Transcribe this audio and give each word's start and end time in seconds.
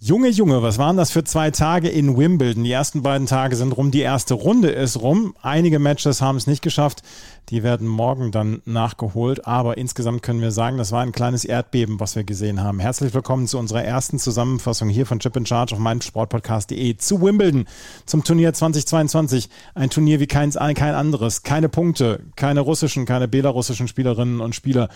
Junge, 0.00 0.28
Junge, 0.28 0.62
was 0.62 0.78
waren 0.78 0.96
das 0.96 1.10
für 1.10 1.24
zwei 1.24 1.50
Tage 1.50 1.88
in 1.88 2.16
Wimbledon? 2.16 2.62
Die 2.62 2.70
ersten 2.70 3.02
beiden 3.02 3.26
Tage 3.26 3.56
sind 3.56 3.72
rum, 3.72 3.90
die 3.90 3.98
erste 3.98 4.34
Runde 4.34 4.70
ist 4.70 5.02
rum. 5.02 5.34
Einige 5.42 5.80
Matches 5.80 6.22
haben 6.22 6.36
es 6.36 6.46
nicht 6.46 6.62
geschafft. 6.62 7.02
Die 7.48 7.64
werden 7.64 7.88
morgen 7.88 8.30
dann 8.30 8.62
nachgeholt. 8.64 9.44
Aber 9.48 9.76
insgesamt 9.76 10.22
können 10.22 10.40
wir 10.40 10.52
sagen, 10.52 10.78
das 10.78 10.92
war 10.92 11.02
ein 11.02 11.10
kleines 11.10 11.44
Erdbeben, 11.44 11.98
was 11.98 12.14
wir 12.14 12.22
gesehen 12.22 12.62
haben. 12.62 12.78
Herzlich 12.78 13.12
willkommen 13.12 13.48
zu 13.48 13.58
unserer 13.58 13.82
ersten 13.82 14.20
Zusammenfassung 14.20 14.88
hier 14.88 15.04
von 15.04 15.18
Chip 15.18 15.34
in 15.34 15.46
Charge 15.46 15.74
auf 15.74 15.80
meinem 15.80 16.00
Sportpodcast.de 16.00 16.96
zu 16.96 17.20
Wimbledon, 17.20 17.66
zum 18.06 18.22
Turnier 18.22 18.52
2022. 18.52 19.48
Ein 19.74 19.90
Turnier 19.90 20.20
wie 20.20 20.28
kein, 20.28 20.52
kein 20.52 20.94
anderes. 20.94 21.42
Keine 21.42 21.68
Punkte, 21.68 22.20
keine 22.36 22.60
russischen, 22.60 23.04
keine 23.04 23.26
belarussischen 23.26 23.88
Spielerinnen 23.88 24.40
und 24.40 24.54
Spieler 24.54 24.90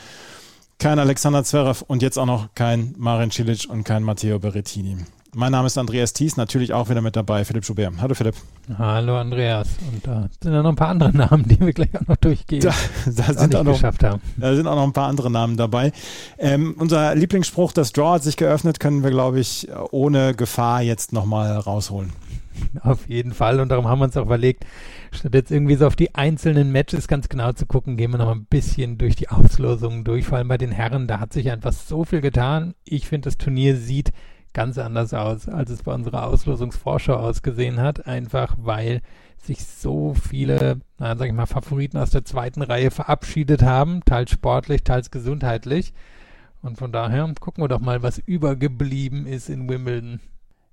kein 0.82 0.98
Alexander 0.98 1.44
Zverev 1.44 1.84
und 1.86 2.02
jetzt 2.02 2.18
auch 2.18 2.26
noch 2.26 2.48
kein 2.56 2.92
Marin 2.98 3.30
Cilic 3.30 3.68
und 3.70 3.84
kein 3.84 4.02
Matteo 4.02 4.40
Berrettini. 4.40 4.96
Mein 5.32 5.52
Name 5.52 5.68
ist 5.68 5.78
Andreas 5.78 6.12
Thies, 6.12 6.36
natürlich 6.36 6.72
auch 6.72 6.88
wieder 6.88 7.00
mit 7.00 7.14
dabei, 7.14 7.44
Philipp 7.44 7.64
Schubert. 7.64 7.92
Hallo 8.00 8.14
Philipp. 8.14 8.34
Hallo 8.76 9.16
Andreas. 9.16 9.68
Und 9.92 10.04
da 10.04 10.28
sind 10.40 10.52
ja 10.52 10.60
noch 10.60 10.70
ein 10.70 10.76
paar 10.76 10.88
andere 10.88 11.16
Namen, 11.16 11.46
die 11.46 11.60
wir 11.60 11.72
gleich 11.72 11.94
auch 11.94 12.08
noch 12.08 12.16
durchgehen. 12.16 12.62
Da, 12.62 12.74
da 13.06 13.32
sind 13.32 13.54
auch 13.54 13.62
noch, 13.62 13.80
Da 13.80 14.54
sind 14.56 14.66
auch 14.66 14.74
noch 14.74 14.82
ein 14.82 14.92
paar 14.92 15.06
andere 15.06 15.30
Namen 15.30 15.56
dabei. 15.56 15.92
Ähm, 16.36 16.74
unser 16.76 17.14
Lieblingsspruch, 17.14 17.70
das 17.70 17.92
Draw 17.92 18.14
hat 18.14 18.24
sich 18.24 18.36
geöffnet, 18.36 18.80
können 18.80 19.04
wir, 19.04 19.10
glaube 19.10 19.38
ich, 19.38 19.68
ohne 19.92 20.34
Gefahr 20.34 20.82
jetzt 20.82 21.12
nochmal 21.12 21.52
rausholen. 21.58 22.12
Auf 22.80 23.08
jeden 23.08 23.32
Fall. 23.32 23.60
Und 23.60 23.68
darum 23.68 23.88
haben 23.88 24.00
wir 24.00 24.04
uns 24.04 24.16
auch 24.16 24.26
überlegt, 24.26 24.64
statt 25.10 25.34
jetzt 25.34 25.50
irgendwie 25.50 25.76
so 25.76 25.86
auf 25.86 25.96
die 25.96 26.14
einzelnen 26.14 26.72
Matches 26.72 27.08
ganz 27.08 27.28
genau 27.28 27.52
zu 27.52 27.66
gucken, 27.66 27.96
gehen 27.96 28.12
wir 28.12 28.18
noch 28.18 28.30
ein 28.30 28.46
bisschen 28.46 28.98
durch 28.98 29.16
die 29.16 29.28
Auslosungen 29.28 30.04
durch. 30.04 30.26
Vor 30.26 30.38
allem 30.38 30.48
bei 30.48 30.58
den 30.58 30.72
Herren, 30.72 31.06
da 31.06 31.20
hat 31.20 31.32
sich 31.32 31.50
einfach 31.50 31.72
so 31.72 32.04
viel 32.04 32.20
getan. 32.20 32.74
Ich 32.84 33.08
finde, 33.08 33.26
das 33.26 33.38
Turnier 33.38 33.76
sieht 33.76 34.12
ganz 34.52 34.78
anders 34.78 35.14
aus, 35.14 35.48
als 35.48 35.70
es 35.70 35.82
bei 35.82 35.94
unserer 35.94 36.26
Auslosungsvorschau 36.26 37.14
ausgesehen 37.14 37.80
hat. 37.80 38.06
Einfach 38.06 38.56
weil 38.58 39.00
sich 39.38 39.64
so 39.64 40.14
viele, 40.14 40.80
na, 40.98 41.16
sag 41.16 41.26
ich 41.26 41.34
mal, 41.34 41.46
Favoriten 41.46 41.98
aus 41.98 42.10
der 42.10 42.24
zweiten 42.24 42.62
Reihe 42.62 42.90
verabschiedet 42.90 43.62
haben, 43.62 44.04
teils 44.04 44.30
sportlich, 44.30 44.84
teils 44.84 45.10
gesundheitlich. 45.10 45.94
Und 46.60 46.78
von 46.78 46.92
daher 46.92 47.32
gucken 47.40 47.64
wir 47.64 47.68
doch 47.68 47.80
mal, 47.80 48.02
was 48.02 48.18
übergeblieben 48.18 49.26
ist 49.26 49.50
in 49.50 49.68
Wimbledon. 49.68 50.20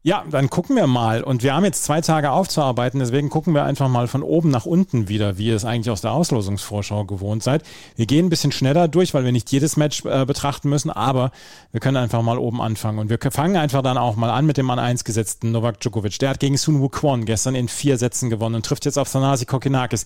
Ja, 0.01 0.23
dann 0.31 0.49
gucken 0.49 0.77
wir 0.77 0.87
mal. 0.87 1.23
Und 1.23 1.43
wir 1.43 1.53
haben 1.53 1.65
jetzt 1.65 1.83
zwei 1.83 1.99
Tage 1.99 2.31
aufzuarbeiten, 2.31 3.01
deswegen 3.01 3.29
gucken 3.29 3.53
wir 3.53 3.65
einfach 3.65 3.89
mal 3.89 4.07
von 4.07 4.23
oben 4.23 4.49
nach 4.49 4.65
unten 4.65 5.09
wieder, 5.09 5.37
wie 5.37 5.47
ihr 5.47 5.57
es 5.57 5.65
eigentlich 5.65 5.89
aus 5.89 5.99
der 5.99 6.13
Auslosungsvorschau 6.13 7.03
gewohnt 7.03 7.43
seid. 7.43 7.63
Wir 7.97 8.05
gehen 8.05 8.27
ein 8.27 8.29
bisschen 8.29 8.53
schneller 8.53 8.87
durch, 8.87 9.13
weil 9.13 9.25
wir 9.25 9.33
nicht 9.33 9.51
jedes 9.51 9.75
Match 9.75 10.05
äh, 10.05 10.25
betrachten 10.25 10.69
müssen, 10.69 10.89
aber 10.89 11.31
wir 11.73 11.81
können 11.81 11.97
einfach 11.97 12.21
mal 12.21 12.37
oben 12.37 12.61
anfangen. 12.61 12.97
Und 12.97 13.09
wir 13.09 13.19
fangen 13.29 13.57
einfach 13.57 13.81
dann 13.81 13.97
auch 13.97 14.15
mal 14.15 14.29
an 14.29 14.45
mit 14.45 14.55
dem 14.55 14.67
Mann 14.67 14.79
1 14.79 15.03
gesetzten 15.03 15.51
Novak 15.51 15.81
Djokovic. 15.81 16.17
Der 16.19 16.29
hat 16.29 16.39
gegen 16.39 16.55
Sun 16.55 16.79
Wukong 16.79 17.25
gestern 17.25 17.55
in 17.55 17.67
vier 17.67 17.97
Sätzen 17.97 18.29
gewonnen 18.29 18.55
und 18.55 18.65
trifft 18.65 18.85
jetzt 18.85 18.97
auf 18.97 19.11
Thanasi 19.11 19.45
Kokinakis. 19.45 20.05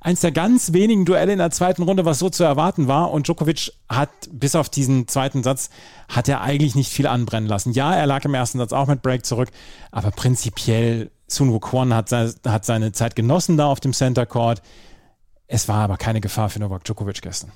Eins 0.00 0.20
der 0.20 0.30
ganz 0.30 0.72
wenigen 0.72 1.04
Duelle 1.04 1.32
in 1.32 1.38
der 1.38 1.50
zweiten 1.50 1.82
Runde, 1.82 2.04
was 2.04 2.20
so 2.20 2.30
zu 2.30 2.44
erwarten 2.44 2.86
war. 2.86 3.10
Und 3.10 3.26
Djokovic 3.26 3.72
hat 3.88 4.10
bis 4.30 4.54
auf 4.54 4.68
diesen 4.68 5.08
zweiten 5.08 5.42
Satz, 5.42 5.68
hat 6.08 6.28
er 6.28 6.42
eigentlich 6.42 6.74
nicht 6.76 6.92
viel 6.92 7.08
anbrennen 7.08 7.48
lassen. 7.48 7.72
Ja, 7.72 7.94
er 7.94 8.06
lag 8.06 8.24
im 8.24 8.34
ersten 8.34 8.58
Satz 8.58 8.72
auch 8.72 8.86
mit 8.86 9.02
Break 9.02 9.26
zurück, 9.32 9.50
aber 9.90 10.10
prinzipiell 10.10 11.10
Sun 11.26 11.52
Wukong 11.52 11.94
hat, 11.94 12.12
hat 12.12 12.64
seine 12.64 12.92
Zeit 12.92 13.16
genossen 13.16 13.56
da 13.56 13.66
auf 13.66 13.80
dem 13.80 13.94
Center 13.94 14.26
Court. 14.26 14.60
Es 15.46 15.68
war 15.68 15.84
aber 15.84 15.96
keine 15.96 16.20
Gefahr 16.20 16.50
für 16.50 16.60
Novak 16.60 16.84
Djokovic 16.84 17.22
gestern. 17.22 17.52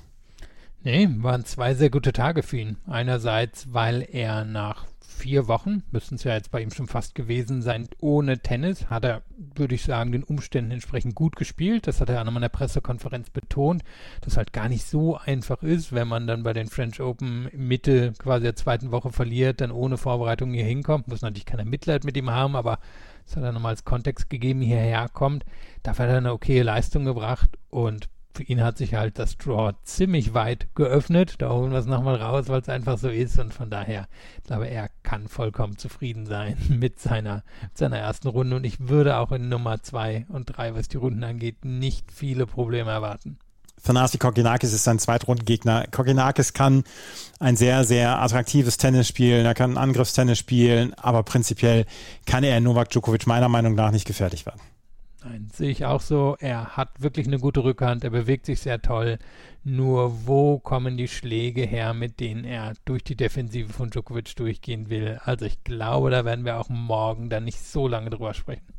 Nee, 0.81 1.07
waren 1.17 1.45
zwei 1.45 1.75
sehr 1.75 1.89
gute 1.89 2.13
Tage 2.13 2.43
für 2.43 2.57
ihn. 2.57 2.77
Einerseits, 2.87 3.73
weil 3.73 4.07
er 4.11 4.45
nach 4.45 4.85
vier 5.17 5.47
Wochen, 5.47 5.83
müssten 5.91 6.15
es 6.15 6.23
ja 6.23 6.33
jetzt 6.33 6.51
bei 6.51 6.61
ihm 6.61 6.71
schon 6.71 6.87
fast 6.87 7.15
gewesen 7.15 7.61
sein, 7.61 7.89
ohne 7.99 8.39
Tennis, 8.39 8.89
hat 8.89 9.03
er, 9.03 9.23
würde 9.55 9.75
ich 9.75 9.83
sagen, 9.83 10.11
den 10.11 10.23
Umständen 10.23 10.71
entsprechend 10.71 11.15
gut 11.15 11.35
gespielt. 11.35 11.87
Das 11.87 11.99
hat 11.99 12.09
er 12.09 12.21
auch 12.21 12.25
nochmal 12.25 12.41
in 12.41 12.49
der 12.49 12.57
Pressekonferenz 12.57 13.29
betont, 13.29 13.83
dass 14.21 14.37
halt 14.37 14.53
gar 14.53 14.69
nicht 14.69 14.85
so 14.85 15.17
einfach 15.17 15.63
ist, 15.63 15.91
wenn 15.91 16.07
man 16.07 16.27
dann 16.27 16.43
bei 16.43 16.53
den 16.53 16.67
French 16.67 17.01
Open 17.01 17.49
Mitte 17.53 18.13
quasi 18.17 18.43
der 18.43 18.55
zweiten 18.55 18.91
Woche 18.91 19.11
verliert, 19.11 19.61
dann 19.61 19.71
ohne 19.71 19.97
Vorbereitung 19.97 20.53
hier 20.53 20.65
hinkommt. 20.65 21.07
Muss 21.07 21.21
natürlich 21.21 21.45
keiner 21.45 21.65
Mitleid 21.65 22.03
mit 22.03 22.15
ihm 22.15 22.29
haben, 22.29 22.55
aber 22.55 22.79
das 23.25 23.35
hat 23.35 23.43
er 23.43 23.51
nochmal 23.51 23.71
als 23.71 23.85
Kontext 23.85 24.29
gegeben, 24.29 24.61
hierher 24.61 25.09
kommt. 25.09 25.43
Dafür 25.83 26.05
hat 26.05 26.11
er 26.11 26.17
eine 26.17 26.33
okaye 26.33 26.63
Leistung 26.63 27.03
gebracht 27.03 27.49
und 27.69 28.09
für 28.37 28.43
ihn 28.43 28.63
hat 28.63 28.77
sich 28.77 28.93
halt 28.93 29.17
das 29.17 29.35
Draw 29.37 29.73
ziemlich 29.83 30.35
weit 30.35 30.67
geöffnet. 30.75 31.35
Da 31.39 31.49
holen 31.49 31.71
wir 31.71 31.79
es 31.79 31.87
nochmal 31.87 32.21
raus, 32.21 32.45
weil 32.47 32.61
es 32.61 32.69
einfach 32.69 32.99
so 32.99 33.09
ist. 33.09 33.39
Und 33.39 33.51
von 33.51 33.71
daher, 33.71 34.07
glaube, 34.45 34.69
er 34.69 34.89
kann 35.01 35.27
vollkommen 35.27 35.77
zufrieden 35.77 36.27
sein 36.27 36.55
mit 36.69 36.99
seiner, 36.99 37.43
mit 37.63 37.77
seiner 37.77 37.97
ersten 37.97 38.27
Runde. 38.27 38.55
Und 38.55 38.63
ich 38.63 38.87
würde 38.87 39.17
auch 39.17 39.31
in 39.31 39.49
Nummer 39.49 39.81
zwei 39.81 40.27
und 40.29 40.45
drei, 40.45 40.75
was 40.75 40.87
die 40.87 40.97
Runden 40.97 41.23
angeht, 41.23 41.65
nicht 41.65 42.11
viele 42.11 42.45
Probleme 42.45 42.91
erwarten. 42.91 43.39
Thanasi 43.83 44.19
Kokinakis 44.19 44.71
ist 44.71 44.83
sein 44.83 44.99
Zweitrundengegner. 44.99 45.85
Kokinakis 45.91 46.53
kann 46.53 46.83
ein 47.39 47.55
sehr, 47.55 47.83
sehr 47.85 48.19
attraktives 48.21 48.77
Tennis 48.77 49.07
spielen, 49.07 49.45
er 49.45 49.53
kann 49.53 49.77
Angriffstennis 49.77 50.39
spielen, 50.39 50.93
aber 50.95 51.23
prinzipiell 51.23 51.85
kann 52.25 52.43
er 52.43 52.59
Novak 52.59 52.89
Djokovic 52.89 53.27
meiner 53.27 53.49
Meinung 53.49 53.75
nach 53.75 53.91
nicht 53.91 54.05
gefährlich 54.05 54.45
werden. 54.45 54.59
Nein, 55.29 55.49
sehe 55.51 55.69
ich 55.69 55.85
auch 55.85 55.99
so. 55.99 56.37
Er 56.39 56.77
hat 56.77 57.01
wirklich 57.01 57.27
eine 57.27 57.39
gute 57.39 57.63
Rückhand, 57.63 58.03
er 58.03 58.11
bewegt 58.11 58.45
sich 58.45 58.61
sehr 58.61 58.81
toll. 58.81 59.17
Nur 59.63 60.25
wo 60.25 60.59
kommen 60.59 60.95
die 60.95 61.09
Schläge 61.09 61.63
her, 61.63 61.93
mit 61.93 62.19
denen 62.21 62.45
er 62.45 62.73
durch 62.85 63.03
die 63.03 63.15
Defensive 63.17 63.73
von 63.73 63.89
Djokovic 63.89 64.35
durchgehen 64.37 64.89
will? 64.89 65.19
Also 65.23 65.45
ich 65.45 65.63
glaube, 65.63 66.11
da 66.11 66.23
werden 66.23 66.45
wir 66.45 66.57
auch 66.59 66.69
morgen 66.69 67.29
dann 67.29 67.43
nicht 67.43 67.59
so 67.59 67.87
lange 67.87 68.09
drüber 68.09 68.33
sprechen. 68.33 68.76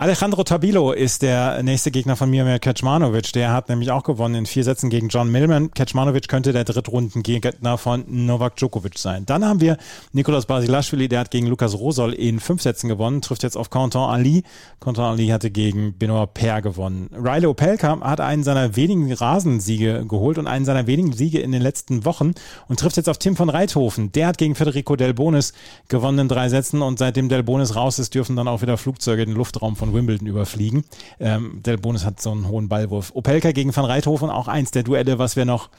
Alejandro 0.00 0.44
Tabilo 0.44 0.92
ist 0.92 1.20
der 1.20 1.62
nächste 1.62 1.90
Gegner 1.90 2.16
von 2.16 2.30
Mirmir 2.30 2.58
Kecmanovic. 2.58 3.34
Der 3.34 3.52
hat 3.52 3.68
nämlich 3.68 3.90
auch 3.90 4.02
gewonnen 4.02 4.34
in 4.34 4.46
vier 4.46 4.64
Sätzen 4.64 4.88
gegen 4.88 5.10
John 5.10 5.30
Millman. 5.30 5.72
Kecmanovic 5.72 6.26
könnte 6.26 6.54
der 6.54 6.64
Drittrundengegner 6.64 7.76
von 7.76 8.06
Novak 8.08 8.56
Djokovic 8.56 8.96
sein. 8.96 9.26
Dann 9.26 9.44
haben 9.44 9.60
wir 9.60 9.76
Nikolaus 10.14 10.46
Basilashvili, 10.46 11.06
der 11.08 11.20
hat 11.20 11.30
gegen 11.30 11.46
Lukas 11.48 11.78
Rosol 11.78 12.14
in 12.14 12.40
fünf 12.40 12.62
Sätzen 12.62 12.88
gewonnen, 12.88 13.20
trifft 13.20 13.42
jetzt 13.42 13.58
auf 13.58 13.68
Quentin 13.68 14.00
Ali. 14.00 14.42
Quentin 14.80 15.04
Ali 15.04 15.26
hatte 15.26 15.50
gegen 15.50 15.92
Benoit 15.98 16.32
Per 16.32 16.62
gewonnen. 16.62 17.10
Riley 17.12 17.44
Opelka 17.44 18.00
hat 18.00 18.22
einen 18.22 18.42
seiner 18.42 18.76
wenigen 18.76 19.12
Rasensiege 19.12 20.06
geholt 20.08 20.38
und 20.38 20.46
einen 20.46 20.64
seiner 20.64 20.86
wenigen 20.86 21.12
Siege 21.12 21.40
in 21.40 21.52
den 21.52 21.60
letzten 21.60 22.06
Wochen 22.06 22.32
und 22.68 22.80
trifft 22.80 22.96
jetzt 22.96 23.10
auf 23.10 23.18
Tim 23.18 23.36
von 23.36 23.50
Reithofen. 23.50 24.12
Der 24.12 24.28
hat 24.28 24.38
gegen 24.38 24.54
Federico 24.54 24.96
Del 24.96 25.12
Bonis 25.12 25.52
gewonnen 25.88 26.20
in 26.20 26.28
drei 26.28 26.48
Sätzen 26.48 26.80
und 26.80 26.98
seitdem 26.98 27.28
Del 27.28 27.42
Bonis 27.42 27.76
raus 27.76 27.98
ist, 27.98 28.14
dürfen 28.14 28.34
dann 28.34 28.48
auch 28.48 28.62
wieder 28.62 28.78
Flugzeuge 28.78 29.26
den 29.26 29.34
Luftraum 29.34 29.76
von 29.76 29.89
Wimbledon 29.94 30.26
überfliegen. 30.26 30.84
Ähm, 31.18 31.60
der 31.64 31.76
Bonus 31.76 32.04
hat 32.04 32.20
so 32.20 32.30
einen 32.30 32.48
hohen 32.48 32.68
Ballwurf. 32.68 33.12
Opelka 33.14 33.52
gegen 33.52 33.74
Van 33.74 33.84
Reithofen, 33.84 34.30
auch 34.30 34.48
eins 34.48 34.70
der 34.70 34.82
Duelle, 34.82 35.18
was 35.18 35.36
wir 35.36 35.44
noch 35.44 35.70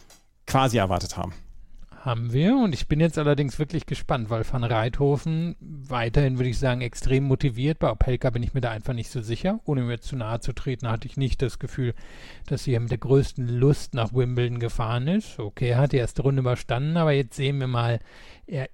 quasi 0.45 0.77
erwartet 0.77 1.17
haben. 1.17 1.33
Haben 2.03 2.33
wir 2.33 2.55
und 2.57 2.73
ich 2.73 2.87
bin 2.87 2.99
jetzt 2.99 3.19
allerdings 3.19 3.59
wirklich 3.59 3.85
gespannt, 3.85 4.31
weil 4.31 4.43
Van 4.51 4.63
Reithofen 4.63 5.55
weiterhin, 5.59 6.39
würde 6.39 6.49
ich 6.49 6.57
sagen, 6.57 6.81
extrem 6.81 7.25
motiviert. 7.25 7.77
Bei 7.77 7.91
Opelka 7.91 8.31
bin 8.31 8.41
ich 8.41 8.55
mir 8.55 8.61
da 8.61 8.71
einfach 8.71 8.93
nicht 8.93 9.11
so 9.11 9.21
sicher. 9.21 9.59
Ohne 9.65 9.83
mir 9.83 9.99
zu 9.99 10.15
nahe 10.15 10.39
zu 10.39 10.51
treten, 10.51 10.89
hatte 10.89 11.07
ich 11.07 11.15
nicht 11.15 11.43
das 11.43 11.59
Gefühl, 11.59 11.93
dass 12.47 12.63
sie 12.63 12.77
mit 12.79 12.89
der 12.89 12.97
größten 12.97 13.47
Lust 13.47 13.93
nach 13.93 14.13
Wimbledon 14.13 14.57
gefahren 14.57 15.07
ist. 15.07 15.37
Okay, 15.37 15.69
er 15.69 15.77
hat 15.77 15.91
die 15.91 15.97
erste 15.97 16.23
Runde 16.23 16.39
überstanden, 16.39 16.97
aber 16.97 17.11
jetzt 17.11 17.35
sehen 17.35 17.59
wir 17.59 17.67
mal, 17.67 17.99
er 18.47 18.67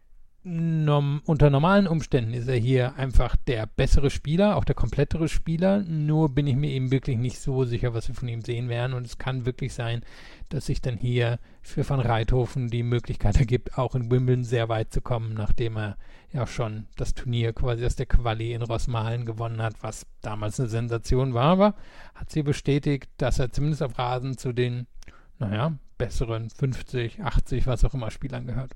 norm 0.48 1.22
unter 1.26 1.50
normalen 1.50 1.88
Umständen 1.88 2.34
ist 2.34 2.48
er 2.48 2.56
hier 2.56 2.96
einfach 2.96 3.36
der 3.36 3.66
bessere 3.66 4.10
Spieler, 4.10 4.56
auch 4.56 4.64
der 4.64 4.76
komplettere 4.76 5.28
Spieler. 5.28 5.84
Nur 5.84 6.30
bin 6.30 6.48
ich 6.48 6.56
mir 6.56 6.72
eben 6.72 6.92
wirklich 6.92 7.18
nicht 7.18 7.40
so 7.40 7.66
sicher, 7.66 7.94
was 7.94 8.08
wir 8.08 8.16
von 8.16 8.30
ihm 8.30 8.42
sehen 8.42 8.70
werden. 8.70 8.94
Und 8.94 9.06
es 9.06 9.18
kann 9.18 9.46
wirklich 9.46 9.74
sein, 9.74 10.02
dass 10.50 10.68
sich 10.68 10.82
dann 10.82 10.98
hier 10.98 11.40
für 11.62 11.88
Van 11.88 12.00
Reithofen 12.00 12.70
die 12.70 12.84
Möglichkeit 12.84 13.38
ergibt, 13.38 13.78
auch 13.78 13.94
in 13.94 14.10
Wimbledon 14.10 14.46
sehr 14.46 14.70
weit 14.70 14.94
zu 14.94 15.02
kommen, 15.02 15.34
nachdem 15.34 15.78
er 15.78 15.98
ja 16.32 16.48
schon 16.48 16.88
das 16.96 17.14
Turnier 17.14 17.54
quasi 17.54 17.86
aus 17.86 17.96
der 17.96 18.06
Quali 18.06 18.54
in 18.54 18.62
Rosmalen 18.62 19.26
gewonnen 19.26 19.62
hat, 19.62 19.76
was 19.82 20.06
damals 20.22 20.60
eine 20.60 20.70
Sensation 20.70 21.34
war. 21.34 21.52
Aber 21.52 21.76
hat 22.16 22.32
sie 22.32 22.44
bestätigt, 22.44 23.10
dass 23.18 23.40
er 23.40 23.52
zumindest 23.52 23.84
auf 23.84 24.00
Rasen 24.00 24.38
zu 24.38 24.54
den, 24.54 24.88
naja, 25.40 25.78
besseren 25.98 26.50
50, 26.50 27.22
80, 27.22 27.68
was 27.68 27.84
auch 27.84 27.94
immer 27.94 28.12
Spielern 28.12 28.48
gehört. 28.48 28.72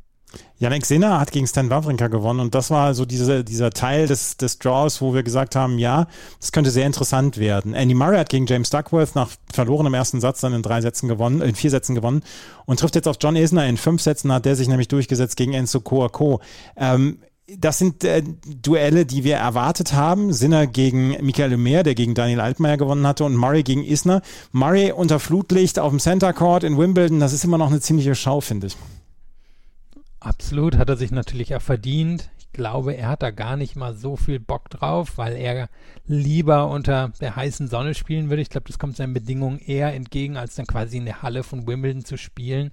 Janek 0.58 0.86
Sinner 0.86 1.20
hat 1.20 1.32
gegen 1.32 1.48
Stan 1.48 1.70
Wawrinka 1.70 2.08
gewonnen 2.08 2.40
und 2.40 2.54
das 2.54 2.70
war 2.70 2.94
so 2.94 3.06
diese, 3.06 3.44
dieser 3.44 3.72
Teil 3.72 4.08
des, 4.08 4.38
des 4.38 4.60
Draws, 4.60 5.02
wo 5.02 5.14
wir 5.14 5.24
gesagt 5.24 5.56
haben, 5.56 5.80
ja, 5.80 6.08
das 6.40 6.52
könnte 6.52 6.70
sehr 6.70 6.86
interessant 6.86 7.38
werden. 7.38 7.74
Andy 7.74 7.96
Murray 7.96 8.18
hat 8.18 8.30
gegen 8.30 8.46
James 8.46 8.70
Duckworth 8.70 9.16
nach 9.16 9.30
verlorenem 9.52 9.94
ersten 9.94 10.22
Satz 10.22 10.42
dann 10.42 10.54
in 10.54 10.62
drei 10.62 10.82
Sätzen 10.82 11.08
gewonnen, 11.08 11.42
in 11.42 11.56
vier 11.56 11.72
Sätzen 11.72 11.96
gewonnen 11.96 12.22
und 12.66 12.80
trifft 12.80 12.96
jetzt 12.96 13.08
auf 13.08 13.18
John 13.20 13.36
Isner 13.36 13.68
in 13.68 13.78
fünf 13.78 14.02
Sätzen 14.02 14.32
hat 14.32 14.46
der 14.46 14.56
sich 14.56 14.68
nämlich 14.68 14.88
durchgesetzt 14.88 15.38
gegen 15.38 15.54
Enzo 15.54 15.82
Coaco. 15.82 16.42
Ähm, 16.76 17.20
das 17.58 17.78
sind 17.78 18.04
äh, 18.04 18.24
Duelle, 18.62 19.06
die 19.06 19.24
wir 19.24 19.36
erwartet 19.36 19.94
haben. 19.94 20.32
Sinner 20.32 20.68
gegen 20.68 21.18
Michael 21.24 21.58
Mehr, 21.58 21.84
der 21.84 21.96
gegen 21.96 22.14
Daniel 22.14 22.40
Altmaier 22.40 22.78
gewonnen 22.78 23.06
hatte, 23.06 23.26
und 23.26 23.36
Murray 23.36 23.64
gegen 23.64 23.84
Isner. 23.84 24.22
Murray 24.52 24.92
unter 24.92 25.20
Flutlicht 25.20 25.80
auf 25.80 25.90
dem 25.90 26.00
Center 26.00 26.34
Court 26.34 26.64
in 26.64 26.78
Wimbledon, 26.78 27.20
das 27.20 27.34
ist 27.34 27.44
immer 27.44 27.58
noch 27.58 27.70
eine 27.70 27.82
ziemliche 27.82 28.16
Schau, 28.16 28.42
finde 28.42 28.68
ich. 28.68 28.78
Absolut, 30.22 30.78
hat 30.78 30.88
er 30.88 30.98
sich 30.98 31.10
natürlich 31.10 31.56
auch 31.56 31.64
verdient. 31.64 32.30
Ich 32.38 32.52
glaube, 32.52 32.94
er 32.94 33.10
hat 33.10 33.24
da 33.24 33.32
gar 33.32 33.58
nicht 33.58 33.76
mal 33.76 33.96
so 33.96 34.16
viel 34.16 34.40
Bock 34.40 34.70
drauf, 34.70 35.18
weil 35.18 35.36
er 35.36 35.68
lieber 36.06 36.70
unter 36.70 37.12
der 37.20 37.36
heißen 37.36 37.68
Sonne 37.68 37.96
spielen 37.96 38.30
würde. 38.30 38.44
Ich 38.44 38.52
glaube, 38.52 38.68
das 38.68 38.78
kommt 38.78 38.96
seinen 38.96 39.16
Bedingungen 39.16 39.58
eher 39.58 39.96
entgegen, 39.96 40.38
als 40.38 40.54
dann 40.54 40.68
quasi 40.68 40.98
in 40.98 41.06
der 41.06 41.24
Halle 41.24 41.42
von 41.42 41.66
Wimbledon 41.66 42.06
zu 42.06 42.18
spielen. 42.18 42.72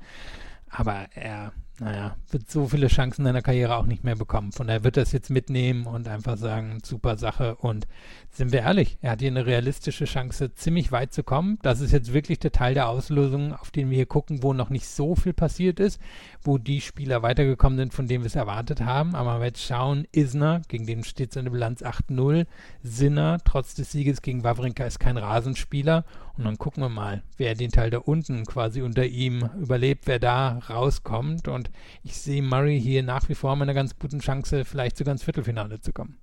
Aber 0.69 1.07
er 1.15 1.53
naja, 1.81 2.17
wird 2.31 2.51
so 2.51 2.67
viele 2.67 2.89
Chancen 2.89 3.23
in 3.23 3.27
seiner 3.27 3.43
Karriere 3.43 3.77
auch 3.77 3.87
nicht 3.87 4.03
mehr 4.03 4.17
bekommen. 4.17 4.53
Von 4.53 4.67
daher 4.67 4.83
wird 4.83 4.97
es 4.97 5.13
jetzt 5.13 5.31
mitnehmen 5.31 5.87
und 5.87 6.09
einfach 6.09 6.37
sagen, 6.37 6.79
super 6.85 7.17
Sache. 7.17 7.55
Und 7.57 7.87
sind 8.31 8.53
wir 8.53 8.61
ehrlich, 8.61 8.99
er 9.01 9.13
hat 9.13 9.21
hier 9.21 9.31
eine 9.31 9.47
realistische 9.47 10.05
Chance, 10.05 10.55
ziemlich 10.55 10.91
weit 10.91 11.13
zu 11.13 11.23
kommen. 11.23 11.59
Das 11.63 11.81
ist 11.81 11.93
jetzt 11.93 12.13
wirklich 12.13 12.41
der 12.41 12.53
Teil 12.53 12.75
der 12.75 12.89
Auslösung, 12.89 13.55
auf 13.55 13.71
den 13.71 13.91
wir 13.91 13.97
hier 13.97 14.07
gucken, 14.07 14.43
wo 14.43 14.53
noch 14.53 14.71
nicht 14.71 14.89
so 14.89 15.15
viel 15.15 15.33
passiert 15.33 15.79
ist, 15.79 16.01
wo 16.43 16.59
die 16.59 16.81
Spieler 16.81 17.23
weitergekommen 17.23 17.79
sind, 17.79 17.95
von 17.95 18.09
denen 18.09 18.25
wir 18.25 18.29
es 18.29 18.37
erwartet 18.37 18.81
haben. 18.81 19.15
Aber 19.15 19.39
wir 19.39 19.47
jetzt 19.47 19.63
schauen, 19.63 20.07
Isner, 20.11 20.63
gegen 20.69 20.87
den 20.87 21.05
steht 21.05 21.33
seine 21.33 21.51
Bilanz 21.51 21.83
8-0, 21.83 22.47
Sinner, 22.83 23.39
trotz 23.45 23.75
des 23.75 23.93
Sieges 23.93 24.23
gegen 24.23 24.43
Wawrinka, 24.43 24.85
ist 24.85 24.99
kein 24.99 25.17
Rasenspieler. 25.17 26.05
Und 26.39 26.45
dann 26.45 26.57
gucken 26.57 26.85
wir 26.85 26.89
mal, 26.89 27.25
wer 27.37 27.57
den 27.57 27.73
Teil 27.73 27.91
da 27.91 27.99
unten 27.99 28.47
quasi 28.47 28.81
unter 28.81 29.05
ihm 29.05 29.51
überlebt, 29.61 30.07
wer 30.07 30.21
da 30.21 30.61
rauskommt. 30.71 31.49
Und 31.49 31.71
ich 32.05 32.17
sehe 32.17 32.43
Murray 32.43 32.81
hier 32.81 33.03
nach 33.03 33.29
wie 33.29 33.35
vor 33.35 33.57
mit 33.57 33.63
einer 33.63 33.75
ganz 33.75 33.99
guten 33.99 34.21
Chance, 34.21 34.65
vielleicht 34.65 34.97
sogar 34.97 35.13
ins 35.13 35.25
Viertelfinale 35.25 35.81
zu 35.81 35.93
kommen. 35.93 36.17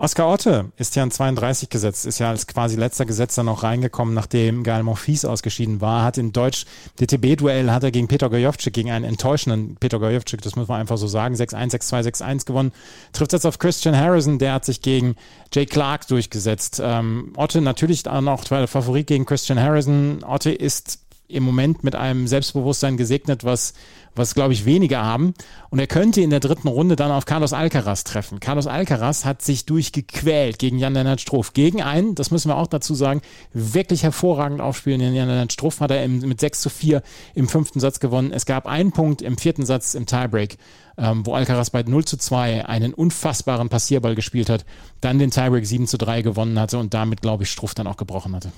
Oskar 0.00 0.30
Otte 0.30 0.72
ist 0.78 0.96
ja 0.96 1.02
an 1.02 1.10
32 1.10 1.68
gesetzt, 1.68 2.06
ist 2.06 2.20
ja 2.20 2.30
als 2.30 2.46
quasi 2.46 2.74
letzter 2.74 3.04
Gesetzer 3.04 3.42
noch 3.42 3.64
reingekommen, 3.64 4.14
nachdem 4.14 4.62
Gael 4.62 4.82
Monfils 4.82 5.26
ausgeschieden 5.26 5.82
war, 5.82 6.04
hat 6.04 6.16
in 6.16 6.32
Deutsch 6.32 6.64
DTB-Duell 6.98 7.70
hat 7.70 7.84
er 7.84 7.90
gegen 7.90 8.08
Peter 8.08 8.30
Gojovcik, 8.30 8.72
gegen 8.72 8.90
einen 8.90 9.04
enttäuschenden 9.04 9.76
Peter 9.76 9.98
Gojovcik, 9.98 10.40
das 10.40 10.56
muss 10.56 10.68
man 10.68 10.80
einfach 10.80 10.96
so 10.96 11.06
sagen, 11.06 11.34
6-1, 11.34 11.72
6-2, 11.72 12.14
6-1 12.14 12.46
gewonnen, 12.46 12.72
trifft 13.12 13.34
jetzt 13.34 13.44
auf 13.44 13.58
Christian 13.58 13.94
Harrison, 13.94 14.38
der 14.38 14.54
hat 14.54 14.64
sich 14.64 14.80
gegen 14.80 15.16
Jay 15.52 15.66
Clark 15.66 16.08
durchgesetzt. 16.08 16.80
Ähm, 16.82 17.34
Otte 17.36 17.60
natürlich 17.60 18.08
auch 18.08 18.22
noch 18.22 18.46
Favorit 18.46 19.06
gegen 19.06 19.26
Christian 19.26 19.60
Harrison. 19.60 20.24
Otte 20.24 20.50
ist 20.50 21.00
im 21.30 21.42
Moment 21.42 21.84
mit 21.84 21.94
einem 21.94 22.26
Selbstbewusstsein 22.26 22.96
gesegnet, 22.96 23.44
was 23.44 23.74
was 24.14 24.34
glaube 24.34 24.52
ich 24.52 24.64
wenige 24.64 24.98
haben. 24.98 25.34
Und 25.70 25.78
er 25.78 25.86
könnte 25.86 26.20
in 26.20 26.30
der 26.30 26.40
dritten 26.40 26.68
Runde 26.68 26.96
dann 26.96 27.10
auf 27.10 27.26
Carlos 27.26 27.52
Alcaraz 27.52 28.04
treffen. 28.04 28.40
Carlos 28.40 28.66
Alcaraz 28.66 29.24
hat 29.24 29.42
sich 29.42 29.66
durchgequält 29.66 30.58
gegen 30.58 30.78
Jan-Lennart 30.78 31.20
Struff. 31.20 31.52
Gegen 31.52 31.82
einen, 31.82 32.14
das 32.14 32.30
müssen 32.30 32.48
wir 32.48 32.56
auch 32.56 32.66
dazu 32.66 32.94
sagen, 32.94 33.22
wirklich 33.52 34.02
hervorragend 34.02 34.60
aufspielenden 34.60 35.14
Jan-Lennart 35.14 35.52
Struff 35.52 35.80
hat 35.80 35.90
er 35.90 36.06
mit 36.08 36.40
6 36.40 36.60
zu 36.60 36.70
4 36.70 37.02
im 37.34 37.48
fünften 37.48 37.80
Satz 37.80 38.00
gewonnen. 38.00 38.32
Es 38.32 38.46
gab 38.46 38.66
einen 38.66 38.92
Punkt 38.92 39.22
im 39.22 39.38
vierten 39.38 39.64
Satz 39.64 39.94
im 39.94 40.06
Tiebreak, 40.06 40.58
ähm, 40.98 41.24
wo 41.24 41.34
Alcaraz 41.34 41.70
bei 41.70 41.82
0 41.82 42.04
zu 42.04 42.16
2 42.16 42.66
einen 42.66 42.94
unfassbaren 42.94 43.68
Passierball 43.68 44.14
gespielt 44.14 44.50
hat, 44.50 44.64
dann 45.00 45.18
den 45.18 45.30
Tiebreak 45.30 45.66
7 45.66 45.86
zu 45.86 45.98
3 45.98 46.22
gewonnen 46.22 46.58
hatte 46.58 46.78
und 46.78 46.94
damit, 46.94 47.22
glaube 47.22 47.44
ich, 47.44 47.50
Struff 47.50 47.74
dann 47.74 47.86
auch 47.86 47.96
gebrochen 47.96 48.34
hatte. 48.34 48.50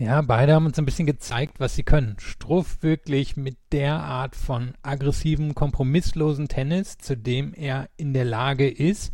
Ja, 0.00 0.22
beide 0.22 0.54
haben 0.54 0.64
uns 0.64 0.78
ein 0.78 0.86
bisschen 0.86 1.04
gezeigt, 1.04 1.60
was 1.60 1.74
sie 1.74 1.82
können. 1.82 2.16
Struff 2.18 2.78
wirklich 2.80 3.36
mit 3.36 3.58
der 3.70 3.96
Art 3.96 4.34
von 4.34 4.72
aggressivem, 4.80 5.54
kompromisslosen 5.54 6.48
Tennis, 6.48 6.96
zu 6.96 7.18
dem 7.18 7.52
er 7.52 7.90
in 7.98 8.14
der 8.14 8.24
Lage 8.24 8.66
ist, 8.66 9.12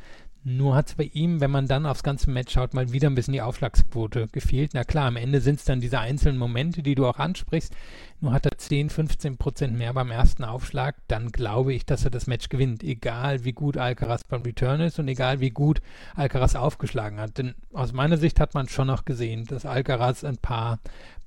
nur 0.49 0.77
hat 0.77 0.87
es 0.91 0.95
bei 0.95 1.11
ihm, 1.13 1.41
wenn 1.41 1.51
man 1.51 1.67
dann 1.67 1.87
aufs 1.87 2.05
ganze 2.05 2.31
Match 2.31 2.53
schaut, 2.53 2.73
mal 2.73 2.93
wieder 2.93 3.11
ein 3.11 3.17
bisschen 3.17 3.33
die 3.33 3.43
Aufschlagsquote 3.43 4.29
gefehlt. 4.29 4.75
Na 4.75 4.85
klar, 4.85 5.07
am 5.07 5.17
Ende 5.17 5.41
sind 5.41 5.59
es 5.59 5.65
dann 5.65 5.81
diese 5.81 5.99
einzelnen 5.99 6.39
Momente, 6.39 6.85
die 6.85 6.95
du 6.95 7.05
auch 7.05 7.19
ansprichst. 7.19 7.75
Nur 8.21 8.33
hat 8.33 8.47
er 8.47 8.57
10, 8.57 8.91
15 8.91 9.39
Prozent 9.39 9.77
mehr 9.77 9.93
beim 9.93 10.13
ersten 10.13 10.45
Aufschlag, 10.45 10.95
dann 11.09 11.33
glaube 11.33 11.75
ich, 11.75 11.85
dass 11.85 12.05
er 12.05 12.13
das 12.13 12.29
Match 12.29 12.49
gewinnt. 12.49 12.85
Egal 12.85 13.45
wie 13.45 13.53
gut 13.53 13.77
Alcaraz 13.77 14.23
beim 14.23 14.43
Return 14.43 14.81
ist 14.83 15.01
und 15.01 15.09
egal 15.09 15.41
wie 15.41 15.51
gut 15.51 15.83
Alcaraz 16.15 16.55
aufgeschlagen 16.55 17.19
hat. 17.19 17.39
Denn 17.39 17.57
aus 17.73 17.93
meiner 17.93 18.17
Sicht 18.17 18.39
hat 18.39 18.55
man 18.55 18.69
schon 18.69 18.87
noch 18.87 19.05
gesehen, 19.05 19.47
dass 19.47 19.67
Alcaraz 19.67 20.23
ein 20.23 20.39
paar 20.39 20.79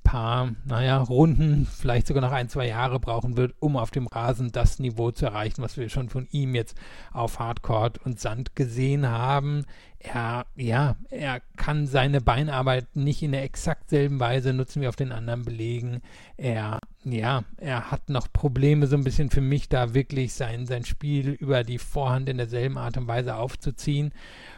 paar, 0.02 0.52
naja, 0.64 0.98
Runden, 0.98 1.66
vielleicht 1.66 2.06
sogar 2.06 2.22
noch 2.22 2.32
ein, 2.32 2.48
zwei 2.48 2.68
Jahre 2.68 3.00
brauchen 3.00 3.36
wird, 3.36 3.54
um 3.60 3.76
auf 3.76 3.90
dem 3.90 4.06
Rasen 4.06 4.52
das 4.52 4.78
Niveau 4.78 5.10
zu 5.10 5.26
erreichen, 5.26 5.62
was 5.62 5.76
wir 5.76 5.88
schon 5.88 6.08
von 6.08 6.26
ihm 6.30 6.54
jetzt 6.54 6.76
auf 7.12 7.38
Hardcore 7.38 7.92
und 8.04 8.20
Sand 8.20 8.56
gesehen 8.56 9.08
haben. 9.08 9.66
Er, 9.98 10.46
ja, 10.56 10.96
er 11.10 11.40
kann 11.56 11.86
seine 11.86 12.20
Beinarbeit 12.20 12.96
nicht 12.96 13.22
in 13.22 13.32
der 13.32 13.42
exakt 13.42 13.90
selben 13.90 14.18
Weise 14.18 14.54
nutzen 14.54 14.80
wie 14.80 14.88
auf 14.88 14.96
den 14.96 15.12
anderen 15.12 15.44
Belegen. 15.44 16.00
Er, 16.38 16.78
ja, 17.04 17.44
er 17.58 17.90
hat 17.90 18.08
noch 18.08 18.32
Probleme 18.32 18.86
so 18.86 18.96
ein 18.96 19.04
bisschen 19.04 19.30
für 19.30 19.42
mich, 19.42 19.68
da 19.68 19.92
wirklich 19.92 20.32
sein, 20.32 20.66
sein 20.66 20.84
Spiel 20.86 21.30
über 21.30 21.64
die 21.64 21.78
Vorhand 21.78 22.30
in 22.30 22.38
derselben 22.38 22.78
Art 22.78 22.96
und 22.96 23.08
Weise 23.08 23.36
aufzuziehen. 23.36 24.12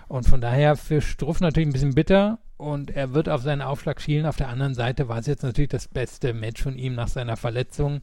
Und 0.07 0.29
von 0.29 0.41
daher 0.41 0.77
für 0.77 1.01
Struff 1.01 1.41
natürlich 1.41 1.69
ein 1.69 1.73
bisschen 1.73 1.95
bitter 1.95 2.39
und 2.63 2.91
er 2.91 3.13
wird 3.13 3.29
auf 3.29 3.43
seinen 3.43 3.63
Aufschlag 3.63 4.01
schielen. 4.01 4.27
Auf 4.27 4.37
der 4.37 4.49
anderen 4.49 4.75
Seite 4.75 5.09
war 5.09 5.19
es 5.19 5.27
jetzt 5.27 5.43
natürlich 5.43 5.71
das 5.71 5.89
beste 5.89 6.33
Match 6.33 6.63
von 6.63 6.79
ihm 6.79 6.95
nach 6.95 7.09
seiner 7.09 7.37
Verletzung. 7.37 8.01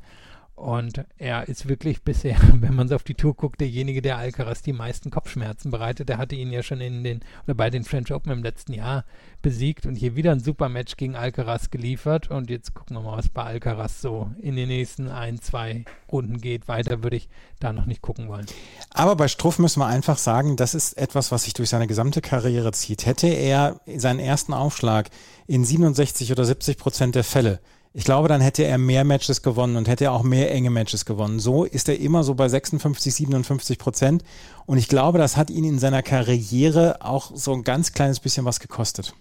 Und 0.59 1.05
er 1.17 1.47
ist 1.47 1.69
wirklich 1.69 2.03
bisher, 2.03 2.37
wenn 2.53 2.75
man 2.75 2.89
so 2.89 2.95
auf 2.95 3.03
die 3.03 3.13
Tour 3.13 3.33
guckt, 3.33 3.61
derjenige, 3.61 4.01
der 4.01 4.17
Alcaraz 4.17 4.61
die 4.61 4.73
meisten 4.73 5.09
Kopfschmerzen 5.09 5.71
bereitet. 5.71 6.09
Er 6.09 6.17
hatte 6.17 6.35
ihn 6.35 6.51
ja 6.51 6.63
schon 6.63 6.81
in 6.81 7.05
den 7.05 7.21
oder 7.45 7.53
bei 7.55 7.69
den 7.69 7.85
French 7.85 8.13
Open 8.13 8.29
im 8.33 8.43
letzten 8.43 8.73
Jahr 8.73 9.05
besiegt 9.41 9.85
und 9.85 9.95
hier 9.95 10.17
wieder 10.17 10.33
ein 10.33 10.41
super 10.41 10.67
Match 10.67 10.97
gegen 10.97 11.15
Alcaraz 11.15 11.69
geliefert. 11.69 12.29
Und 12.29 12.49
jetzt 12.49 12.73
gucken 12.73 12.97
wir 12.97 13.01
mal, 13.01 13.17
was 13.17 13.29
bei 13.29 13.43
Alcaraz 13.43 14.01
so 14.01 14.31
in 14.41 14.57
den 14.57 14.67
nächsten 14.67 15.07
ein, 15.07 15.39
zwei 15.39 15.85
Runden 16.11 16.41
geht. 16.41 16.67
Weiter 16.67 17.03
würde 17.03 17.15
ich 17.15 17.29
da 17.61 17.71
noch 17.71 17.85
nicht 17.85 18.01
gucken 18.01 18.27
wollen. 18.27 18.45
Aber 18.89 19.15
bei 19.15 19.29
Struff 19.29 19.59
müssen 19.59 19.79
wir 19.79 19.87
einfach 19.87 20.17
sagen, 20.17 20.57
das 20.57 20.75
ist 20.75 20.97
etwas, 20.97 21.31
was 21.31 21.43
sich 21.45 21.53
durch 21.53 21.69
seine 21.69 21.87
gesamte 21.87 22.19
Karriere 22.19 22.73
zieht. 22.73 23.05
Hätte 23.05 23.27
er 23.27 23.79
seinen 23.95 24.19
ersten 24.19 24.53
Aufschlag 24.53 25.09
in 25.47 25.63
67 25.63 26.33
oder 26.33 26.43
70 26.43 26.77
Prozent 26.77 27.15
der 27.15 27.23
Fälle 27.23 27.61
ich 27.93 28.03
glaube, 28.03 28.27
dann 28.27 28.41
hätte 28.41 28.63
er 28.63 28.77
mehr 28.77 29.03
Matches 29.03 29.41
gewonnen 29.41 29.75
und 29.75 29.87
hätte 29.87 30.05
er 30.05 30.11
auch 30.11 30.23
mehr 30.23 30.51
enge 30.51 30.69
Matches 30.69 31.05
gewonnen. 31.05 31.39
So 31.39 31.65
ist 31.65 31.89
er 31.89 31.99
immer 31.99 32.23
so 32.23 32.35
bei 32.35 32.47
56, 32.47 33.13
57 33.13 33.79
Prozent. 33.79 34.23
Und 34.67 34.77
ich 34.77 34.87
glaube, 34.87 35.17
das 35.17 35.37
hat 35.37 35.49
ihn 35.49 35.63
in 35.63 35.79
seiner 35.79 36.03
Karriere 36.03 36.97
auch 37.01 37.31
so 37.33 37.53
ein 37.53 37.63
ganz 37.63 37.91
kleines 37.93 38.19
bisschen 38.19 38.45
was 38.45 38.59
gekostet. 38.59 39.15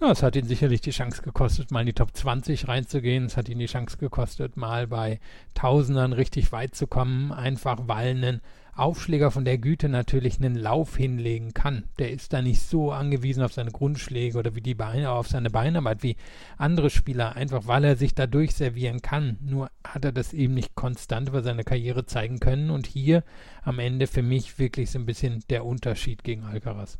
Ja, 0.00 0.12
es 0.12 0.22
hat 0.22 0.36
ihn 0.36 0.46
sicherlich 0.46 0.80
die 0.80 0.90
Chance 0.90 1.22
gekostet, 1.22 1.72
mal 1.72 1.80
in 1.80 1.86
die 1.86 1.92
Top 1.92 2.16
20 2.16 2.68
reinzugehen. 2.68 3.24
Es 3.24 3.36
hat 3.36 3.48
ihn 3.48 3.58
die 3.58 3.66
Chance 3.66 3.96
gekostet, 3.98 4.56
mal 4.56 4.86
bei 4.86 5.18
Tausendern 5.54 6.12
richtig 6.12 6.52
weit 6.52 6.74
zu 6.74 6.86
kommen, 6.86 7.32
einfach 7.32 7.78
weil 7.86 8.24
ein 8.24 8.40
Aufschläger 8.78 9.30
von 9.30 9.44
der 9.44 9.58
Güte 9.58 9.88
natürlich 9.88 10.38
einen 10.38 10.54
Lauf 10.54 10.96
hinlegen 10.96 11.54
kann. 11.54 11.84
Der 11.98 12.10
ist 12.10 12.32
da 12.32 12.42
nicht 12.42 12.62
so 12.62 12.92
angewiesen 12.92 13.42
auf 13.42 13.52
seine 13.52 13.70
Grundschläge 13.70 14.38
oder 14.38 14.54
wie 14.54 14.60
die 14.60 14.74
Beine, 14.74 15.10
auf 15.10 15.28
seine 15.28 15.50
Beinarbeit 15.50 16.02
wie 16.02 16.16
andere 16.56 16.90
Spieler, 16.90 17.36
einfach 17.36 17.66
weil 17.66 17.84
er 17.84 17.96
sich 17.96 18.14
dadurch 18.14 18.54
servieren 18.54 19.02
kann. 19.02 19.38
Nur 19.40 19.70
hat 19.84 20.04
er 20.04 20.12
das 20.12 20.32
eben 20.32 20.54
nicht 20.54 20.74
konstant 20.74 21.28
über 21.28 21.42
seine 21.42 21.64
Karriere 21.64 22.06
zeigen 22.06 22.40
können 22.40 22.70
und 22.70 22.86
hier 22.86 23.24
am 23.62 23.78
Ende 23.78 24.06
für 24.06 24.22
mich 24.22 24.58
wirklich 24.58 24.90
so 24.90 24.98
ein 24.98 25.06
bisschen 25.06 25.42
der 25.50 25.64
Unterschied 25.64 26.24
gegen 26.24 26.44
Alcaraz. 26.44 26.98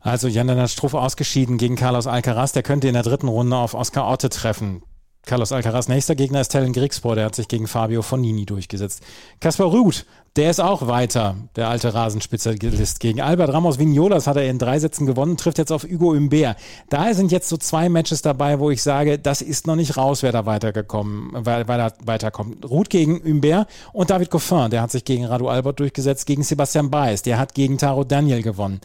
Also 0.00 0.28
Jan 0.28 0.68
Struff 0.68 0.94
ausgeschieden 0.94 1.58
gegen 1.58 1.76
Carlos 1.76 2.06
Alcaraz, 2.06 2.52
der 2.52 2.62
könnte 2.62 2.88
in 2.88 2.94
der 2.94 3.02
dritten 3.02 3.28
Runde 3.28 3.56
auf 3.56 3.74
Oscar 3.74 4.08
Otte 4.08 4.28
treffen. 4.28 4.82
Carlos 5.28 5.52
Alcaraz 5.52 5.88
nächster 5.88 6.14
Gegner 6.14 6.40
ist 6.40 6.48
Tellen 6.48 6.72
Grigspor, 6.72 7.14
der 7.14 7.26
hat 7.26 7.34
sich 7.34 7.48
gegen 7.48 7.66
Fabio 7.66 8.00
Fonini 8.00 8.46
durchgesetzt. 8.46 9.02
Kaspar 9.40 9.66
Ruth, 9.66 10.06
der 10.36 10.50
ist 10.50 10.60
auch 10.60 10.86
weiter, 10.86 11.36
der 11.56 11.68
alte 11.68 11.94
Rasenspezialist. 11.94 13.00
Gegen 13.00 13.20
Albert 13.20 13.52
Ramos 13.52 13.78
Vignolas 13.78 14.26
hat 14.26 14.36
er 14.36 14.48
in 14.48 14.58
drei 14.58 14.78
Sätzen 14.78 15.06
gewonnen, 15.06 15.36
trifft 15.36 15.58
jetzt 15.58 15.72
auf 15.72 15.84
Hugo 15.84 16.14
Humbert. 16.14 16.56
Da 16.90 17.12
sind 17.14 17.32
jetzt 17.32 17.48
so 17.48 17.56
zwei 17.56 17.88
Matches 17.88 18.22
dabei, 18.22 18.58
wo 18.60 18.70
ich 18.70 18.82
sage, 18.82 19.18
das 19.18 19.42
ist 19.42 19.66
noch 19.66 19.76
nicht 19.76 19.96
raus, 19.96 20.22
wer 20.22 20.32
da 20.32 20.46
weitergekommen, 20.46 21.30
wer, 21.44 21.66
wer 21.66 21.78
da 21.78 21.92
weiterkommt. 22.04 22.68
Ruth 22.68 22.90
gegen 22.90 23.22
Humbert 23.24 23.68
und 23.92 24.10
David 24.10 24.30
Goffin, 24.30 24.70
der 24.70 24.82
hat 24.82 24.90
sich 24.90 25.04
gegen 25.04 25.24
Radu 25.24 25.48
Albert 25.48 25.80
durchgesetzt, 25.80 26.26
gegen 26.26 26.42
Sebastian 26.42 26.90
Baez, 26.90 27.22
der 27.22 27.38
hat 27.38 27.54
gegen 27.54 27.78
Taro 27.78 28.04
Daniel 28.04 28.42
gewonnen. 28.42 28.80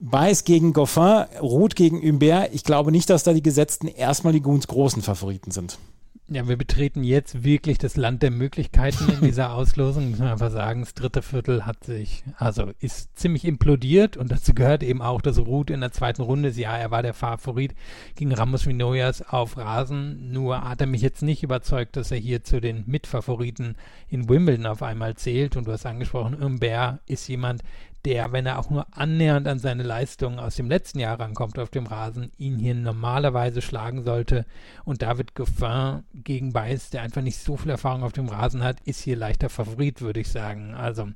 Baez 0.00 0.44
gegen 0.44 0.72
Goffin, 0.72 1.24
Ruth 1.40 1.76
gegen 1.76 2.02
Humbert. 2.02 2.50
Ich 2.52 2.64
glaube 2.64 2.92
nicht, 2.92 3.08
dass 3.08 3.22
da 3.22 3.32
die 3.32 3.42
Gesetzten 3.42 3.88
erstmal 3.88 4.32
die 4.32 4.42
ganz 4.42 4.66
großen 4.66 5.02
Favoriten 5.02 5.50
sind. 5.50 5.78
Ja, 6.26 6.48
wir 6.48 6.56
betreten 6.56 7.04
jetzt 7.04 7.44
wirklich 7.44 7.76
das 7.76 7.96
Land 7.96 8.22
der 8.22 8.30
Möglichkeiten 8.30 9.10
in 9.10 9.20
dieser 9.20 9.52
Auslosung. 9.52 10.08
Muss 10.08 10.20
man 10.20 10.28
einfach 10.28 10.50
sagen, 10.50 10.80
das 10.80 10.94
dritte 10.94 11.20
Viertel 11.20 11.66
hat 11.66 11.84
sich, 11.84 12.24
also 12.38 12.70
ist 12.80 13.14
ziemlich 13.18 13.44
implodiert 13.44 14.16
und 14.16 14.32
dazu 14.32 14.54
gehört 14.54 14.82
eben 14.82 15.02
auch, 15.02 15.20
dass 15.20 15.38
Ruth 15.38 15.68
in 15.68 15.82
der 15.82 15.92
zweiten 15.92 16.22
Runde, 16.22 16.48
ja, 16.48 16.74
er 16.78 16.90
war 16.90 17.02
der 17.02 17.12
Favorit 17.12 17.74
gegen 18.14 18.32
Ramos 18.32 18.66
Vinoyas 18.66 19.20
auf 19.20 19.58
Rasen. 19.58 20.32
Nur 20.32 20.66
hat 20.66 20.80
er 20.80 20.86
mich 20.86 21.02
jetzt 21.02 21.20
nicht 21.20 21.42
überzeugt, 21.42 21.94
dass 21.94 22.10
er 22.10 22.16
hier 22.16 22.42
zu 22.42 22.58
den 22.58 22.84
Mitfavoriten 22.86 23.76
in 24.08 24.26
Wimbledon 24.26 24.64
auf 24.64 24.82
einmal 24.82 25.16
zählt. 25.16 25.56
Und 25.56 25.66
du 25.66 25.72
hast 25.72 25.84
angesprochen, 25.84 26.42
Humbert 26.42 27.00
ist 27.06 27.28
jemand, 27.28 27.60
der, 28.04 28.32
wenn 28.32 28.46
er 28.46 28.58
auch 28.58 28.70
nur 28.70 28.86
annähernd 28.90 29.48
an 29.48 29.58
seine 29.58 29.82
Leistungen 29.82 30.38
aus 30.38 30.56
dem 30.56 30.68
letzten 30.68 30.98
Jahr 30.98 31.18
rankommt 31.18 31.58
auf 31.58 31.70
dem 31.70 31.86
Rasen, 31.86 32.30
ihn 32.36 32.58
hier 32.58 32.74
normalerweise 32.74 33.62
schlagen 33.62 34.02
sollte. 34.02 34.44
Und 34.84 35.02
David 35.02 35.34
Goffin 35.34 36.02
gegen 36.12 36.52
Beiß, 36.52 36.90
der 36.90 37.02
einfach 37.02 37.22
nicht 37.22 37.38
so 37.38 37.56
viel 37.56 37.70
Erfahrung 37.70 38.02
auf 38.02 38.12
dem 38.12 38.28
Rasen 38.28 38.62
hat, 38.62 38.80
ist 38.84 39.00
hier 39.00 39.16
leichter 39.16 39.48
Favorit, 39.48 40.02
würde 40.02 40.20
ich 40.20 40.28
sagen. 40.28 40.74
Also 40.74 41.08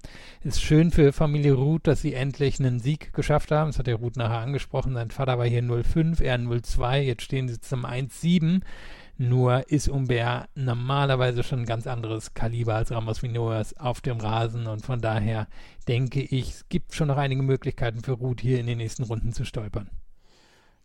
ist 0.43 0.63
schön 0.63 0.91
für 0.91 1.13
Familie 1.13 1.53
Ruth, 1.53 1.87
dass 1.87 2.01
sie 2.01 2.15
endlich 2.15 2.59
einen 2.59 2.81
Sieg 2.81 3.13
geschafft 3.13 3.51
haben. 3.51 3.69
Das 3.69 3.79
hat 3.79 3.87
der 3.87 3.97
Ruth 3.97 4.17
nachher 4.17 4.39
angesprochen. 4.39 4.95
Sein 4.95 5.11
Vater 5.11 5.39
war 5.39 5.47
hier 5.47 5.63
0,5, 5.63 6.23
er 6.23 6.37
0,2. 6.37 7.01
Jetzt 7.01 7.23
stehen 7.23 7.49
sie 7.49 7.61
zum 7.61 7.85
1,7. 7.85 8.63
Nur 9.21 9.69
ist 9.69 9.89
Umbert 9.89 10.49
normalerweise 10.55 11.43
schon 11.43 11.61
ein 11.61 11.67
ganz 11.67 11.89
anderes 11.89 12.35
Kaliber 12.35 12.77
als 12.77 12.93
Ramos 12.93 13.21
Vinoas 13.21 13.77
auf 13.77 14.01
dem 14.01 14.19
Rasen 14.19 14.69
und 14.69 14.87
von 14.87 15.01
daher 15.01 15.49
denke 15.89 16.21
ich, 16.21 16.51
es 16.51 16.69
gibt 16.69 16.95
schon 16.95 17.09
noch 17.09 17.17
einige 17.17 17.43
Möglichkeiten 17.43 18.01
für 18.01 18.13
Ruth 18.13 18.41
hier 18.41 18.61
in 18.61 18.69
den 18.69 18.79
nächsten 18.79 19.03
Runden 19.03 19.33
zu 19.33 19.45
stolpern. 19.45 19.91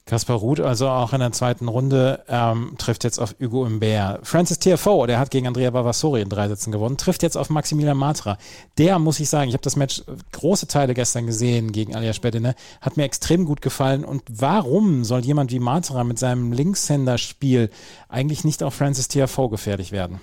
Kaspar 0.05 0.35
Ruth, 0.35 0.59
also 0.59 0.89
auch 0.89 1.13
in 1.13 1.21
der 1.21 1.31
zweiten 1.31 1.69
Runde, 1.69 2.23
ähm, 2.27 2.75
trifft 2.77 3.05
jetzt 3.05 3.19
auf 3.19 3.35
Hugo 3.39 3.65
Imbert. 3.65 4.27
Francis 4.27 4.59
TFO, 4.59 5.05
der 5.05 5.17
hat 5.17 5.31
gegen 5.31 5.47
Andrea 5.47 5.69
Bavassori 5.69 6.21
in 6.21 6.27
drei 6.27 6.49
Sätzen 6.49 6.73
gewonnen, 6.73 6.97
trifft 6.97 7.23
jetzt 7.23 7.37
auf 7.37 7.49
Maximilian 7.49 7.97
Matra. 7.97 8.37
Der, 8.77 8.99
muss 8.99 9.21
ich 9.21 9.29
sagen, 9.29 9.47
ich 9.47 9.53
habe 9.53 9.63
das 9.63 9.77
Match 9.77 10.03
große 10.33 10.67
Teile 10.67 10.93
gestern 10.93 11.25
gesehen 11.25 11.71
gegen 11.71 11.95
Alia 11.95 12.11
Spedine, 12.11 12.55
hat 12.81 12.97
mir 12.97 13.05
extrem 13.05 13.45
gut 13.45 13.61
gefallen. 13.61 14.03
Und 14.03 14.23
warum 14.29 15.05
soll 15.05 15.21
jemand 15.23 15.51
wie 15.51 15.59
Matra 15.59 16.03
mit 16.03 16.19
seinem 16.19 16.51
Linkshänder-Spiel 16.51 17.69
eigentlich 18.09 18.43
nicht 18.43 18.61
auf 18.61 18.73
Francis 18.73 19.07
TFO 19.07 19.47
gefährlich 19.47 19.93
werden? 19.93 20.19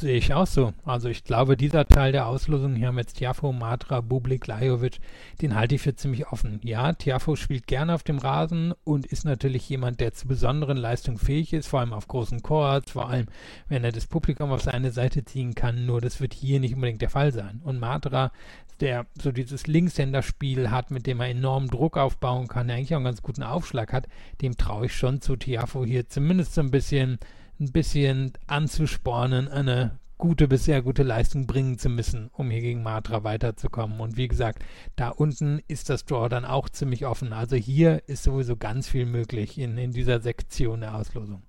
Sehe 0.00 0.16
ich 0.16 0.32
auch 0.32 0.46
so. 0.46 0.72
Also 0.86 1.10
ich 1.10 1.24
glaube, 1.24 1.58
dieser 1.58 1.86
Teil 1.86 2.12
der 2.12 2.26
Auslosung 2.26 2.74
hier 2.74 2.90
mit 2.90 3.12
Tiafo, 3.12 3.52
Matra, 3.52 4.00
Bublik, 4.00 4.46
Lajovic, 4.46 4.98
den 5.42 5.54
halte 5.54 5.74
ich 5.74 5.82
für 5.82 5.94
ziemlich 5.94 6.28
offen. 6.28 6.58
Ja, 6.64 6.94
Tiafo 6.94 7.36
spielt 7.36 7.66
gerne 7.66 7.94
auf 7.94 8.02
dem 8.02 8.16
Rasen 8.16 8.72
und 8.82 9.04
ist 9.04 9.26
natürlich 9.26 9.68
jemand, 9.68 10.00
der 10.00 10.14
zu 10.14 10.26
besonderen 10.26 10.78
Leistungen 10.78 11.18
fähig 11.18 11.52
ist, 11.52 11.68
vor 11.68 11.80
allem 11.80 11.92
auf 11.92 12.08
großen 12.08 12.42
Chords, 12.42 12.92
vor 12.92 13.10
allem 13.10 13.26
wenn 13.68 13.84
er 13.84 13.92
das 13.92 14.06
Publikum 14.06 14.52
auf 14.52 14.62
seine 14.62 14.90
Seite 14.90 15.22
ziehen 15.26 15.54
kann. 15.54 15.84
Nur 15.84 16.00
das 16.00 16.18
wird 16.18 16.32
hier 16.32 16.60
nicht 16.60 16.74
unbedingt 16.74 17.02
der 17.02 17.10
Fall 17.10 17.32
sein. 17.32 17.60
Und 17.62 17.78
Matra, 17.78 18.32
der 18.80 19.04
so 19.20 19.32
dieses 19.32 19.66
Linkshänderspiel 19.66 20.70
hat, 20.70 20.90
mit 20.90 21.06
dem 21.06 21.20
er 21.20 21.28
enormen 21.28 21.68
Druck 21.68 21.98
aufbauen 21.98 22.48
kann, 22.48 22.68
der 22.68 22.76
eigentlich 22.76 22.94
auch 22.94 22.96
einen 22.96 23.04
ganz 23.04 23.20
guten 23.20 23.42
Aufschlag 23.42 23.92
hat, 23.92 24.08
dem 24.40 24.56
traue 24.56 24.86
ich 24.86 24.96
schon 24.96 25.20
zu 25.20 25.36
Tiafo 25.36 25.84
hier 25.84 26.08
zumindest 26.08 26.54
so 26.54 26.62
ein 26.62 26.70
bisschen 26.70 27.18
ein 27.60 27.72
bisschen 27.72 28.32
anzuspornen, 28.46 29.48
eine 29.48 29.98
gute 30.18 30.48
bis 30.48 30.64
sehr 30.64 30.82
gute 30.82 31.02
Leistung 31.02 31.46
bringen 31.46 31.78
zu 31.78 31.88
müssen, 31.88 32.30
um 32.32 32.50
hier 32.50 32.60
gegen 32.60 32.82
Matra 32.82 33.24
weiterzukommen. 33.24 34.00
Und 34.00 34.16
wie 34.16 34.28
gesagt, 34.28 34.62
da 34.96 35.08
unten 35.08 35.60
ist 35.66 35.88
das 35.88 36.04
Draw 36.04 36.28
dann 36.28 36.44
auch 36.44 36.68
ziemlich 36.68 37.06
offen. 37.06 37.32
Also 37.32 37.56
hier 37.56 38.02
ist 38.06 38.22
sowieso 38.22 38.56
ganz 38.56 38.86
viel 38.86 39.06
möglich 39.06 39.58
in, 39.58 39.78
in 39.78 39.92
dieser 39.92 40.20
Sektion 40.20 40.82
der 40.82 40.94
Auslosung. 40.94 41.42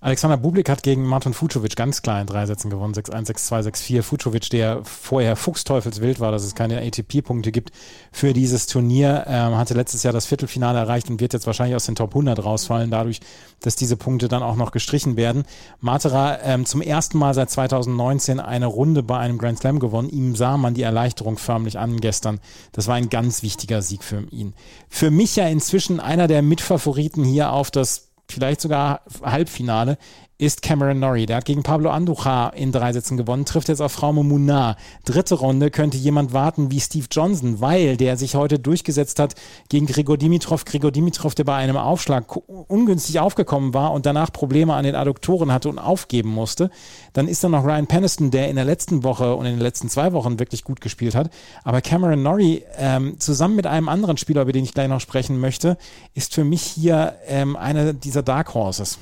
Alexander 0.00 0.36
Bublik 0.36 0.68
hat 0.68 0.82
gegen 0.82 1.04
Martin 1.04 1.32
Fucovic 1.32 1.76
ganz 1.76 2.02
klar 2.02 2.20
in 2.20 2.26
drei 2.26 2.44
Sätzen 2.44 2.70
gewonnen, 2.70 2.92
6-1, 2.92 3.28
6-2, 3.28 3.70
6-4. 3.70 4.02
Fucovic, 4.02 4.50
der 4.50 4.84
vorher 4.84 5.36
fuchsteufelswild 5.36 6.18
war, 6.18 6.32
dass 6.32 6.42
es 6.42 6.56
keine 6.56 6.80
ATP-Punkte 6.80 7.52
gibt 7.52 7.70
für 8.10 8.32
dieses 8.32 8.66
Turnier, 8.66 9.24
ähm, 9.28 9.56
hatte 9.56 9.74
letztes 9.74 10.02
Jahr 10.02 10.12
das 10.12 10.26
Viertelfinale 10.26 10.80
erreicht 10.80 11.08
und 11.08 11.20
wird 11.20 11.32
jetzt 11.34 11.46
wahrscheinlich 11.46 11.76
aus 11.76 11.86
den 11.86 11.94
Top 11.94 12.10
100 12.10 12.44
rausfallen, 12.44 12.90
dadurch, 12.90 13.20
dass 13.60 13.76
diese 13.76 13.96
Punkte 13.96 14.26
dann 14.26 14.42
auch 14.42 14.56
noch 14.56 14.72
gestrichen 14.72 15.16
werden. 15.16 15.44
Matera 15.80 16.40
ähm, 16.42 16.66
zum 16.66 16.82
ersten 16.82 17.16
Mal 17.18 17.32
seit 17.34 17.50
2019 17.50 18.40
eine 18.40 18.66
Runde 18.66 19.04
bei 19.04 19.18
einem 19.18 19.38
Grand 19.38 19.60
Slam 19.60 19.78
gewonnen. 19.78 20.10
Ihm 20.10 20.34
sah 20.34 20.56
man 20.56 20.74
die 20.74 20.82
Erleichterung 20.82 21.38
förmlich 21.38 21.78
an 21.78 22.00
gestern. 22.00 22.40
Das 22.72 22.88
war 22.88 22.96
ein 22.96 23.08
ganz 23.08 23.44
wichtiger 23.44 23.82
Sieg 23.82 24.02
für 24.02 24.24
ihn. 24.30 24.54
Für 24.88 25.12
mich 25.12 25.36
ja 25.36 25.46
inzwischen 25.46 26.00
einer 26.00 26.26
der 26.26 26.42
Mitfavoriten 26.42 27.22
hier 27.24 27.52
auf 27.52 27.70
das 27.70 28.11
vielleicht 28.32 28.60
sogar 28.60 29.02
Halbfinale, 29.22 29.98
ist 30.42 30.60
Cameron 30.60 30.98
Norrie. 30.98 31.26
Der 31.26 31.36
hat 31.36 31.44
gegen 31.44 31.62
Pablo 31.62 31.90
Andujar 31.90 32.52
in 32.54 32.72
drei 32.72 32.92
Sätzen 32.92 33.16
gewonnen, 33.16 33.44
trifft 33.44 33.68
jetzt 33.68 33.80
auf 33.80 33.92
Frau 33.92 34.12
Munar. 34.12 34.76
Dritte 35.04 35.36
Runde 35.36 35.70
könnte 35.70 35.96
jemand 35.96 36.32
warten 36.32 36.72
wie 36.72 36.80
Steve 36.80 37.06
Johnson, 37.08 37.60
weil 37.60 37.96
der 37.96 38.16
sich 38.16 38.34
heute 38.34 38.58
durchgesetzt 38.58 39.20
hat 39.20 39.36
gegen 39.68 39.86
Grigor 39.86 40.16
Dimitrov. 40.16 40.64
Grigor 40.64 40.90
Dimitrov, 40.90 41.36
der 41.36 41.44
bei 41.44 41.54
einem 41.54 41.76
Aufschlag 41.76 42.24
ungünstig 42.66 43.20
aufgekommen 43.20 43.72
war 43.72 43.92
und 43.92 44.04
danach 44.04 44.32
Probleme 44.32 44.74
an 44.74 44.82
den 44.82 44.96
Adduktoren 44.96 45.52
hatte 45.52 45.68
und 45.68 45.78
aufgeben 45.78 46.30
musste. 46.30 46.70
Dann 47.12 47.28
ist 47.28 47.44
da 47.44 47.48
noch 47.48 47.64
Ryan 47.64 47.86
Peniston, 47.86 48.32
der 48.32 48.48
in 48.48 48.56
der 48.56 48.64
letzten 48.64 49.04
Woche 49.04 49.36
und 49.36 49.46
in 49.46 49.52
den 49.52 49.62
letzten 49.62 49.88
zwei 49.90 50.12
Wochen 50.12 50.40
wirklich 50.40 50.64
gut 50.64 50.80
gespielt 50.80 51.14
hat. 51.14 51.30
Aber 51.62 51.80
Cameron 51.82 52.20
Norrie 52.20 52.64
ähm, 52.78 53.20
zusammen 53.20 53.54
mit 53.54 53.68
einem 53.68 53.88
anderen 53.88 54.16
Spieler, 54.16 54.42
über 54.42 54.52
den 54.52 54.64
ich 54.64 54.74
gleich 54.74 54.88
noch 54.88 55.00
sprechen 55.00 55.38
möchte, 55.38 55.78
ist 56.14 56.34
für 56.34 56.42
mich 56.42 56.62
hier 56.62 57.14
ähm, 57.28 57.54
einer 57.54 57.92
dieser 57.92 58.24
Dark 58.24 58.54
Horses. 58.54 58.98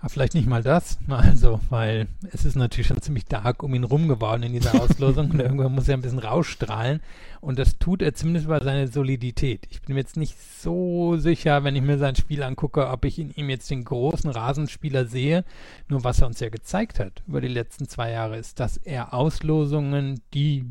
Ja, 0.00 0.08
vielleicht 0.08 0.34
nicht 0.34 0.46
mal 0.46 0.62
das, 0.62 0.98
also, 1.08 1.60
weil 1.70 2.06
es 2.32 2.44
ist 2.44 2.56
natürlich 2.56 2.86
schon 2.86 3.00
ziemlich 3.00 3.24
dark 3.24 3.62
um 3.62 3.74
ihn 3.74 3.84
rum 3.84 4.06
geworden 4.06 4.44
in 4.44 4.52
dieser 4.52 4.80
Auslosung 4.80 5.30
und 5.32 5.40
irgendwann 5.40 5.74
muss 5.74 5.88
er 5.88 5.96
ein 5.96 6.02
bisschen 6.02 6.20
rausstrahlen 6.20 7.00
und 7.40 7.58
das 7.58 7.78
tut 7.78 8.02
er 8.02 8.14
zumindest 8.14 8.46
über 8.46 8.62
seine 8.62 8.88
Solidität. 8.88 9.66
Ich 9.70 9.82
bin 9.82 9.94
mir 9.94 10.00
jetzt 10.00 10.16
nicht 10.16 10.36
so 10.40 11.16
sicher, 11.16 11.64
wenn 11.64 11.76
ich 11.76 11.82
mir 11.82 11.98
sein 11.98 12.16
Spiel 12.16 12.42
angucke, 12.42 12.88
ob 12.88 13.04
ich 13.04 13.18
in 13.18 13.32
ihm 13.34 13.50
jetzt 13.50 13.70
den 13.70 13.84
großen 13.84 14.30
Rasenspieler 14.30 15.06
sehe. 15.06 15.44
Nur 15.88 16.04
was 16.04 16.20
er 16.20 16.26
uns 16.26 16.40
ja 16.40 16.48
gezeigt 16.48 16.98
hat 16.98 17.22
über 17.26 17.40
die 17.40 17.48
letzten 17.48 17.88
zwei 17.88 18.10
Jahre 18.10 18.36
ist, 18.36 18.60
dass 18.60 18.76
er 18.76 19.14
Auslosungen, 19.14 20.20
die 20.34 20.64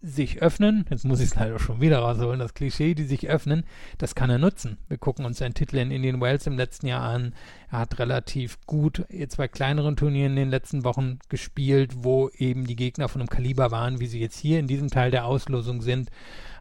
sich 0.00 0.42
öffnen, 0.42 0.86
jetzt 0.90 1.04
muss 1.04 1.20
ich 1.20 1.30
es 1.30 1.34
leider 1.34 1.58
schon 1.58 1.80
wieder 1.80 1.98
rausholen, 1.98 2.38
das 2.38 2.54
Klischee, 2.54 2.94
die 2.94 3.04
sich 3.04 3.28
öffnen, 3.28 3.64
das 3.98 4.14
kann 4.14 4.30
er 4.30 4.38
nutzen. 4.38 4.78
Wir 4.88 4.98
gucken 4.98 5.24
uns 5.24 5.38
seinen 5.38 5.54
Titel 5.54 5.78
in 5.78 5.90
Indian 5.90 6.20
Wells 6.20 6.46
im 6.46 6.56
letzten 6.56 6.86
Jahr 6.86 7.02
an. 7.02 7.34
Er 7.70 7.80
hat 7.80 7.98
relativ 7.98 8.58
gut 8.66 9.04
jetzt 9.10 9.36
bei 9.36 9.48
kleineren 9.48 9.96
Turnieren 9.96 10.32
in 10.32 10.36
den 10.36 10.50
letzten 10.50 10.84
Wochen 10.84 11.18
gespielt, 11.28 12.04
wo 12.04 12.28
eben 12.30 12.66
die 12.66 12.76
Gegner 12.76 13.08
von 13.08 13.20
einem 13.20 13.28
Kaliber 13.28 13.70
waren, 13.70 13.98
wie 13.98 14.06
sie 14.06 14.20
jetzt 14.20 14.38
hier 14.38 14.60
in 14.60 14.68
diesem 14.68 14.88
Teil 14.88 15.10
der 15.10 15.24
Auslosung 15.24 15.82
sind. 15.82 16.10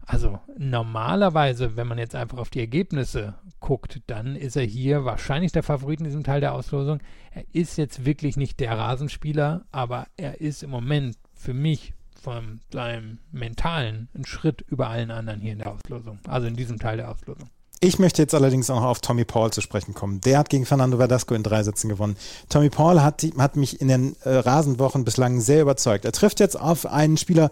Also 0.08 0.39
normalerweise, 0.58 1.75
wenn 1.75 1.88
man 1.88 1.98
jetzt 1.98 2.15
einfach 2.15 2.38
auf 2.38 2.50
die 2.50 2.62
Ergebnisse 2.62 3.36
guckt, 3.60 4.01
dann 4.08 4.38
ist 4.38 4.56
er 4.56 4.63
hier 4.63 5.03
wahrscheinlich 5.03 5.51
der 5.51 5.63
Favorit 5.63 6.00
in 6.00 6.06
diesem 6.06 6.24
Teil 6.24 6.39
der 6.39 6.53
Auslosung. 6.53 7.00
Er 7.32 7.44
ist 7.51 7.77
jetzt 7.77 8.06
wirklich 8.06 8.38
nicht 8.38 8.62
der 8.62 8.77
Rasenspieler, 8.77 9.65
aber 9.72 10.08
er 10.15 10.39
ist 10.39 10.63
im 10.63 10.70
Moment 10.70 11.17
für 11.34 11.53
mich 11.53 11.94
von 12.22 12.62
seinem 12.72 13.20
Mentalen 13.32 14.10
einen 14.14 14.26
Schritt 14.26 14.62
über 14.68 14.90
allen 14.90 15.12
anderen 15.12 15.42
hier 15.42 15.54
in 15.54 15.60
der 15.60 15.72
Auslosung, 15.72 16.20
also 16.28 16.48
in 16.48 16.56
diesem 16.56 16.80
Teil 16.80 16.98
der 16.98 17.10
Auslosung. 17.10 17.50
Ich 17.80 18.00
möchte 18.00 18.24
jetzt 18.24 18.34
allerdings 18.34 18.72
auch 18.72 18.82
auf 18.82 19.02
Tommy 19.02 19.24
Paul 19.24 19.52
zu 19.52 19.62
sprechen 19.62 19.94
kommen. 19.94 20.20
Der 20.22 20.40
hat 20.40 20.50
gegen 20.50 20.66
Fernando 20.66 20.98
Verdasco 20.98 21.36
in 21.36 21.44
drei 21.44 21.62
Sätzen 21.62 21.90
gewonnen. 21.90 22.18
Tommy 22.50 22.70
Paul 22.70 23.02
hat, 23.02 23.24
hat 23.38 23.56
mich 23.56 23.80
in 23.82 23.88
den 23.88 24.16
äh, 24.24 24.30
Rasenwochen 24.30 25.06
bislang 25.06 25.42
sehr 25.42 25.62
überzeugt. 25.62 26.04
Er 26.04 26.12
trifft 26.12 26.40
jetzt 26.40 26.60
auf 26.60 26.88
einen 26.88 27.18
Spieler, 27.18 27.52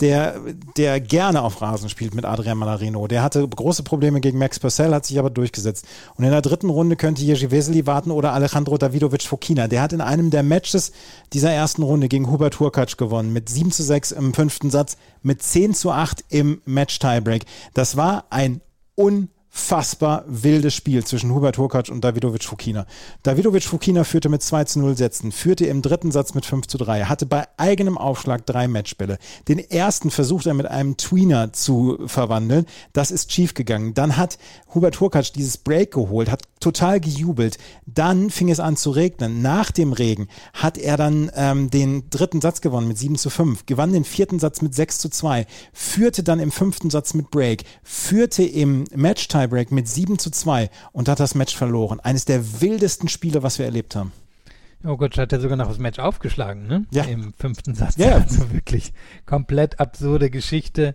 der, 0.00 0.40
der 0.78 0.98
gerne 1.00 1.42
auf 1.42 1.60
Rasen 1.60 1.90
spielt 1.90 2.14
mit 2.14 2.24
Adrian 2.24 2.56
Malarino. 2.56 3.06
Der 3.06 3.22
hatte 3.22 3.46
große 3.46 3.82
Probleme 3.82 4.20
gegen 4.20 4.38
Max 4.38 4.58
Purcell, 4.58 4.94
hat 4.94 5.04
sich 5.04 5.18
aber 5.18 5.28
durchgesetzt. 5.28 5.84
Und 6.14 6.24
in 6.24 6.30
der 6.30 6.42
dritten 6.42 6.70
Runde 6.70 6.96
könnte 6.96 7.22
Jerzy 7.22 7.50
Vesely 7.50 7.86
warten 7.86 8.10
oder 8.10 8.32
Alejandro 8.32 8.78
Davidovic 8.78 9.24
Fokina. 9.24 9.68
Der 9.68 9.82
hat 9.82 9.92
in 9.92 10.00
einem 10.00 10.30
der 10.30 10.42
Matches 10.42 10.92
dieser 11.34 11.50
ersten 11.50 11.82
Runde 11.82 12.08
gegen 12.08 12.30
Hubert 12.30 12.60
Hurkacz 12.60 12.96
gewonnen. 12.96 13.34
Mit 13.34 13.50
7 13.50 13.70
zu 13.72 13.82
6 13.82 14.12
im 14.12 14.32
fünften 14.32 14.70
Satz, 14.70 14.96
mit 15.22 15.42
10 15.42 15.74
zu 15.74 15.90
8 15.90 16.24
im 16.30 16.62
Match-Tiebreak. 16.64 17.44
Das 17.74 17.98
war 17.98 18.24
ein 18.30 18.62
un 18.96 19.28
unfassbar 19.56 20.24
wildes 20.28 20.74
Spiel 20.74 21.02
zwischen 21.04 21.34
Hubert 21.34 21.56
Hurkacz 21.56 21.88
und 21.88 22.04
Davidovic 22.04 22.44
Fukina. 22.44 22.86
Davidovic 23.22 23.64
Fukina 23.64 24.04
führte 24.04 24.28
mit 24.28 24.42
2 24.42 24.64
zu 24.64 24.80
0 24.80 24.96
Sätzen, 24.98 25.32
führte 25.32 25.64
im 25.64 25.80
dritten 25.80 26.12
Satz 26.12 26.34
mit 26.34 26.44
5 26.44 26.66
zu 26.66 26.76
3, 26.76 27.04
hatte 27.04 27.24
bei 27.24 27.46
eigenem 27.56 27.96
Aufschlag 27.96 28.44
drei 28.44 28.68
Matchbälle. 28.68 29.16
Den 29.48 29.58
ersten 29.58 30.10
versucht 30.10 30.46
er 30.46 30.52
mit 30.52 30.66
einem 30.66 30.98
Tweener 30.98 31.54
zu 31.54 31.98
verwandeln. 32.06 32.66
Das 32.92 33.10
ist 33.10 33.32
schief 33.32 33.54
gegangen. 33.54 33.94
Dann 33.94 34.18
hat 34.18 34.38
Hubert 34.74 35.00
Hurkacz 35.00 35.32
dieses 35.32 35.56
Break 35.56 35.92
geholt, 35.92 36.30
hat 36.30 36.42
total 36.60 37.00
gejubelt. 37.00 37.56
Dann 37.86 38.28
fing 38.28 38.50
es 38.50 38.60
an 38.60 38.76
zu 38.76 38.90
regnen. 38.90 39.40
Nach 39.40 39.70
dem 39.70 39.94
Regen 39.94 40.28
hat 40.52 40.76
er 40.76 40.98
dann 40.98 41.30
ähm, 41.34 41.70
den 41.70 42.10
dritten 42.10 42.42
Satz 42.42 42.60
gewonnen 42.60 42.88
mit 42.88 42.98
7 42.98 43.16
zu 43.16 43.30
5, 43.30 43.64
gewann 43.64 43.94
den 43.94 44.04
vierten 44.04 44.38
Satz 44.38 44.60
mit 44.60 44.74
6 44.74 44.98
zu 44.98 45.08
2, 45.08 45.46
führte 45.72 46.22
dann 46.22 46.40
im 46.40 46.52
fünften 46.52 46.90
Satz 46.90 47.14
mit 47.14 47.30
Break, 47.30 47.64
führte 47.82 48.44
im 48.44 48.84
Matchtime 48.94 49.45
Tiebreak 49.46 49.72
mit 49.72 49.88
7 49.88 50.18
zu 50.18 50.30
2 50.30 50.70
und 50.92 51.08
hat 51.08 51.20
das 51.20 51.34
Match 51.34 51.56
verloren. 51.56 52.00
Eines 52.00 52.24
der 52.24 52.60
wildesten 52.60 53.08
Spiele, 53.08 53.42
was 53.42 53.58
wir 53.58 53.66
erlebt 53.66 53.96
haben. 53.96 54.12
Jokic 54.82 55.16
hat 55.18 55.32
ja 55.32 55.40
sogar 55.40 55.56
noch 55.56 55.68
das 55.68 55.78
Match 55.78 55.98
aufgeschlagen, 55.98 56.66
ne? 56.66 56.86
Ja. 56.90 57.04
Im 57.04 57.32
fünften 57.32 57.74
Satz. 57.74 57.96
Ja. 57.96 58.16
Also 58.16 58.52
wirklich 58.52 58.92
komplett 59.24 59.80
absurde 59.80 60.30
Geschichte. 60.30 60.94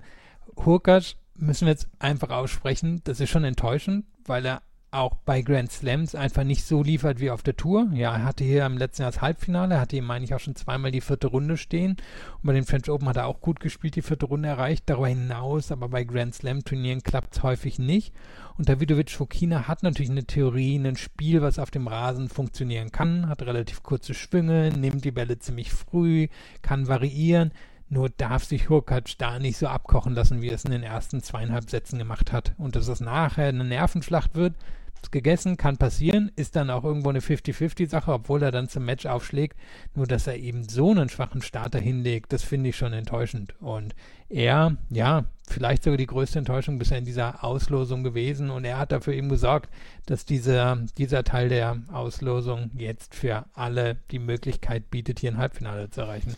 Hurkacz 0.58 1.16
müssen 1.36 1.66
wir 1.66 1.72
jetzt 1.72 1.88
einfach 2.00 2.30
aussprechen. 2.30 3.02
Das 3.04 3.20
ist 3.20 3.30
schon 3.30 3.44
enttäuschend, 3.44 4.06
weil 4.26 4.46
er 4.46 4.62
auch 4.92 5.16
bei 5.26 5.42
Grand 5.42 5.72
Slams 5.72 6.16
einfach 6.16 6.44
nicht 6.44 6.66
so 6.66 6.84
liefert 6.84 7.22
wie 7.22 7.32
auf 7.32 7.44
der 7.44 7.56
Tour. 7.56 7.90
Ja, 7.94 8.14
er 8.14 8.26
hatte 8.26 8.44
hier 8.44 8.66
im 8.66 8.78
letzten 8.78 9.04
Jahr 9.04 9.12
das 9.12 9.22
Halbfinale, 9.22 9.80
hatte 9.80 9.96
hier, 9.96 10.04
meine 10.04 10.26
ich, 10.26 10.36
auch 10.36 10.40
schon 10.40 10.56
zweimal 10.56 10.92
die 10.92 11.00
vierte 11.00 11.28
Runde 11.28 11.56
stehen. 11.56 11.92
Und 11.92 12.44
bei 12.44 12.54
den 12.54 12.66
French 12.66 12.90
Open 12.90 13.08
hat 13.08 13.16
er 13.16 13.28
auch 13.28 13.40
gut 13.40 13.62
gespielt, 13.62 13.96
die 13.96 14.02
vierte 14.02 14.26
Runde 14.26 14.50
erreicht. 14.50 14.84
Darüber 14.88 15.08
hinaus, 15.08 15.72
aber 15.72 15.88
bei 15.88 16.04
Grand 16.04 16.36
Slam 16.36 16.66
Turnieren 16.66 17.04
klappt 17.04 17.38
es 17.38 17.44
häufig 17.44 17.80
nicht. 17.80 18.14
Und 18.58 18.68
Davidovic 18.68 19.12
Fokina 19.12 19.68
hat 19.68 19.82
natürlich 19.82 20.12
eine 20.12 20.26
Theorie, 20.26 20.76
ein 20.76 20.98
Spiel, 20.98 21.42
was 21.42 21.58
auf 21.58 21.72
dem 21.72 21.88
Rasen 21.88 22.28
funktionieren 22.28 22.92
kann, 22.92 23.30
hat 23.30 23.42
relativ 23.44 23.82
kurze 23.84 24.14
Schwünge, 24.14 24.72
nimmt 24.78 25.06
die 25.06 25.12
Bälle 25.12 25.40
ziemlich 25.40 25.72
früh, 25.72 26.28
kann 26.62 26.88
variieren. 26.88 27.52
Nur 27.92 28.10
darf 28.10 28.46
sich 28.46 28.70
Hurkacz 28.70 29.18
da 29.18 29.38
nicht 29.38 29.58
so 29.58 29.68
abkochen 29.68 30.16
lassen, 30.16 30.42
wie 30.42 30.48
er 30.48 30.56
es 30.56 30.64
in 30.64 30.72
den 30.72 30.82
ersten 30.82 31.22
zweieinhalb 31.22 31.70
Sätzen 31.70 32.00
gemacht 32.00 32.32
hat. 32.32 32.54
Und 32.58 32.78
dass 32.78 32.86
das 32.86 33.02
nachher 33.02 33.48
eine 33.48 33.66
Nervenschlacht 33.66 34.34
wird, 34.34 34.54
ist 35.02 35.12
gegessen, 35.12 35.58
kann 35.58 35.76
passieren, 35.76 36.32
ist 36.38 36.56
dann 36.56 36.70
auch 36.70 36.86
irgendwo 36.86 37.10
eine 37.10 37.20
50-50-Sache, 37.20 38.14
obwohl 38.14 38.44
er 38.44 38.52
dann 38.52 38.70
zum 38.70 38.86
Match 38.86 39.08
aufschlägt. 39.08 39.58
Nur, 39.94 40.08
dass 40.08 40.26
er 40.26 40.38
eben 40.38 40.64
so 40.64 40.92
einen 40.92 41.10
schwachen 41.10 41.42
Starter 41.42 41.80
hinlegt, 41.80 42.32
das 42.32 42.44
finde 42.44 42.70
ich 42.70 42.78
schon 42.78 42.94
enttäuschend. 42.94 43.56
Und 43.60 43.94
er, 44.30 44.78
ja, 44.90 45.26
vielleicht 45.50 45.84
sogar 45.84 45.98
die 45.98 46.08
größte 46.08 46.40
Enttäuschung 46.40 46.80
bisher 46.80 46.98
in 46.98 47.04
dieser 47.04 47.44
Auslosung 47.44 48.06
gewesen. 48.06 48.52
Und 48.52 48.64
er 48.64 48.78
hat 48.78 48.94
dafür 48.94 49.16
eben 49.16 49.28
gesorgt, 49.28 49.70
dass 50.06 50.24
dieser, 50.24 50.78
dieser 50.98 51.26
Teil 51.26 51.50
der 51.50 51.82
Auslosung 51.92 52.72
jetzt 52.74 53.16
für 53.16 53.44
alle 53.54 53.98
die 54.12 54.20
Möglichkeit 54.20 54.90
bietet, 54.92 55.20
hier 55.20 55.32
ein 55.32 55.38
Halbfinale 55.38 55.90
zu 55.90 56.00
erreichen. 56.00 56.38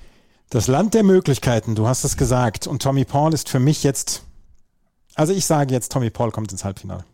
Das 0.53 0.67
Land 0.67 0.93
der 0.93 1.01
Möglichkeiten, 1.01 1.73
du 1.73 1.87
hast 1.87 2.03
es 2.03 2.15
gesagt. 2.15 2.67
Und 2.67 2.83
Tommy 2.83 3.05
Paul 3.05 3.33
ist 3.33 3.49
für 3.49 3.59
mich 3.59 3.83
jetzt, 3.83 4.23
also 5.15 5.33
ich 5.33 5.47
sage 5.47 5.73
jetzt, 5.73 5.91
Tommy 5.91 6.11
Paul 6.11 6.29
kommt 6.29 6.51
ins 6.51 6.63
Halbfinale. 6.63 7.05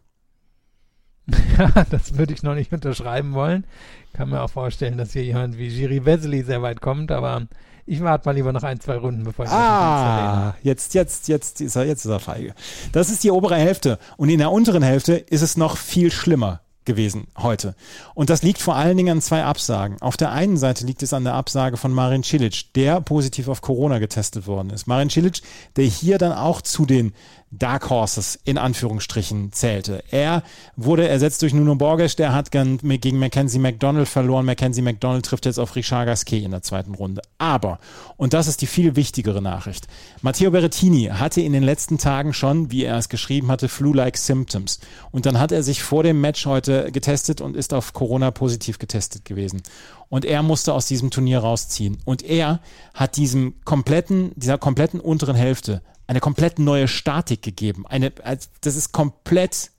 Ja, 1.57 1.85
das 1.89 2.17
würde 2.17 2.33
ich 2.33 2.43
noch 2.43 2.53
nicht 2.53 2.73
unterschreiben 2.73 3.33
wollen. 3.33 3.65
Kann 4.11 4.29
mir 4.29 4.41
auch 4.41 4.49
vorstellen, 4.49 4.97
dass 4.97 5.13
hier 5.13 5.23
jemand 5.23 5.57
wie 5.57 5.69
Giri 5.69 6.03
Wesley 6.03 6.43
sehr 6.43 6.61
weit 6.61 6.81
kommt, 6.81 7.11
aber 7.13 7.47
ich 7.85 8.01
warte 8.01 8.27
mal 8.27 8.35
lieber 8.35 8.51
noch 8.51 8.63
ein, 8.63 8.81
zwei 8.81 8.97
Runden, 8.97 9.23
bevor 9.23 9.45
ich 9.45 9.51
Ah, 9.51 10.55
jetzt, 10.61 10.93
jetzt, 10.93 11.29
jetzt 11.29 11.61
ist 11.61 11.77
er, 11.77 11.85
jetzt 11.85 12.03
ist 12.03 12.11
er 12.11 12.19
feige. 12.19 12.53
Das 12.91 13.09
ist 13.09 13.23
die 13.23 13.31
obere 13.31 13.55
Hälfte. 13.55 13.99
Und 14.17 14.27
in 14.29 14.39
der 14.39 14.51
unteren 14.51 14.83
Hälfte 14.83 15.13
ist 15.13 15.43
es 15.43 15.55
noch 15.55 15.77
viel 15.77 16.11
schlimmer 16.11 16.59
gewesen 16.89 17.27
heute. 17.37 17.75
Und 18.15 18.31
das 18.31 18.41
liegt 18.41 18.59
vor 18.59 18.75
allen 18.75 18.97
Dingen 18.97 19.17
an 19.17 19.21
zwei 19.21 19.43
Absagen. 19.43 20.01
Auf 20.01 20.17
der 20.17 20.31
einen 20.31 20.57
Seite 20.57 20.87
liegt 20.87 21.03
es 21.03 21.13
an 21.13 21.23
der 21.23 21.35
Absage 21.35 21.77
von 21.77 21.93
Marin 21.93 22.23
Cilic, 22.23 22.73
der 22.73 22.99
positiv 22.99 23.47
auf 23.47 23.61
Corona 23.61 23.99
getestet 23.99 24.47
worden 24.47 24.71
ist. 24.71 24.87
Marin 24.87 25.11
Cilic, 25.11 25.41
der 25.75 25.85
hier 25.85 26.17
dann 26.17 26.33
auch 26.33 26.61
zu 26.63 26.87
den 26.87 27.13
Dark 27.51 27.89
Horses 27.89 28.39
in 28.43 28.57
Anführungsstrichen 28.57 29.51
zählte. 29.51 30.03
Er 30.11 30.43
wurde 30.75 31.07
ersetzt 31.07 31.41
durch 31.41 31.53
Nuno 31.53 31.75
Borges, 31.75 32.15
der 32.15 32.33
hat 32.33 32.51
gegen 32.51 33.19
Mackenzie 33.19 33.59
McDonald 33.59 34.07
verloren. 34.07 34.45
Mackenzie 34.45 34.83
McDonald 34.83 35.25
trifft 35.25 35.45
jetzt 35.45 35.59
auf 35.59 35.75
Richard 35.75 36.05
Gasquet 36.05 36.43
in 36.43 36.51
der 36.51 36.61
zweiten 36.61 36.93
Runde. 36.93 37.21
Aber, 37.39 37.79
und 38.17 38.33
das 38.33 38.47
ist 38.47 38.61
die 38.61 38.67
viel 38.67 38.95
wichtigere 38.95 39.41
Nachricht, 39.41 39.87
Matteo 40.21 40.51
Berrettini 40.51 41.05
hatte 41.05 41.41
in 41.41 41.53
den 41.53 41.63
letzten 41.63 41.97
Tagen 41.97 42.33
schon, 42.33 42.71
wie 42.71 42.83
er 42.83 42.97
es 42.97 43.09
geschrieben 43.09 43.49
hatte, 43.49 43.67
Flu-like 43.67 44.17
Symptoms. 44.17 44.79
Und 45.11 45.25
dann 45.25 45.39
hat 45.39 45.51
er 45.51 45.63
sich 45.63 45.81
vor 45.81 46.03
dem 46.03 46.21
Match 46.21 46.45
heute 46.45 46.91
getestet 46.91 47.41
und 47.41 47.55
ist 47.55 47.73
auf 47.73 47.93
Corona 47.93 48.31
positiv 48.31 48.77
getestet 48.77 49.25
gewesen. 49.25 49.63
Und 50.09 50.25
er 50.25 50.43
musste 50.43 50.73
aus 50.73 50.87
diesem 50.87 51.11
Turnier 51.11 51.39
rausziehen. 51.39 51.97
Und 52.05 52.23
er 52.23 52.59
hat 52.93 53.17
diesem 53.17 53.53
kompletten, 53.63 54.31
dieser 54.35 54.57
kompletten 54.57 54.99
unteren 54.99 55.35
Hälfte 55.35 55.81
eine 56.09 56.21
komplett 56.21 56.57
neue 56.57 56.87
Statik 56.87 57.43
gegeben. 57.43 57.85
Eine, 57.85 58.09
das 58.09 58.75
ist 58.75 58.91
komplett 58.91 59.69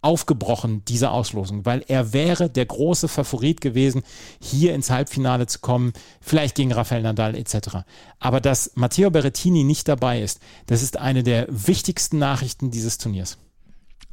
aufgebrochen, 0.00 0.82
diese 0.86 1.10
Auslosung, 1.10 1.66
weil 1.66 1.84
er 1.88 2.14
wäre 2.14 2.48
der 2.48 2.64
große 2.64 3.06
Favorit 3.06 3.60
gewesen, 3.60 4.02
hier 4.40 4.74
ins 4.74 4.88
Halbfinale 4.88 5.46
zu 5.46 5.58
kommen, 5.58 5.92
vielleicht 6.22 6.54
gegen 6.54 6.72
Rafael 6.72 7.02
Nadal 7.02 7.34
etc. 7.36 7.84
Aber 8.18 8.40
dass 8.40 8.72
Matteo 8.76 9.10
Berrettini 9.10 9.62
nicht 9.62 9.86
dabei 9.86 10.22
ist, 10.22 10.40
das 10.66 10.82
ist 10.82 10.96
eine 10.96 11.22
der 11.22 11.46
wichtigsten 11.50 12.18
Nachrichten 12.18 12.70
dieses 12.70 12.96
Turniers. 12.96 13.36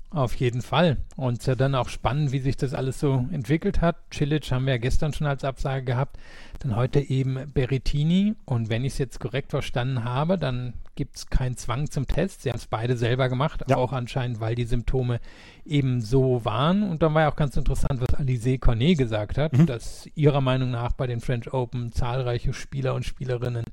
Auf 0.10 0.36
jeden 0.36 0.62
Fall. 0.62 0.98
Und 1.16 1.46
ja 1.46 1.56
dann 1.56 1.74
auch 1.74 1.88
spannend, 1.88 2.34
wie 2.34 2.40
sich 2.40 2.58
das 2.58 2.74
alles 2.74 3.00
so 3.00 3.26
entwickelt 3.32 3.80
hat. 3.80 3.96
Cilic 4.14 4.52
haben 4.52 4.66
wir 4.66 4.74
ja 4.74 4.78
gestern 4.78 5.14
schon 5.14 5.26
als 5.26 5.46
Absage 5.46 5.86
gehabt. 5.86 6.18
Dann 6.60 6.76
heute 6.76 7.00
eben 7.00 7.50
Berrettini. 7.54 8.36
Und 8.44 8.70
wenn 8.70 8.84
ich 8.84 8.92
es 8.92 9.00
jetzt 9.00 9.22
korrekt 9.22 9.52
verstanden 9.52 10.04
habe, 10.04 10.38
dann 10.38 10.74
gibt 10.96 11.16
es 11.16 11.28
keinen 11.28 11.58
Zwang 11.58 11.90
zum 11.90 12.08
Test. 12.08 12.42
Sie 12.42 12.50
haben 12.50 12.58
es 12.58 12.68
beide 12.68 12.98
selber 12.98 13.30
gemacht, 13.30 13.64
ja. 13.68 13.78
auch 13.78 13.94
anscheinend, 13.94 14.40
weil 14.40 14.56
die 14.56 14.66
Symptome 14.66 15.20
eben 15.66 16.02
so 16.02 16.44
waren. 16.46 16.84
Und 16.84 17.02
dann 17.02 17.14
war 17.14 17.24
ja 17.24 17.32
auch 17.32 17.36
ganz 17.36 17.56
interessant, 17.58 18.02
was 18.02 18.14
Alice 18.16 18.60
Cornet 18.60 18.98
gesagt 18.98 19.38
hat, 19.38 19.54
mhm. 19.54 19.66
dass 19.66 20.08
ihrer 20.16 20.42
Meinung 20.42 20.72
nach 20.72 20.94
bei 20.94 21.08
den 21.08 21.22
French 21.22 21.54
Open 21.54 21.92
zahlreiche 21.92 22.54
Spieler 22.54 22.94
und 22.94 23.06
Spielerinnen 23.06 23.66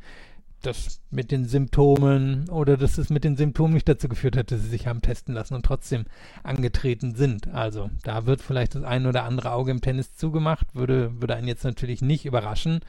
das 0.62 1.00
mit 1.10 1.30
den 1.30 1.44
Symptomen 1.44 2.48
oder 2.48 2.76
dass 2.76 2.98
es 2.98 3.10
mit 3.10 3.24
den 3.24 3.36
Symptomen 3.36 3.74
nicht 3.74 3.88
dazu 3.88 4.08
geführt 4.08 4.36
hat, 4.36 4.50
dass 4.50 4.62
sie 4.62 4.68
sich 4.68 4.86
haben 4.86 5.02
testen 5.02 5.34
lassen 5.34 5.54
und 5.54 5.64
trotzdem 5.64 6.04
angetreten 6.42 7.14
sind. 7.14 7.48
Also 7.48 7.90
da 8.02 8.26
wird 8.26 8.42
vielleicht 8.42 8.74
das 8.74 8.82
ein 8.82 9.06
oder 9.06 9.24
andere 9.24 9.52
Auge 9.52 9.70
im 9.70 9.80
Tennis 9.80 10.16
zugemacht, 10.16 10.66
würde, 10.74 11.20
würde 11.20 11.36
einen 11.36 11.48
jetzt 11.48 11.64
natürlich 11.64 12.02
nicht 12.02 12.26
überraschen. 12.26 12.80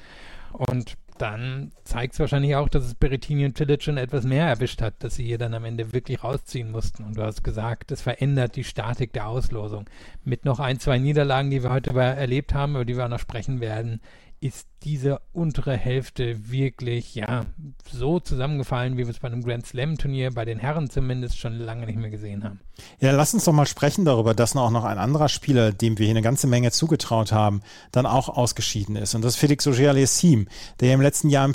Und 0.51 0.97
dann 1.21 1.71
zeigt 1.83 2.13
es 2.13 2.19
wahrscheinlich 2.19 2.55
auch, 2.55 2.69
dass 2.69 2.85
es 2.85 2.95
Berrettini 2.95 3.45
und 3.45 3.55
Tillich 3.55 3.83
schon 3.83 3.97
etwas 3.97 4.23
mehr 4.23 4.47
erwischt 4.47 4.81
hat, 4.81 4.95
dass 4.99 5.15
sie 5.15 5.25
hier 5.25 5.37
dann 5.37 5.53
am 5.53 5.65
Ende 5.65 5.93
wirklich 5.93 6.23
rausziehen 6.23 6.71
mussten. 6.71 7.03
Und 7.03 7.17
du 7.17 7.23
hast 7.23 7.43
gesagt, 7.43 7.91
es 7.91 8.01
verändert 8.01 8.55
die 8.55 8.63
Statik 8.63 9.13
der 9.13 9.27
Auslosung. 9.27 9.89
Mit 10.23 10.45
noch 10.45 10.59
ein, 10.59 10.79
zwei 10.79 10.97
Niederlagen, 10.97 11.49
die 11.49 11.63
wir 11.63 11.71
heute 11.71 11.93
erlebt 11.93 12.53
haben, 12.53 12.75
über 12.75 12.85
die 12.85 12.95
wir 12.95 13.05
auch 13.05 13.09
noch 13.09 13.19
sprechen 13.19 13.59
werden, 13.59 14.01
ist 14.41 14.67
diese 14.83 15.19
untere 15.33 15.75
Hälfte 15.75 16.49
wirklich, 16.49 17.13
ja, 17.15 17.45
so 17.91 18.19
zusammengefallen, 18.19 18.93
wie 18.97 19.05
wir 19.05 19.09
es 19.09 19.19
bei 19.19 19.27
einem 19.27 19.43
Grand 19.43 19.65
Slam 19.65 19.97
Turnier, 19.97 20.31
bei 20.31 20.45
den 20.45 20.59
Herren 20.59 20.89
zumindest, 20.89 21.37
schon 21.37 21.57
lange 21.57 21.85
nicht 21.85 21.99
mehr 21.99 22.09
gesehen 22.09 22.43
haben. 22.43 22.61
Ja, 23.01 23.11
lass 23.11 23.33
uns 23.33 23.43
doch 23.43 23.51
mal 23.51 23.65
sprechen 23.65 24.05
darüber, 24.05 24.33
dass 24.33 24.55
auch 24.55 24.71
noch 24.71 24.85
ein 24.85 24.97
anderer 24.97 25.29
Spieler, 25.29 25.73
dem 25.73 25.97
wir 25.97 26.05
hier 26.05 26.13
eine 26.13 26.21
ganze 26.21 26.47
Menge 26.47 26.71
zugetraut 26.71 27.31
haben, 27.31 27.61
dann 27.91 28.05
auch 28.05 28.29
ausgeschieden 28.29 28.95
ist. 28.95 29.15
Und 29.15 29.23
das 29.23 29.33
ist 29.33 29.39
Felix 29.39 29.67
Auger-Aliassime, 29.67 30.45
der 30.79 30.93
im 30.93 31.01
letzten 31.01 31.29
Jahr 31.29 31.45
im 31.45 31.53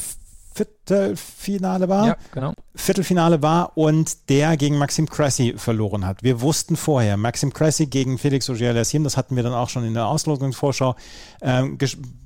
Viertelfinale 0.54 1.88
war. 1.88 2.06
Ja, 2.06 2.16
genau. 2.30 2.54
Viertelfinale 2.76 3.42
war 3.42 3.76
und 3.76 4.28
der 4.28 4.56
gegen 4.56 4.78
Maxim 4.78 5.08
Cressy 5.08 5.54
verloren 5.56 6.06
hat. 6.06 6.22
Wir 6.22 6.40
wussten 6.40 6.76
vorher, 6.76 7.16
Maxim 7.16 7.52
Cressy 7.52 7.86
gegen 7.86 8.18
Felix 8.18 8.48
Auger-Aliassime, 8.48 9.02
das 9.02 9.16
hatten 9.16 9.34
wir 9.34 9.42
dann 9.42 9.52
auch 9.52 9.68
schon 9.68 9.84
in 9.84 9.94
der 9.94 10.06
Auslosungsvorschau 10.06 10.94
äh, 11.40 11.64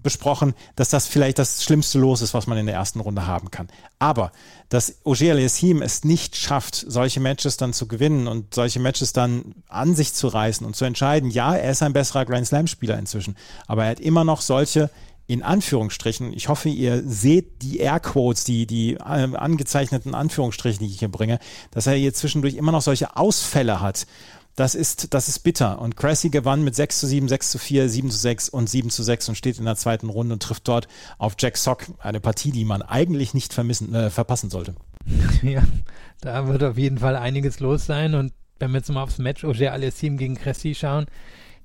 besprochen, 0.03 0.55
dass 0.77 0.91
das 0.91 1.07
vielleicht 1.07 1.39
das 1.39 1.65
schlimmste 1.65 1.99
Los 1.99 2.21
ist, 2.21 2.35
was 2.35 2.47
man 2.47 2.59
in 2.59 2.67
der 2.67 2.75
ersten 2.75 3.01
Runde 3.01 3.27
haben 3.27 3.51
kann. 3.51 3.69
Aber 3.99 4.33
dass 4.69 4.97
Auger-Aliassime 5.05 5.83
es 5.83 6.05
nicht 6.05 6.37
schafft, 6.37 6.75
solche 6.87 7.21
Matches 7.21 7.57
dann 7.57 7.73
zu 7.73 7.89
gewinnen 7.89 8.27
und 8.29 8.55
solche 8.55 8.79
Matches 8.79 9.15
dann 9.15 9.55
an 9.69 9.95
sich 9.95 10.13
zu 10.13 10.29
reißen 10.29 10.67
und 10.67 10.77
zu 10.77 10.85
entscheiden, 10.85 11.31
ja, 11.31 11.55
er 11.55 11.71
ist 11.71 11.83
ein 11.83 11.95
besserer 11.95 12.27
Grand 12.27 12.47
Slam-Spieler 12.47 12.99
inzwischen, 12.99 13.37
aber 13.67 13.85
er 13.85 13.93
hat 13.93 14.01
immer 14.01 14.25
noch 14.25 14.43
solche 14.43 14.91
in 15.29 15.43
Anführungsstrichen, 15.43 16.33
ich 16.33 16.49
hoffe, 16.49 16.71
ihr 16.71 17.03
seht 17.07 17.61
die 17.61 17.79
Airquotes, 17.81 18.45
die, 18.45 18.67
die 18.67 18.95
äh, 18.95 18.99
angezeichneten 19.03 20.15
Anführungsstrichen, 20.15 20.85
die 20.85 20.91
ich 20.91 21.01
hier 21.01 21.11
bringe, 21.11 21.39
dass 21.71 21.87
er 21.87 21.93
hier 21.93 22.15
zwischendurch 22.15 22.55
immer 22.55 22.73
noch 22.73 22.81
solche 22.81 23.15
Ausfälle 23.15 23.83
hat. 23.83 24.07
Das 24.57 24.75
ist, 24.75 25.13
das 25.13 25.29
ist 25.29 25.41
bitter. 25.41 25.81
Und 25.81 25.97
Cressy 25.97 26.31
gewann 26.31 26.65
mit 26.65 26.75
6 26.75 27.01
zu 27.01 27.07
7, 27.07 27.29
6 27.29 27.51
zu 27.51 27.59
4, 27.59 27.91
7 27.91 28.11
zu 28.11 28.17
6 28.17 28.49
und 28.49 28.71
7 28.71 28.89
zu 28.89 29.03
6 29.03 29.29
und 29.29 29.35
steht 29.35 29.59
in 29.59 29.67
der 29.67 29.77
zweiten 29.77 30.09
Runde 30.09 30.33
und 30.33 30.43
trifft 30.43 30.67
dort 30.67 30.89
auf 31.19 31.35
Jack 31.39 31.59
Sock, 31.59 31.85
eine 31.99 32.21
Partie, 32.21 32.51
die 32.51 32.65
man 32.65 32.81
eigentlich 32.81 33.35
nicht 33.35 33.53
vermissen, 33.53 33.95
äh, 33.95 34.11
verpassen 34.11 34.51
sollte. 34.51 34.75
Ja, 35.43 35.63
da 36.21 36.49
wird 36.49 36.65
auf 36.65 36.79
jeden 36.79 36.99
Fall 36.99 37.17
einiges 37.17 37.61
los 37.61 37.85
sein. 37.85 38.15
Und 38.15 38.33
wenn 38.59 38.71
wir 38.71 38.79
jetzt 38.79 38.91
mal 38.91 39.03
aufs 39.03 39.19
Match 39.19 39.45
Auger 39.45 39.73
Aliassim 39.73 40.17
gegen 40.17 40.37
Cressy 40.37 40.75
schauen, 40.75 41.07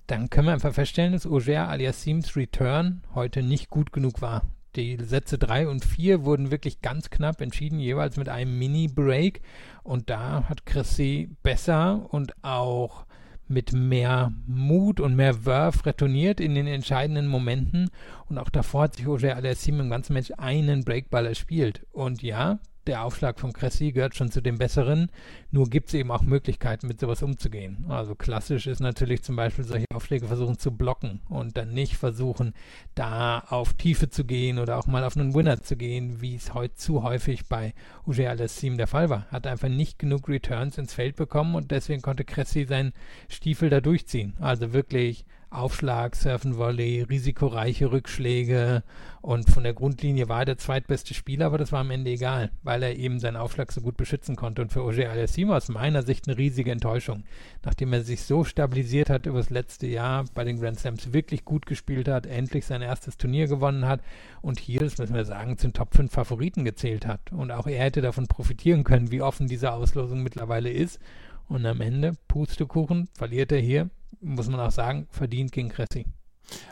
dann 0.08 0.30
können 0.30 0.48
wir 0.48 0.54
einfach 0.54 0.74
feststellen, 0.74 1.13
dass 1.13 1.26
Auger 1.26 1.70
Aliassims 1.70 2.36
Return 2.36 3.04
heute 3.16 3.42
nicht 3.42 3.70
gut 3.70 3.94
genug 3.94 4.22
war. 4.22 4.44
Die 4.76 4.98
Sätze 5.04 5.38
3 5.38 5.68
und 5.68 5.86
4 5.86 6.26
wurden 6.26 6.50
wirklich 6.50 6.82
ganz 6.82 7.10
knapp 7.12 7.42
entschieden, 7.42 7.80
jeweils 7.80 8.18
mit 8.18 8.28
einem 8.28 8.58
Mini-Break. 8.58 9.42
Und 9.84 10.10
da 10.10 10.46
hat 10.50 10.66
Chrissy 10.66 11.30
besser 11.44 12.08
und 12.10 12.34
auch 12.44 13.06
mit 13.48 13.72
mehr 13.72 14.32
Mut 14.48 15.00
und 15.00 15.16
mehr 15.16 15.46
Wurf 15.46 15.86
retourniert 15.86 16.39
in 16.39 16.56
den 16.56 16.66
entscheidenden 16.66 17.28
Momenten. 17.28 17.92
Und 18.28 18.39
auch 18.39 18.50
davor 18.50 18.84
hat 18.84 18.96
sich 18.96 19.08
Auger 19.08 19.36
Aliassim 19.36 19.80
im 19.80 19.89
ganzen 19.89 20.13
Match 20.13 20.32
einen 20.38 20.84
Breakball 20.84 21.28
erspielt. 21.28 21.86
Und 21.92 22.24
ja, 22.24 22.60
der 22.88 23.04
Aufschlag 23.04 23.39
von 23.39 23.54
Cressy 23.54 23.91
gehört 23.91 24.15
schon 24.15 24.32
zu 24.32 24.41
den 24.41 24.58
besseren. 24.58 25.10
Nur 25.52 25.69
gibt 25.69 25.89
es 25.89 25.93
eben 25.93 26.12
auch 26.12 26.22
Möglichkeiten, 26.22 26.88
mit 26.88 27.00
sowas 27.00 27.24
umzugehen. 27.24 27.86
Also 27.89 28.15
klassisch 28.15 28.67
ist 28.67 28.80
natürlich 28.80 29.24
zum 29.24 29.36
Beispiel 29.36 29.63
solche 29.63 29.86
Aufschläge 29.93 30.28
versuchen 30.28 30.58
zu 30.58 30.72
blocken 30.72 31.22
und 31.30 31.58
dann 31.58 31.74
nicht 31.74 31.98
versuchen, 31.98 32.54
da 32.96 33.39
auf 33.39 33.74
Tiefe 33.74 34.10
zu 34.10 34.26
gehen 34.26 34.60
oder 34.60 34.78
auch 34.78 34.88
mal 34.88 35.04
auf 35.04 35.15
einen 35.15 35.34
Winner 35.34 35.62
zu 35.62 35.78
gehen, 35.78 36.22
wie 36.22 36.36
es 36.36 36.54
heute 36.54 36.76
zu 36.76 37.04
häufig 37.04 37.48
bei 37.48 37.74
Uge 38.06 38.30
Alessim 38.30 38.78
der 38.78 38.88
Fall 38.88 39.10
war. 39.10 39.28
Hat 39.32 39.48
einfach 39.48 39.69
nicht 39.69 40.00
genug 40.00 40.28
Returns 40.28 40.78
ins 40.78 40.93
Feld 40.93 41.15
bekommen 41.15 41.56
und 41.56 41.72
deswegen 41.72 42.02
konnte 42.02 42.26
Cressy 42.26 42.65
seinen 42.65 42.93
Stiefel 43.30 43.69
da 43.69 43.82
durchziehen. 43.82 44.34
Also 44.39 44.74
wirklich 44.74 45.26
Aufschlag, 45.54 46.16
Surfen 46.16 46.58
Volley, 46.58 47.04
risikoreiche 47.04 47.92
Rückschläge 47.92 48.84
und 49.22 49.50
von 49.50 49.63
der 49.63 49.74
Grundlinie 49.74 50.28
war 50.28 50.39
er 50.39 50.46
der 50.46 50.58
zweitbeste 50.58 51.13
Spieler, 51.13 51.46
aber 51.46 51.58
das 51.58 51.72
war 51.72 51.80
am 51.82 51.92
Ende 51.92 52.12
egal, 52.12 52.52
weil 52.63 52.84
er 52.84 52.96
eben 52.98 53.20
seinen 53.20 53.38
Aufschlag 53.38 53.72
so 53.72 53.80
gut 53.82 53.96
beschützen 53.96 54.36
konnte. 54.36 54.62
Und 54.62 54.74
für 54.74 54.84
Ogier 54.84 55.12
Aliassime 55.12 55.56
aus 55.56 55.70
meiner 55.70 56.04
Sicht 56.04 56.28
eine 56.28 56.38
riesige 56.38 56.72
Enttäuschung. 56.72 57.24
Nachdem 57.63 57.94
er 57.94 58.02
sich 58.02 58.24
so 58.24 58.44
stabilisiert 58.44 59.10
hat 59.10 59.26
über 59.26 59.38
das 59.38 59.50
letzte 59.50 59.88
Jahr, 59.88 60.26
bei 60.34 60.44
den 60.44 60.60
Grand 60.60 60.80
Slams 60.80 61.13
wirklich 61.13 61.46
gut 61.46 61.66
gespielt 61.66 62.08
hat, 62.08 62.26
endlich 62.26 62.66
sein 62.66 62.82
erstes 62.82 63.18
Turnier 63.18 63.48
gewonnen 63.48 63.88
hat 63.88 64.02
und 64.42 64.60
hier, 64.60 64.82
das 64.82 64.98
müssen 64.98 65.16
wir 65.16 65.26
sagen, 65.26 65.58
zu 65.58 65.68
den 65.68 65.74
Top 65.74 65.96
5 65.96 66.12
Favoriten 66.12 66.66
gezählt 66.66 67.08
hat. 67.08 67.32
Und 67.32 67.52
auch 67.52 67.68
er 67.68 67.84
hätte 67.86 68.02
davon 68.02 68.28
profitieren 68.28 68.84
können, 68.84 69.12
wie 69.12 69.22
offen 69.22 69.48
diese 69.48 69.72
Auslosung 69.72 70.24
mittlerweile 70.24 70.72
ist. 70.72 71.00
Und 71.48 71.66
am 71.66 71.80
Ende, 71.82 72.18
Pustekuchen, 72.28 73.08
verliert 73.13 73.52
er 73.52 73.60
hier 73.60 73.89
muss 74.21 74.47
man 74.47 74.60
auch 74.60 74.71
sagen, 74.71 75.08
verdient 75.12 75.52
gegen 75.52 75.69
Cressy. 75.69 76.06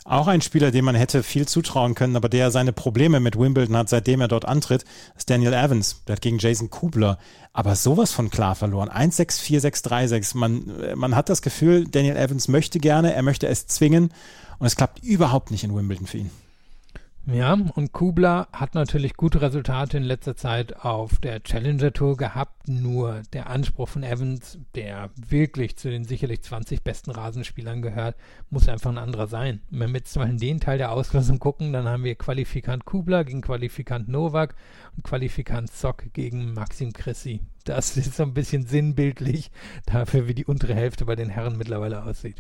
Auch 0.04 0.27
ein 0.27 0.41
Spieler, 0.41 0.71
dem 0.71 0.86
man 0.86 0.95
hätte 0.95 1.23
viel 1.23 1.47
zutrauen 1.47 1.95
können, 1.95 2.15
aber 2.15 2.30
der 2.30 2.51
seine 2.51 2.73
Probleme 2.73 3.19
mit 3.19 3.38
Wimbledon 3.38 3.77
hat, 3.77 3.89
seitdem 3.89 4.21
er 4.21 4.27
dort 4.27 4.45
antritt, 4.45 4.84
ist 5.15 5.30
Daniel 5.30 5.54
Evans. 5.54 6.04
Der 6.06 6.15
hat 6.15 6.21
gegen 6.21 6.39
Jason 6.39 6.69
Kubler 6.69 7.17
aber 7.54 7.75
sowas 7.75 8.12
von 8.12 8.30
klar 8.30 8.56
verloren. 8.56 8.89
1-6, 8.89 9.41
4-6, 9.41 9.86
3-6. 9.88 10.38
Man, 10.38 10.71
man 10.95 11.15
hat 11.15 11.30
das 11.30 11.41
Gefühl, 11.41 11.86
Daniel 11.86 12.17
Evans 12.17 12.47
möchte 12.47 12.80
gerne, 12.80 13.13
er 13.13 13.23
möchte 13.23 13.47
es 13.47 13.67
zwingen 13.67 14.13
und 14.60 14.67
es 14.67 14.75
klappt 14.75 15.04
überhaupt 15.04 15.51
nicht 15.51 15.63
in 15.63 15.75
Wimbledon 15.75 16.08
für 16.08 16.19
ihn. 16.19 16.32
Ja, 17.27 17.53
und 17.53 17.93
Kubler 17.93 18.47
hat 18.51 18.73
natürlich 18.73 19.13
gute 19.13 19.41
Resultate 19.41 19.95
in 19.95 20.03
letzter 20.03 20.36
Zeit 20.36 20.84
auf 20.84 21.19
der 21.19 21.43
Challenger 21.43 21.93
Tour 21.93 22.17
gehabt. 22.17 22.67
Nur 22.67 23.21
der 23.31 23.47
Anspruch 23.47 23.89
von 23.89 24.01
Evans, 24.01 24.57
der 24.73 25.12
wirklich 25.15 25.77
zu 25.77 25.91
den 25.91 26.03
sicherlich 26.03 26.41
20 26.41 26.84
besten 26.84 27.12
Rasenspielern 27.12 27.84
gehört, 27.84 28.15
muss 28.49 28.67
einfach 28.67 28.89
ein 28.89 28.97
anderer 28.97 29.27
sein. 29.27 29.62
Und 29.71 29.79
wenn 29.79 29.91
wir 29.91 29.99
jetzt 29.99 30.15
mal 30.17 30.29
in 30.29 30.39
den 30.39 30.60
Teil 30.60 30.79
der 30.79 30.91
Auslosung 30.91 31.38
gucken, 31.38 31.73
dann 31.73 31.88
haben 31.88 32.03
wir 32.03 32.15
Qualifikant 32.15 32.86
Kubler 32.86 33.23
gegen 33.23 33.41
Qualifikant 33.41 34.10
Novak 34.10 34.55
und 34.97 35.03
Qualifikant 35.03 35.71
Zock 35.71 36.12
gegen 36.13 36.53
Maxim 36.53 36.91
Cressy. 36.91 37.41
Das 37.65 37.97
ist 37.97 38.15
so 38.15 38.23
ein 38.23 38.34
bisschen 38.34 38.65
sinnbildlich 38.65 39.51
dafür, 39.86 40.27
wie 40.27 40.34
die 40.34 40.45
untere 40.45 40.73
Hälfte 40.73 41.05
bei 41.05 41.15
den 41.15 41.29
Herren 41.29 41.57
mittlerweile 41.57 42.03
aussieht. 42.03 42.38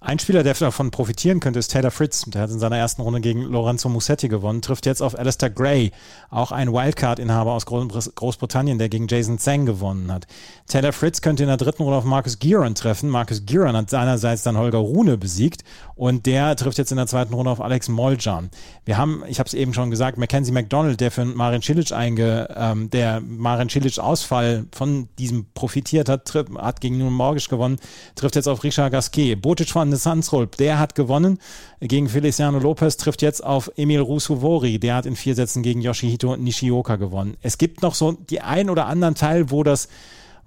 Ein 0.00 0.20
Spieler, 0.20 0.44
der 0.44 0.54
davon 0.54 0.92
profitieren 0.92 1.40
könnte, 1.40 1.58
ist 1.58 1.72
Taylor 1.72 1.90
Fritz. 1.90 2.22
Der 2.28 2.42
hat 2.42 2.50
in 2.50 2.60
seiner 2.60 2.78
ersten 2.78 3.02
Runde 3.02 3.20
gegen 3.20 3.42
Lorenzo 3.42 3.88
Musetti 3.88 4.28
gewonnen, 4.28 4.62
trifft 4.62 4.86
jetzt 4.86 5.02
auf 5.02 5.18
Alistair 5.18 5.50
Gray, 5.50 5.90
auch 6.30 6.52
ein 6.52 6.72
Wildcard-Inhaber 6.72 7.50
aus 7.52 7.66
Großbritannien, 7.66 8.78
der 8.78 8.88
gegen 8.88 9.08
Jason 9.08 9.40
Zhang 9.40 9.66
gewonnen 9.66 10.12
hat. 10.12 10.28
Taylor 10.68 10.92
Fritz 10.92 11.20
könnte 11.20 11.42
in 11.42 11.48
der 11.48 11.56
dritten 11.56 11.82
Runde 11.82 11.98
auf 11.98 12.04
Marcus 12.04 12.38
Giron 12.38 12.76
treffen. 12.76 13.10
Marcus 13.10 13.44
Giron 13.44 13.76
hat 13.76 13.90
seinerseits 13.90 14.44
dann 14.44 14.56
Holger 14.56 14.78
Rune 14.78 15.18
besiegt 15.18 15.64
und 15.96 16.26
der 16.26 16.54
trifft 16.54 16.78
jetzt 16.78 16.92
in 16.92 16.96
der 16.96 17.08
zweiten 17.08 17.34
Runde 17.34 17.50
auf 17.50 17.60
Alex 17.60 17.88
Moljan. 17.88 18.50
Wir 18.84 18.98
haben, 18.98 19.24
ich 19.26 19.40
habe 19.40 19.48
es 19.48 19.54
eben 19.54 19.74
schon 19.74 19.90
gesagt, 19.90 20.16
Mackenzie 20.16 20.52
McDonald, 20.52 21.00
der 21.00 21.10
für 21.10 21.24
Marin 21.24 21.60
Cilic 21.60 21.90
einge, 21.90 22.54
ähm, 22.56 22.88
der 22.90 23.20
Marin 23.20 23.68
Cilic 23.68 23.98
Ausfall 23.98 24.66
von 24.70 25.08
diesem 25.18 25.46
profitiert 25.54 26.08
hat, 26.08 26.32
hat 26.32 26.80
gegen 26.80 26.98
Nuno 26.98 27.10
Morgisch 27.10 27.48
gewonnen, 27.48 27.80
trifft 28.14 28.36
jetzt 28.36 28.46
auf 28.46 28.62
Richard 28.62 28.92
Gasquet. 28.92 29.34
Botic 29.34 29.74
von 29.88 29.96
Sansrolp, 29.96 30.56
der 30.56 30.78
hat 30.78 30.94
gewonnen 30.94 31.38
gegen 31.80 32.08
Feliciano 32.08 32.58
Lopez, 32.58 32.96
trifft 32.96 33.22
jetzt 33.22 33.42
auf 33.42 33.70
Emil 33.76 34.00
Rusuvori, 34.00 34.78
der 34.78 34.96
hat 34.96 35.06
in 35.06 35.16
vier 35.16 35.34
Sätzen 35.34 35.62
gegen 35.62 35.80
Yoshihito 35.80 36.36
Nishioka 36.36 36.96
gewonnen. 36.96 37.36
Es 37.42 37.58
gibt 37.58 37.82
noch 37.82 37.94
so 37.94 38.12
die 38.12 38.40
ein 38.40 38.70
oder 38.70 38.86
anderen 38.86 39.14
Teil, 39.14 39.50
wo 39.50 39.62
das 39.62 39.88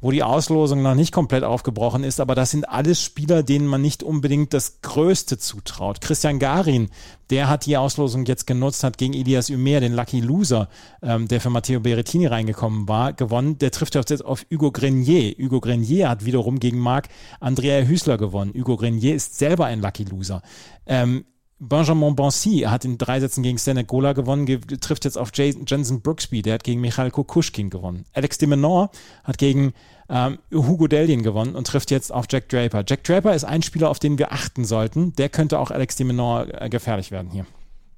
wo 0.01 0.11
die 0.11 0.23
Auslosung 0.23 0.81
noch 0.81 0.95
nicht 0.95 1.13
komplett 1.13 1.43
aufgebrochen 1.43 2.03
ist, 2.03 2.19
aber 2.19 2.35
das 2.35 2.51
sind 2.51 2.67
alles 2.67 3.01
Spieler, 3.01 3.43
denen 3.43 3.67
man 3.67 3.81
nicht 3.81 4.03
unbedingt 4.03 4.53
das 4.53 4.81
Größte 4.81 5.37
zutraut. 5.37 6.01
Christian 6.01 6.39
Garin, 6.39 6.89
der 7.29 7.47
hat 7.47 7.65
die 7.65 7.77
Auslosung 7.77 8.25
jetzt 8.25 8.47
genutzt, 8.47 8.83
hat 8.83 8.97
gegen 8.97 9.13
Elias 9.13 9.49
Ümer, 9.49 9.79
den 9.79 9.93
Lucky 9.93 10.19
Loser, 10.19 10.67
ähm, 11.01 11.27
der 11.27 11.39
für 11.39 11.49
Matteo 11.49 11.79
Berrettini 11.79 12.25
reingekommen 12.25 12.87
war, 12.87 13.13
gewonnen. 13.13 13.57
Der 13.59 13.71
trifft 13.71 13.95
jetzt 13.95 14.25
auf 14.25 14.45
Hugo 14.51 14.71
Grenier. 14.71 15.35
Hugo 15.37 15.61
Grenier 15.61 16.09
hat 16.09 16.25
wiederum 16.25 16.59
gegen 16.59 16.79
Marc 16.79 17.07
Andrea 17.39 17.85
Hüßler 17.85 18.17
gewonnen. 18.17 18.53
Hugo 18.53 18.75
Grenier 18.75 19.15
ist 19.15 19.37
selber 19.37 19.65
ein 19.65 19.81
Lucky 19.81 20.03
Loser. 20.03 20.41
Ähm, 20.85 21.25
Benjamin 21.63 22.15
Bonsi 22.15 22.61
hat 22.61 22.85
in 22.85 22.97
drei 22.97 23.19
Sätzen 23.19 23.43
gegen 23.43 23.59
Stanek 23.59 23.85
Gola 23.85 24.13
gewonnen, 24.13 24.47
trifft 24.81 25.05
jetzt 25.05 25.15
auf 25.15 25.29
Jason, 25.31 25.65
Jensen 25.67 26.01
Brooksby, 26.01 26.41
der 26.41 26.55
hat 26.55 26.63
gegen 26.63 26.81
Michael 26.81 27.11
Kukushkin 27.11 27.69
gewonnen. 27.69 28.05
Alex 28.13 28.39
de 28.39 28.47
Menor 28.47 28.89
hat 29.23 29.37
gegen 29.37 29.73
ähm, 30.09 30.39
Hugo 30.51 30.87
Delien 30.87 31.21
gewonnen 31.21 31.55
und 31.55 31.67
trifft 31.67 31.91
jetzt 31.91 32.11
auf 32.11 32.25
Jack 32.27 32.49
Draper. 32.49 32.83
Jack 32.87 33.03
Draper 33.03 33.35
ist 33.35 33.43
ein 33.43 33.61
Spieler, 33.61 33.91
auf 33.91 33.99
den 33.99 34.17
wir 34.17 34.31
achten 34.31 34.65
sollten. 34.65 35.13
Der 35.17 35.29
könnte 35.29 35.59
auch 35.59 35.69
Alex 35.69 35.95
de 35.97 36.07
Menor 36.07 36.47
äh, 36.49 36.67
gefährlich 36.67 37.11
werden 37.11 37.29
hier. 37.29 37.45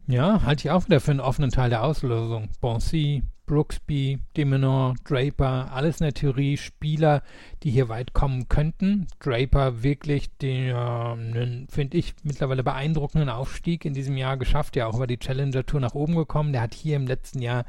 Ja, 0.07 0.43
halte 0.43 0.67
ich 0.67 0.71
auch 0.71 0.85
wieder 0.85 0.99
für 0.99 1.11
einen 1.11 1.21
offenen 1.21 1.49
Teil 1.49 1.69
der 1.69 1.85
Auslösung. 1.85 2.49
Bonsi, 2.59 3.23
Brooksby, 3.45 4.19
Demenor, 4.37 4.95
Draper, 5.03 5.71
alles 5.73 5.99
in 5.99 6.05
der 6.05 6.13
Theorie 6.13 6.57
Spieler, 6.57 7.23
die 7.63 7.71
hier 7.71 7.89
weit 7.89 8.13
kommen 8.13 8.47
könnten. 8.47 9.07
Draper 9.19 9.83
wirklich 9.83 10.35
den, 10.37 10.69
äh, 10.69 11.65
finde 11.69 11.97
ich, 11.97 12.15
mittlerweile 12.23 12.63
beeindruckenden 12.63 13.29
Aufstieg 13.29 13.85
in 13.85 13.93
diesem 13.93 14.15
Jahr 14.15 14.37
geschafft, 14.37 14.75
ja 14.75 14.87
auch 14.87 14.95
über 14.95 15.07
die 15.07 15.17
Challenger 15.17 15.65
Tour 15.65 15.81
nach 15.81 15.93
oben 15.93 16.15
gekommen. 16.15 16.53
Der 16.53 16.61
hat 16.61 16.73
hier 16.73 16.95
im 16.95 17.07
letzten 17.07 17.41
Jahr 17.41 17.65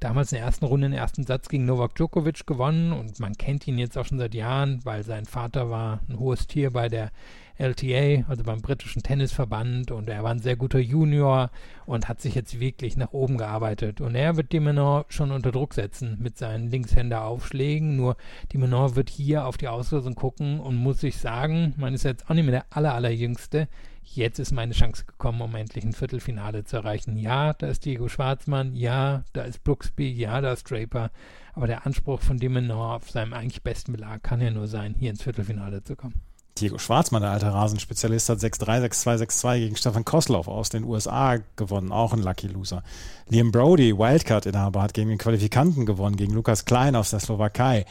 damals 0.00 0.32
in 0.32 0.36
der 0.36 0.46
ersten 0.46 0.64
Runde, 0.64 0.88
den 0.88 0.98
ersten 0.98 1.24
Satz 1.24 1.48
gegen 1.48 1.66
Novak 1.66 1.94
Djokovic 1.94 2.46
gewonnen 2.46 2.92
und 2.92 3.20
man 3.20 3.34
kennt 3.34 3.66
ihn 3.68 3.78
jetzt 3.78 3.98
auch 3.98 4.06
schon 4.06 4.18
seit 4.18 4.34
Jahren, 4.34 4.80
weil 4.84 5.04
sein 5.04 5.26
Vater 5.26 5.70
war 5.70 6.00
ein 6.08 6.18
hohes 6.18 6.46
Tier 6.46 6.72
bei 6.72 6.88
der 6.88 7.10
LTA, 7.58 8.24
also 8.28 8.44
beim 8.44 8.62
britischen 8.62 9.02
Tennisverband 9.02 9.90
und 9.90 10.08
er 10.08 10.22
war 10.22 10.30
ein 10.30 10.38
sehr 10.38 10.56
guter 10.56 10.78
Junior 10.78 11.50
und 11.86 12.08
hat 12.08 12.20
sich 12.20 12.34
jetzt 12.34 12.60
wirklich 12.60 12.96
nach 12.96 13.12
oben 13.12 13.36
gearbeitet 13.36 14.00
und 14.00 14.14
er 14.14 14.36
wird 14.36 14.52
Dimenor 14.52 15.06
schon 15.08 15.32
unter 15.32 15.50
Druck 15.50 15.74
setzen 15.74 16.16
mit 16.20 16.38
seinen 16.38 16.70
Linkshänder-Aufschlägen, 16.70 17.96
nur 17.96 18.16
Dimenor 18.52 18.94
wird 18.94 19.10
hier 19.10 19.44
auf 19.44 19.56
die 19.56 19.68
Auslösung 19.68 20.14
gucken 20.14 20.60
und 20.60 20.76
muss 20.76 21.00
sich 21.00 21.18
sagen, 21.18 21.74
man 21.76 21.94
ist 21.94 22.04
jetzt 22.04 22.30
auch 22.30 22.34
nicht 22.34 22.44
mehr 22.44 22.60
der 22.60 22.76
aller, 22.76 22.94
allerjüngste, 22.94 23.66
jetzt 24.02 24.38
ist 24.38 24.52
meine 24.52 24.72
Chance 24.72 25.04
gekommen, 25.04 25.40
um 25.40 25.54
endlich 25.54 25.84
ein 25.84 25.92
Viertelfinale 25.92 26.64
zu 26.64 26.76
erreichen. 26.76 27.16
Ja, 27.16 27.52
da 27.54 27.66
ist 27.66 27.84
Diego 27.84 28.08
Schwarzmann, 28.08 28.74
ja, 28.74 29.24
da 29.32 29.42
ist 29.42 29.64
Brooksby, 29.64 30.10
ja, 30.12 30.40
da 30.40 30.52
ist 30.52 30.70
Draper, 30.70 31.10
aber 31.54 31.66
der 31.66 31.86
Anspruch 31.86 32.20
von 32.20 32.38
Dimenor 32.38 32.94
auf 32.94 33.10
seinem 33.10 33.32
eigentlich 33.32 33.62
besten 33.62 33.92
Belag 33.92 34.22
kann 34.22 34.40
ja 34.40 34.50
nur 34.50 34.68
sein, 34.68 34.94
hier 34.98 35.10
ins 35.10 35.22
Viertelfinale 35.22 35.82
zu 35.82 35.96
kommen. 35.96 36.27
Diego 36.60 36.78
Schwarzmann, 36.78 37.22
der 37.22 37.30
alte 37.30 37.52
Rasenspezialist, 37.52 38.28
hat 38.28 38.38
6-3, 38.38 38.86
6-2, 38.86 39.24
6-2 39.24 39.58
gegen 39.58 39.76
Stefan 39.76 40.04
Kosloff 40.04 40.48
aus 40.48 40.68
den 40.68 40.84
USA 40.84 41.38
gewonnen, 41.56 41.92
auch 41.92 42.12
ein 42.12 42.22
Lucky 42.22 42.46
Loser. 42.46 42.82
Liam 43.28 43.50
Brody, 43.52 43.96
Wildcard-Inhaber, 43.96 44.82
hat 44.82 44.94
gegen 44.94 45.08
den 45.08 45.18
Qualifikanten 45.18 45.86
gewonnen, 45.86 46.16
gegen 46.16 46.34
Lukas 46.34 46.64
Klein 46.64 46.96
aus 46.96 47.10
der 47.10 47.20
Slowakei. 47.20 47.84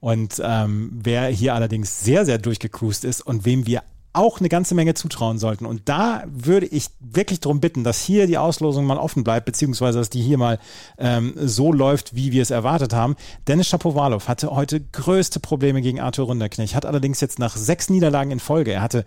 Und 0.00 0.40
ähm, 0.44 0.90
wer 1.02 1.28
hier 1.28 1.54
allerdings 1.54 2.04
sehr, 2.04 2.24
sehr 2.24 2.38
durchgecruised 2.38 3.04
ist 3.04 3.22
und 3.22 3.44
wem 3.44 3.66
wir 3.66 3.82
auch 4.14 4.38
eine 4.38 4.48
ganze 4.48 4.74
Menge 4.74 4.94
zutrauen 4.94 5.38
sollten. 5.38 5.66
Und 5.66 5.88
da 5.88 6.24
würde 6.26 6.66
ich 6.66 6.86
wirklich 7.00 7.40
darum 7.40 7.60
bitten, 7.60 7.84
dass 7.84 8.02
hier 8.02 8.26
die 8.26 8.38
Auslosung 8.38 8.86
mal 8.86 8.96
offen 8.96 9.24
bleibt, 9.24 9.44
beziehungsweise 9.44 9.98
dass 9.98 10.08
die 10.08 10.22
hier 10.22 10.38
mal 10.38 10.58
ähm, 10.98 11.34
so 11.36 11.72
läuft, 11.72 12.14
wie 12.14 12.32
wir 12.32 12.42
es 12.42 12.50
erwartet 12.50 12.94
haben. 12.94 13.16
Dennis 13.46 13.68
Shapovalov 13.68 14.28
hatte 14.28 14.50
heute 14.50 14.80
größte 14.80 15.40
Probleme 15.40 15.82
gegen 15.82 16.00
Arthur 16.00 16.26
Runderknecht, 16.26 16.74
hat 16.74 16.86
allerdings 16.86 17.20
jetzt 17.20 17.38
nach 17.38 17.56
sechs 17.56 17.90
Niederlagen 17.90 18.30
in 18.30 18.40
Folge, 18.40 18.72
er 18.72 18.82
hatte 18.82 19.04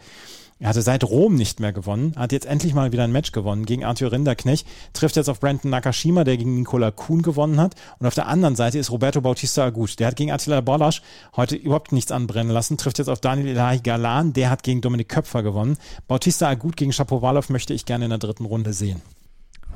er 0.60 0.70
hatte 0.70 0.82
seit 0.82 1.04
Rom 1.04 1.36
nicht 1.36 1.60
mehr 1.60 1.72
gewonnen, 1.72 2.14
hat 2.16 2.32
jetzt 2.32 2.48
endlich 2.48 2.74
mal 2.74 2.92
wieder 2.92 3.04
ein 3.04 3.12
Match 3.12 3.32
gewonnen 3.32 3.66
gegen 3.66 3.84
Arthur 3.84 4.12
Rinderknecht, 4.12 4.66
trifft 4.94 5.16
jetzt 5.16 5.30
auf 5.30 5.40
Brandon 5.40 5.70
Nakashima, 5.70 6.24
der 6.24 6.38
gegen 6.38 6.56
Nikola 6.56 6.90
Kuhn 6.90 7.22
gewonnen 7.22 7.60
hat. 7.60 7.76
Und 8.00 8.08
auf 8.08 8.16
der 8.16 8.28
anderen 8.28 8.56
Seite 8.56 8.80
ist 8.80 8.92
Roberto 8.92 9.22
Bautista 9.22 9.66
Agut. 9.66 10.00
Der 10.00 10.08
hat 10.08 10.16
gegen 10.16 10.32
Attila 10.32 10.62
Bolasch 10.62 11.02
heute 11.36 11.56
überhaupt 11.56 11.92
nichts 11.92 12.12
anbrennen 12.12 12.52
lassen, 12.52 12.78
trifft 12.78 12.98
jetzt 12.98 13.10
auf 13.10 13.22
Daniel 13.22 13.50
Elahi 13.50 13.80
Galan, 13.80 14.34
der 14.34 14.50
hat 14.50 14.64
gegen 14.64 14.82
Dominik 14.82 15.10
Köpfer 15.10 15.44
gewonnen. 15.44 15.78
Bautista 16.08 16.48
Agut 16.48 16.76
gegen 16.76 16.92
Shapovalov 16.92 17.50
möchte 17.50 17.74
ich 17.74 17.86
gerne 17.86 18.06
in 18.06 18.10
der 18.10 18.20
dritten 18.20 18.46
Runde 18.46 18.74
sehen. 18.74 19.02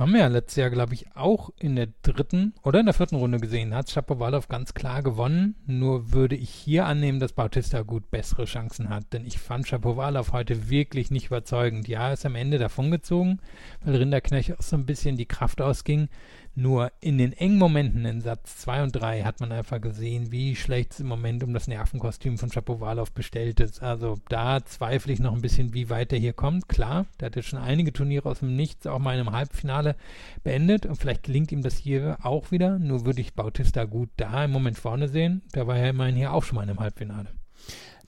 Haben 0.02 0.14
wir 0.14 0.22
ja 0.22 0.28
letztes 0.30 0.56
Jahr, 0.56 0.72
glaube 0.72 0.96
ich, 0.96 1.16
auch 1.16 1.52
in 1.60 1.76
der 1.76 1.90
dritten 2.02 2.56
oder 2.64 2.80
in 2.80 2.88
der 2.88 2.96
vierten 2.96 3.18
Runde 3.18 3.38
gesehen. 3.38 3.76
Hat 3.76 3.92
Shapovalov 3.92 4.48
ganz 4.48 4.74
klar 4.74 5.04
gewonnen. 5.04 5.54
Nur 5.68 6.12
würde 6.12 6.36
ich 6.36 6.50
hier 6.50 6.88
annehmen, 6.88 7.20
dass 7.20 7.34
Bautista 7.34 7.84
gut 7.84 8.10
bessere 8.10 8.46
Chancen 8.46 8.90
hat. 8.90 9.14
Denn 9.14 9.28
ich 9.28 9.38
fand 9.38 9.68
Shapovalov 9.68 10.32
heute 10.32 10.72
wirklich 10.72 11.12
nicht 11.12 11.28
überzeugend. 11.28 11.88
Ja, 11.88 12.12
ist 12.12 12.26
am 12.26 12.34
Ende 12.34 12.58
davongezogen, 12.58 13.42
weil 13.86 13.98
Rinderknecht 13.98 14.58
auch 14.58 14.64
so 14.64 14.76
ein 14.76 14.88
bisschen 14.88 15.18
die 15.18 15.28
Kraft 15.28 15.62
ausging. 15.62 16.10
Nur 16.54 16.92
in 17.00 17.18
den 17.18 17.32
engen 17.32 17.58
Momenten 17.58 18.04
in 18.04 18.20
Satz 18.20 18.58
2 18.58 18.84
und 18.84 18.92
3 18.92 19.24
hat 19.24 19.40
man 19.40 19.54
einfach 19.54 19.80
gesehen, 19.80 20.32
wie 20.32 20.56
schlecht 20.56 20.92
es 20.92 21.00
im 21.00 21.08
Moment 21.08 21.44
um 21.44 21.54
das 21.54 21.68
Nervenkostüm 21.68 22.38
von 22.38 22.52
Shapovalov 22.52 23.14
bestellt 23.14 23.62
ist. 23.62 23.82
Also 23.82 24.20
da 24.28 24.64
zweifle 24.66 25.14
ich 25.14 25.20
noch 25.20 25.34
ein 25.34 25.42
bisschen, 25.42 25.74
wie 25.74 25.90
weit 25.90 26.12
er 26.12 26.20
hier 26.20 26.34
kommt. 26.34 26.68
Klar, 26.68 27.06
der 27.20 27.28
hat 27.28 27.38
jetzt 27.38 27.48
schon 27.48 27.60
einige 27.60 27.94
Turniere 27.94 28.30
aus 28.30 28.40
dem 28.40 28.56
Nichts 28.58 28.86
auch 28.86 29.00
mal 29.00 29.14
in 29.14 29.22
einem 29.22 29.32
Halbfinale 29.32 29.96
beendet 30.44 30.86
und 30.86 30.98
vielleicht 30.98 31.24
gelingt 31.24 31.54
ihm 31.54 31.62
das 31.62 31.78
hier 31.78 32.18
auch 32.22 32.52
wieder. 32.52 32.80
Nur 32.80 33.06
würde 33.06 33.22
ich 33.22 33.34
Bautista 33.34 33.86
gut 33.86 34.10
da 34.18 34.44
im 34.44 34.52
Moment 34.52 34.78
vorne 34.78 35.08
sehen. 35.08 35.42
Der 35.56 35.68
war 35.68 35.78
ja 35.78 35.90
immerhin 35.90 36.18
hier 36.18 36.34
auch 36.34 36.44
schon 36.44 36.58
mal 36.58 36.64
in 36.64 36.70
einem 36.70 36.82
Halbfinale. 36.82 37.30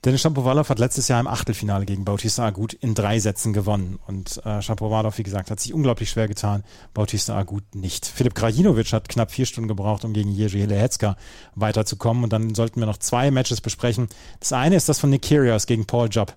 Dennis 0.06 0.20
Shapovalov 0.20 0.68
hat 0.68 0.80
letztes 0.80 1.08
Jahr 1.08 1.22
im 1.22 1.28
Achtelfinale 1.28 1.86
gegen 1.86 2.04
Bautista 2.04 2.46
Agut 2.46 2.74
in 2.74 2.94
drei 2.94 3.20
Sätzen 3.20 3.54
gewonnen. 3.54 4.00
Und 4.06 4.46
äh, 4.46 4.62
Shapovalov, 4.62 5.18
wie 5.18 5.24
gesagt, 5.24 5.50
hat 5.50 5.62
sich 5.62 5.74
unglaublich 5.74 6.10
schwer 6.10 6.28
getan. 6.28 6.66
Bautista 6.94 7.38
Agut 7.38 7.74
nicht. 7.74 8.06
Philipp 8.06 8.36
Krajinovic 8.36 8.92
hat 8.92 9.08
knapp 9.08 9.32
vier 9.32 9.46
Stunden 9.46 9.70
gebraucht, 9.70 10.04
um 10.04 10.12
gegen 10.12 10.30
Jerzy 10.30 10.60
Helehecka 10.60 11.16
weiterzukommen. 11.56 12.26
Und 12.26 12.34
dann 12.34 12.54
sollten 12.54 12.82
wir 12.82 12.86
noch 12.86 12.98
zwei 12.98 13.32
Matches 13.32 13.62
besprechen. 13.62 14.10
Das 14.42 14.52
eine 14.52 14.76
ist 14.76 14.90
das 14.90 15.00
von 15.00 15.10
Nick 15.10 15.22
Kyrgios 15.22 15.68
gegen 15.68 15.86
Paul 15.86 16.10
Jupp. 16.12 16.36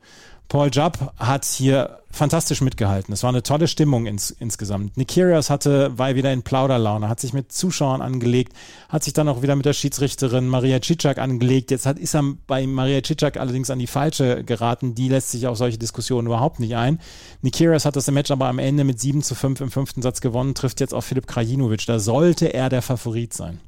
Paul 0.48 0.70
Jupp 0.72 1.12
hat 1.16 1.44
hier 1.44 1.98
fantastisch 2.10 2.60
mitgehalten. 2.60 3.12
Es 3.12 3.22
war 3.22 3.30
eine 3.30 3.42
tolle 3.42 3.68
Stimmung 3.68 4.06
ins, 4.06 4.30
insgesamt. 4.30 4.96
Nick 4.96 5.08
Kyrgios 5.08 5.50
hatte, 5.50 5.96
war 5.98 6.14
wieder 6.14 6.32
in 6.32 6.42
Plauderlaune, 6.42 7.08
hat 7.08 7.20
sich 7.20 7.32
mit 7.32 7.52
Zuschauern 7.52 8.00
angelegt, 8.00 8.52
hat 8.88 9.04
sich 9.04 9.12
dann 9.12 9.28
auch 9.28 9.42
wieder 9.42 9.56
mit 9.56 9.66
der 9.66 9.72
Schiedsrichterin 9.72 10.48
Maria 10.48 10.80
Cicak 10.80 11.18
angelegt. 11.18 11.70
Jetzt 11.70 11.84
hat, 11.84 11.98
ist 11.98 12.14
er 12.14 12.22
bei 12.46 12.66
Maria 12.66 13.02
Cicak 13.04 13.36
allerdings 13.36 13.70
an 13.70 13.78
die 13.78 13.86
falsche 13.86 14.44
geraten. 14.44 14.94
Die 14.94 15.08
lässt 15.08 15.30
sich 15.30 15.46
auf 15.46 15.58
solche 15.58 15.78
Diskussionen 15.78 16.26
überhaupt 16.26 16.60
nicht 16.60 16.76
ein. 16.76 17.00
Nick 17.42 17.54
Kyrgios 17.54 17.84
hat 17.84 17.96
das 17.96 18.10
Match 18.10 18.30
aber 18.30 18.46
am 18.46 18.58
Ende 18.58 18.84
mit 18.84 19.00
7 19.00 19.22
zu 19.22 19.34
5 19.34 19.60
im 19.60 19.70
fünften 19.70 20.00
Satz 20.00 20.20
gewonnen, 20.20 20.54
trifft 20.54 20.80
jetzt 20.80 20.94
auf 20.94 21.04
Philipp 21.04 21.26
Krajinovic. 21.26 21.84
Da 21.86 21.98
sollte 21.98 22.46
er 22.54 22.68
der 22.68 22.82
Favorit 22.82 23.34
sein. 23.34 23.60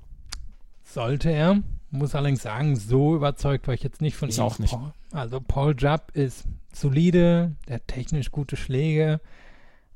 Sollte 0.84 1.30
er. 1.30 1.60
Muss 1.90 2.14
allerdings 2.14 2.42
sagen, 2.42 2.76
so 2.76 3.16
überzeugt 3.16 3.66
war 3.66 3.74
ich 3.74 3.82
jetzt 3.82 4.02
nicht 4.02 4.16
von 4.16 4.28
ich 4.28 4.38
ihm. 4.38 4.44
auch 4.44 4.58
nicht. 4.58 4.76
Also 5.10 5.40
Paul 5.40 5.74
Jupp 5.78 6.10
ist 6.12 6.44
solide, 6.80 7.56
der 7.68 7.76
hat 7.76 7.88
technisch 7.88 8.30
gute 8.30 8.56
Schläge, 8.56 9.20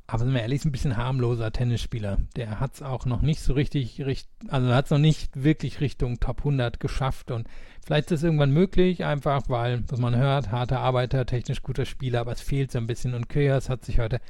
aber 0.07 0.25
sind 0.25 0.35
wir 0.35 0.43
ehrlich, 0.43 0.61
ist 0.61 0.65
ein 0.67 0.73
bisschen 0.73 0.97
harmloser 0.97 1.53
Tennisspieler. 1.53 2.19
Der 2.37 2.61
hat 2.61 2.75
es 2.75 2.83
auch 2.83 3.07
noch 3.07 3.23
nicht 3.23 3.41
so 3.41 3.55
richtig, 3.55 4.05
also 4.49 4.69
hat 4.75 4.87
es 4.87 4.91
noch 4.91 4.99
nicht 4.99 5.43
wirklich 5.43 5.81
Richtung 5.81 6.21
Top 6.21 6.41
100 6.41 6.81
geschafft 6.81 7.31
und 7.31 7.49
vielleicht 7.85 8.11
ist 8.11 8.21
es 8.21 8.25
irgendwann 8.25 8.51
möglich, 8.51 9.05
einfach 9.05 9.49
weil, 9.49 9.85
was 9.89 9.99
man 10.01 10.17
hört, 10.17 10.51
harter 10.51 10.81
Arbeiter, 10.81 11.25
technisch 11.25 11.63
guter 11.63 11.87
Spieler, 11.87 12.21
aber 12.21 12.33
es 12.33 12.43
fehlt 12.43 12.73
so 12.73 12.79
ein 12.79 12.87
bisschen 12.87 13.15
und 13.15 13.29
Kyrgios 13.29 13.69
hat 13.69 13.85
sich 13.85 14.01
heute 14.01 14.21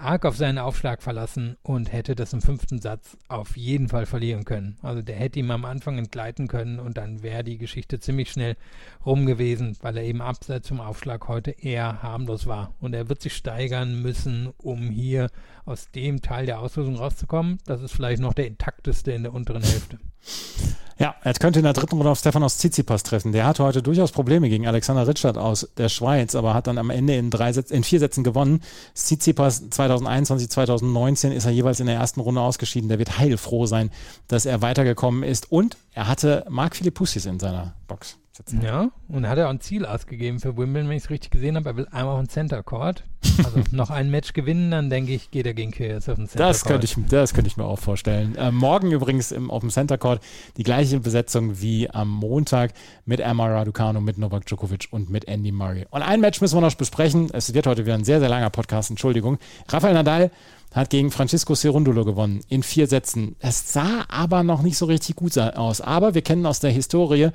arg 0.00 0.24
auf 0.24 0.36
seinen 0.36 0.58
Aufschlag 0.58 1.02
verlassen 1.02 1.56
und 1.62 1.92
hätte 1.92 2.14
das 2.14 2.32
im 2.32 2.40
fünften 2.40 2.80
Satz 2.80 3.16
auf 3.28 3.56
jeden 3.56 3.88
Fall 3.88 4.06
verlieren 4.06 4.44
können. 4.44 4.78
Also 4.82 5.02
der 5.02 5.16
hätte 5.16 5.38
ihm 5.38 5.50
am 5.50 5.64
Anfang 5.64 5.98
entgleiten 5.98 6.48
können 6.48 6.80
und 6.80 6.96
dann 6.96 7.22
wäre 7.22 7.44
die 7.44 7.58
Geschichte 7.58 8.00
ziemlich 8.00 8.30
schnell 8.30 8.56
rum 9.04 9.26
gewesen, 9.26 9.76
weil 9.82 9.96
er 9.96 10.04
eben 10.04 10.22
abseits 10.22 10.68
zum 10.68 10.80
Aufschlag 10.80 11.28
heute 11.28 11.50
eher 11.50 12.02
harmlos 12.02 12.46
war. 12.46 12.74
Und 12.80 12.94
er 12.94 13.08
wird 13.08 13.20
sich 13.22 13.36
steigern 13.36 14.00
müssen, 14.02 14.52
um 14.58 14.90
hier 14.90 15.28
aus 15.64 15.90
dem 15.90 16.22
Teil 16.22 16.46
der 16.46 16.60
Auslösung 16.60 16.96
rauszukommen. 16.96 17.58
Das 17.66 17.82
ist 17.82 17.92
vielleicht 17.92 18.22
noch 18.22 18.34
der 18.34 18.46
intakteste 18.46 19.12
in 19.12 19.22
der 19.22 19.34
unteren 19.34 19.62
Hälfte. 19.62 19.98
Ja, 21.00 21.14
er 21.22 21.32
könnte 21.32 21.60
in 21.60 21.64
der 21.64 21.72
dritten 21.72 21.96
Runde 21.96 22.10
auf 22.10 22.18
Stefanos 22.18 22.58
Tsitsipas 22.58 23.02
treffen. 23.02 23.32
Der 23.32 23.46
hatte 23.46 23.64
heute 23.64 23.82
durchaus 23.82 24.12
Probleme 24.12 24.50
gegen 24.50 24.66
Alexander 24.66 25.08
Ritschard 25.08 25.38
aus 25.38 25.66
der 25.78 25.88
Schweiz, 25.88 26.34
aber 26.34 26.52
hat 26.52 26.66
dann 26.66 26.76
am 26.76 26.90
Ende 26.90 27.16
in, 27.16 27.30
drei 27.30 27.54
Sätzen, 27.54 27.72
in 27.72 27.84
vier 27.84 28.00
Sätzen 28.00 28.22
gewonnen. 28.22 28.60
Tsitsipas 28.94 29.70
2021, 29.70 30.50
2019 30.50 31.32
ist 31.32 31.46
er 31.46 31.52
jeweils 31.52 31.80
in 31.80 31.86
der 31.86 31.96
ersten 31.96 32.20
Runde 32.20 32.42
ausgeschieden. 32.42 32.90
Der 32.90 32.98
wird 32.98 33.18
heilfroh 33.18 33.64
sein, 33.64 33.90
dass 34.28 34.44
er 34.44 34.60
weitergekommen 34.60 35.22
ist. 35.22 35.50
Und 35.50 35.78
er 35.94 36.06
hatte 36.06 36.44
Marc 36.50 36.76
Philippussis 36.76 37.24
in 37.24 37.40
seiner 37.40 37.72
Box 37.88 38.19
sitzen. 38.40 38.62
Ja, 38.62 38.90
und 39.08 39.28
hat 39.28 39.38
er 39.38 39.46
auch 39.46 39.50
ein 39.50 39.60
Ziel 39.60 39.86
ausgegeben 39.86 40.40
für 40.40 40.56
Wimbledon, 40.56 40.88
wenn 40.88 40.96
ich 40.96 41.04
es 41.04 41.10
richtig 41.10 41.30
gesehen 41.30 41.56
habe. 41.56 41.70
Er 41.70 41.76
will 41.76 41.86
einmal 41.90 42.14
auf 42.14 42.20
den 42.20 42.28
Center 42.28 42.62
Court. 42.62 43.04
Also 43.38 43.60
noch 43.70 43.90
ein 43.90 44.10
Match 44.10 44.32
gewinnen, 44.32 44.70
dann 44.70 44.90
denke 44.90 45.12
ich, 45.12 45.30
geht 45.30 45.46
er 45.46 45.54
gegen 45.54 45.70
Kyrgios 45.70 46.08
auf 46.08 46.16
den 46.16 46.28
Center 46.28 46.48
das 46.48 46.62
Court. 46.62 46.80
Könnte 46.80 46.86
ich, 46.86 47.08
das 47.08 47.34
könnte 47.34 47.48
ich 47.48 47.56
mir 47.56 47.64
auch 47.64 47.78
vorstellen. 47.78 48.34
Äh, 48.36 48.50
morgen 48.50 48.92
übrigens 48.92 49.32
im, 49.32 49.50
auf 49.50 49.60
dem 49.60 49.70
Center 49.70 49.98
Court 49.98 50.22
die 50.56 50.62
gleiche 50.62 51.00
Besetzung 51.00 51.60
wie 51.60 51.90
am 51.90 52.08
Montag 52.08 52.72
mit 53.04 53.20
Emma 53.20 53.46
Raducanu, 53.46 54.00
mit 54.00 54.18
Novak 54.18 54.46
Djokovic 54.46 54.88
und 54.90 55.10
mit 55.10 55.28
Andy 55.28 55.52
Murray. 55.52 55.86
Und 55.90 56.02
ein 56.02 56.20
Match 56.20 56.40
müssen 56.40 56.56
wir 56.56 56.62
noch 56.62 56.74
besprechen. 56.74 57.28
Es 57.32 57.52
wird 57.52 57.66
heute 57.66 57.84
wieder 57.84 57.94
ein 57.94 58.04
sehr, 58.04 58.20
sehr 58.20 58.28
langer 58.28 58.50
Podcast, 58.50 58.90
Entschuldigung. 58.90 59.38
Rafael 59.68 59.94
Nadal 59.94 60.30
hat 60.74 60.90
gegen 60.90 61.10
Francisco 61.10 61.54
Cerundolo 61.54 62.04
gewonnen 62.04 62.42
in 62.48 62.62
vier 62.62 62.86
Sätzen. 62.86 63.34
Es 63.40 63.72
sah 63.72 64.04
aber 64.08 64.44
noch 64.44 64.62
nicht 64.62 64.78
so 64.78 64.86
richtig 64.86 65.16
gut 65.16 65.36
aus. 65.36 65.80
Aber 65.80 66.14
wir 66.14 66.22
kennen 66.22 66.46
aus 66.46 66.60
der 66.60 66.70
Historie, 66.70 67.30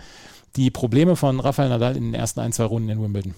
die 0.56 0.72
Probleme 0.72 1.15
von 1.15 1.39
Rafael 1.39 1.70
Nadal 1.70 1.98
in 1.98 2.04
den 2.04 2.13
ersten 2.13 2.39
ein, 2.39 2.52
zwei 2.52 2.65
Runden 2.65 2.89
in 2.89 3.02
Wimbledon? 3.02 3.34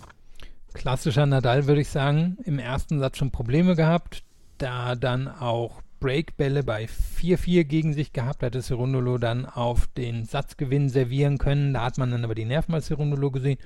Klassischer 0.73 1.25
Nadal, 1.25 1.67
würde 1.67 1.81
ich 1.81 1.89
sagen. 1.89 2.37
Im 2.43 2.59
ersten 2.59 2.99
Satz 2.99 3.17
schon 3.17 3.31
Probleme 3.31 3.75
gehabt, 3.75 4.23
da 4.57 4.95
dann 4.95 5.27
auch 5.27 5.81
Breakbälle 5.99 6.63
bei 6.63 6.85
4-4 6.85 7.63
gegen 7.63 7.93
sich 7.93 8.13
gehabt, 8.13 8.43
hatte 8.43 8.61
Cerundolo 8.61 9.17
dann 9.17 9.45
auf 9.45 9.87
den 9.87 10.25
Satzgewinn 10.25 10.89
servieren 10.89 11.39
können. 11.39 11.73
Da 11.73 11.85
hat 11.85 11.97
man 11.97 12.11
dann 12.11 12.23
aber 12.23 12.35
die 12.35 12.45
Nerven 12.45 12.71
bei 12.71 12.81
Cerundolo 12.81 13.31
gesehen. 13.31 13.57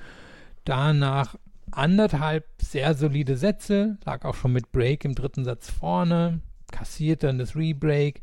Danach 0.63 1.35
anderthalb 1.71 2.45
sehr 2.61 2.93
solide 2.93 3.37
Sätze, 3.37 3.97
lag 4.05 4.23
auch 4.23 4.35
schon 4.35 4.53
mit 4.53 4.71
Break 4.71 5.05
im 5.05 5.15
dritten 5.15 5.43
Satz 5.43 5.69
vorne, 5.69 6.39
kassiert 6.71 7.23
dann 7.23 7.37
das 7.37 7.55
Rebreak, 7.55 8.21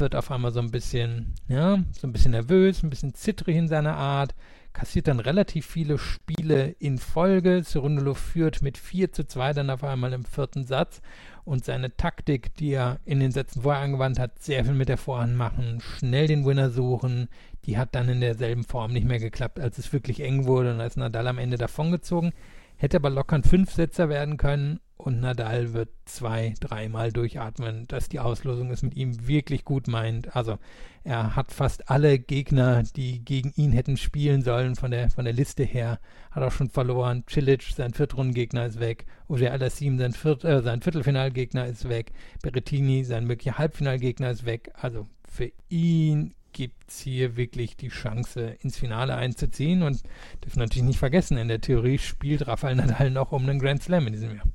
wird 0.00 0.16
auf 0.16 0.30
einmal 0.30 0.52
so 0.52 0.60
ein 0.60 0.70
bisschen, 0.70 1.34
ja, 1.48 1.78
so 1.92 2.06
ein 2.06 2.12
bisschen 2.12 2.32
nervös, 2.32 2.82
ein 2.82 2.90
bisschen 2.90 3.14
zittrig 3.14 3.56
in 3.56 3.68
seiner 3.68 3.96
Art, 3.96 4.34
kassiert 4.72 5.06
dann 5.06 5.20
relativ 5.20 5.66
viele 5.66 5.98
Spiele 5.98 6.74
in 6.80 6.98
Folge. 6.98 7.62
Cerundolo 7.64 8.14
führt 8.14 8.60
mit 8.60 8.76
4 8.76 9.12
zu 9.12 9.26
2 9.26 9.52
dann 9.52 9.70
auf 9.70 9.84
einmal 9.84 10.12
im 10.12 10.24
vierten 10.24 10.64
Satz 10.64 11.00
und 11.44 11.64
seine 11.64 11.96
Taktik, 11.96 12.54
die 12.56 12.72
er 12.72 12.98
in 13.04 13.20
den 13.20 13.30
Sätzen 13.30 13.62
vorher 13.62 13.82
angewandt 13.82 14.18
hat, 14.18 14.42
sehr 14.42 14.64
viel 14.64 14.74
mit 14.74 14.88
der 14.88 14.98
Vorhand 14.98 15.36
machen, 15.36 15.80
schnell 15.80 16.26
den 16.26 16.44
Winner 16.44 16.70
suchen, 16.70 17.28
die 17.64 17.78
hat 17.78 17.94
dann 17.94 18.08
in 18.08 18.20
derselben 18.20 18.64
Form 18.64 18.92
nicht 18.92 19.06
mehr 19.06 19.20
geklappt, 19.20 19.60
als 19.60 19.78
es 19.78 19.92
wirklich 19.92 20.20
eng 20.20 20.44
wurde 20.46 20.74
und 20.74 20.80
als 20.80 20.96
Nadal 20.96 21.28
am 21.28 21.38
Ende 21.38 21.56
davongezogen. 21.56 22.32
Hätte 22.76 22.96
aber 22.96 23.10
locker 23.10 23.36
ein 23.36 23.44
Fünfsetzer 23.44 24.08
werden 24.08 24.36
können 24.36 24.80
und 25.04 25.20
Nadal 25.20 25.74
wird 25.74 25.90
zwei, 26.06 26.54
dreimal 26.60 27.12
durchatmen, 27.12 27.86
dass 27.88 28.08
die 28.08 28.20
Auslosung 28.20 28.70
es 28.70 28.82
mit 28.82 28.96
ihm 28.96 29.28
wirklich 29.28 29.66
gut 29.66 29.86
meint. 29.86 30.34
Also 30.34 30.58
er 31.02 31.36
hat 31.36 31.52
fast 31.52 31.90
alle 31.90 32.18
Gegner, 32.18 32.84
die 32.96 33.22
gegen 33.22 33.52
ihn 33.54 33.72
hätten 33.72 33.98
spielen 33.98 34.40
sollen, 34.40 34.76
von 34.76 34.90
der, 34.90 35.10
von 35.10 35.26
der 35.26 35.34
Liste 35.34 35.62
her, 35.62 36.00
hat 36.30 36.42
auch 36.42 36.52
schon 36.52 36.70
verloren. 36.70 37.22
Cilic, 37.28 37.64
sein 37.64 37.92
Viertrundengegner, 37.92 38.64
ist 38.64 38.80
weg. 38.80 39.04
Oje 39.28 39.52
Alassim, 39.52 39.98
sein, 39.98 40.14
Viert, 40.14 40.42
äh, 40.42 40.62
sein 40.62 40.80
Viertelfinalgegner, 40.80 41.66
ist 41.66 41.86
weg. 41.86 42.12
Berrettini, 42.42 43.04
sein 43.04 43.26
möglicher 43.26 43.58
Halbfinalgegner, 43.58 44.30
ist 44.30 44.46
weg. 44.46 44.72
Also 44.80 45.06
für 45.30 45.52
ihn 45.68 46.34
gibt 46.54 46.88
es 46.88 47.00
hier 47.00 47.36
wirklich 47.36 47.76
die 47.76 47.88
Chance, 47.88 48.56
ins 48.62 48.78
Finale 48.78 49.16
einzuziehen. 49.16 49.82
Und 49.82 50.02
dürfen 50.42 50.60
natürlich 50.60 50.84
nicht 50.84 50.98
vergessen, 50.98 51.36
in 51.36 51.48
der 51.48 51.60
Theorie 51.60 51.98
spielt 51.98 52.46
Rafael 52.46 52.76
Nadal 52.76 53.10
noch 53.10 53.32
um 53.32 53.46
einen 53.46 53.58
Grand 53.58 53.82
Slam 53.82 54.06
in 54.06 54.14
diesem 54.14 54.34
Jahr. 54.34 54.46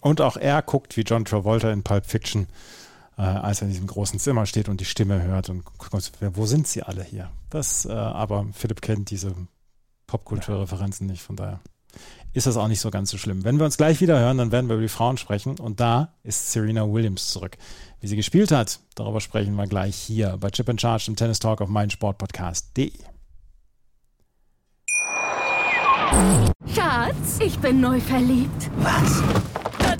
Und 0.00 0.20
auch 0.20 0.36
er 0.36 0.62
guckt 0.62 0.96
wie 0.96 1.02
John 1.02 1.24
Travolta 1.24 1.70
in 1.70 1.82
Pulp 1.82 2.06
Fiction, 2.06 2.46
äh, 3.16 3.22
als 3.22 3.60
er 3.60 3.66
in 3.66 3.72
diesem 3.72 3.86
großen 3.86 4.18
Zimmer 4.18 4.46
steht 4.46 4.68
und 4.68 4.80
die 4.80 4.84
Stimme 4.84 5.22
hört 5.22 5.48
und 5.48 5.64
guckt, 5.64 6.12
wo 6.20 6.46
sind 6.46 6.68
sie 6.68 6.82
alle 6.82 7.02
hier? 7.02 7.30
Das, 7.50 7.84
äh, 7.84 7.92
aber 7.92 8.46
Philipp 8.52 8.80
kennt 8.80 9.10
diese 9.10 9.34
Popkulturreferenzen 10.06 11.06
nicht, 11.06 11.22
von 11.22 11.36
daher 11.36 11.60
ist 12.32 12.46
das 12.46 12.56
auch 12.56 12.68
nicht 12.68 12.80
so 12.80 12.90
ganz 12.90 13.10
so 13.10 13.18
schlimm. 13.18 13.44
Wenn 13.44 13.58
wir 13.58 13.64
uns 13.64 13.76
gleich 13.76 14.00
wieder 14.00 14.18
hören, 14.18 14.38
dann 14.38 14.52
werden 14.52 14.68
wir 14.68 14.74
über 14.74 14.82
die 14.82 14.88
Frauen 14.88 15.16
sprechen 15.16 15.58
und 15.58 15.80
da 15.80 16.14
ist 16.22 16.52
Serena 16.52 16.90
Williams 16.90 17.28
zurück. 17.28 17.56
Wie 18.00 18.06
sie 18.06 18.16
gespielt 18.16 18.52
hat, 18.52 18.80
darüber 18.94 19.20
sprechen 19.20 19.54
wir 19.54 19.66
gleich 19.66 19.96
hier 19.96 20.36
bei 20.38 20.50
Chip 20.50 20.68
and 20.68 20.80
Charge 20.80 21.06
im 21.08 21.16
Tennis 21.16 21.40
Talk 21.40 21.60
auf 21.60 21.68
meinsportpodcast.de. 21.68 22.92
Schatz, 26.74 27.38
ich 27.40 27.58
bin 27.58 27.80
neu 27.80 28.00
verliebt. 28.00 28.70
Was? 28.78 29.22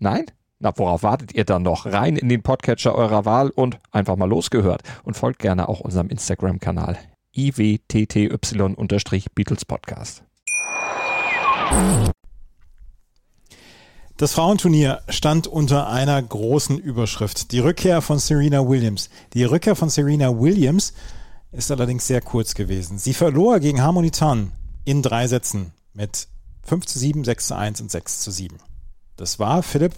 Nein? 0.00 0.26
Na, 0.60 0.72
worauf 0.76 1.02
wartet 1.02 1.34
ihr 1.34 1.44
dann 1.44 1.62
noch? 1.62 1.86
Rein 1.86 2.16
in 2.16 2.28
den 2.28 2.42
Podcatcher 2.42 2.94
eurer 2.94 3.24
Wahl 3.24 3.50
und 3.50 3.78
einfach 3.92 4.16
mal 4.16 4.28
losgehört. 4.28 4.82
Und 5.04 5.16
folgt 5.16 5.38
gerne 5.38 5.68
auch 5.68 5.80
unserem 5.80 6.08
Instagram-Kanal 6.08 6.98
iwtty-Beatles 7.34 9.64
Podcast. 9.64 10.24
Das 14.16 14.32
Frauenturnier 14.32 15.02
stand 15.08 15.46
unter 15.46 15.88
einer 15.88 16.20
großen 16.20 16.76
Überschrift. 16.76 17.52
Die 17.52 17.60
Rückkehr 17.60 18.02
von 18.02 18.18
Serena 18.18 18.68
Williams. 18.68 19.10
Die 19.34 19.44
Rückkehr 19.44 19.76
von 19.76 19.90
Serena 19.90 20.40
Williams 20.40 20.92
ist 21.52 21.70
allerdings 21.70 22.08
sehr 22.08 22.20
kurz 22.20 22.54
gewesen. 22.54 22.98
Sie 22.98 23.14
verlor 23.14 23.60
gegen 23.60 23.80
Harmony 23.80 24.10
Tan 24.10 24.50
in 24.84 25.02
drei 25.02 25.28
Sätzen 25.28 25.72
mit 25.92 26.26
5 26.64 26.86
zu 26.86 26.98
7, 26.98 27.22
6 27.22 27.46
zu 27.46 27.56
1 27.56 27.80
und 27.80 27.92
6 27.92 28.20
zu 28.20 28.32
7. 28.32 28.58
Das 29.18 29.38
war, 29.38 29.62
Philipp, 29.62 29.92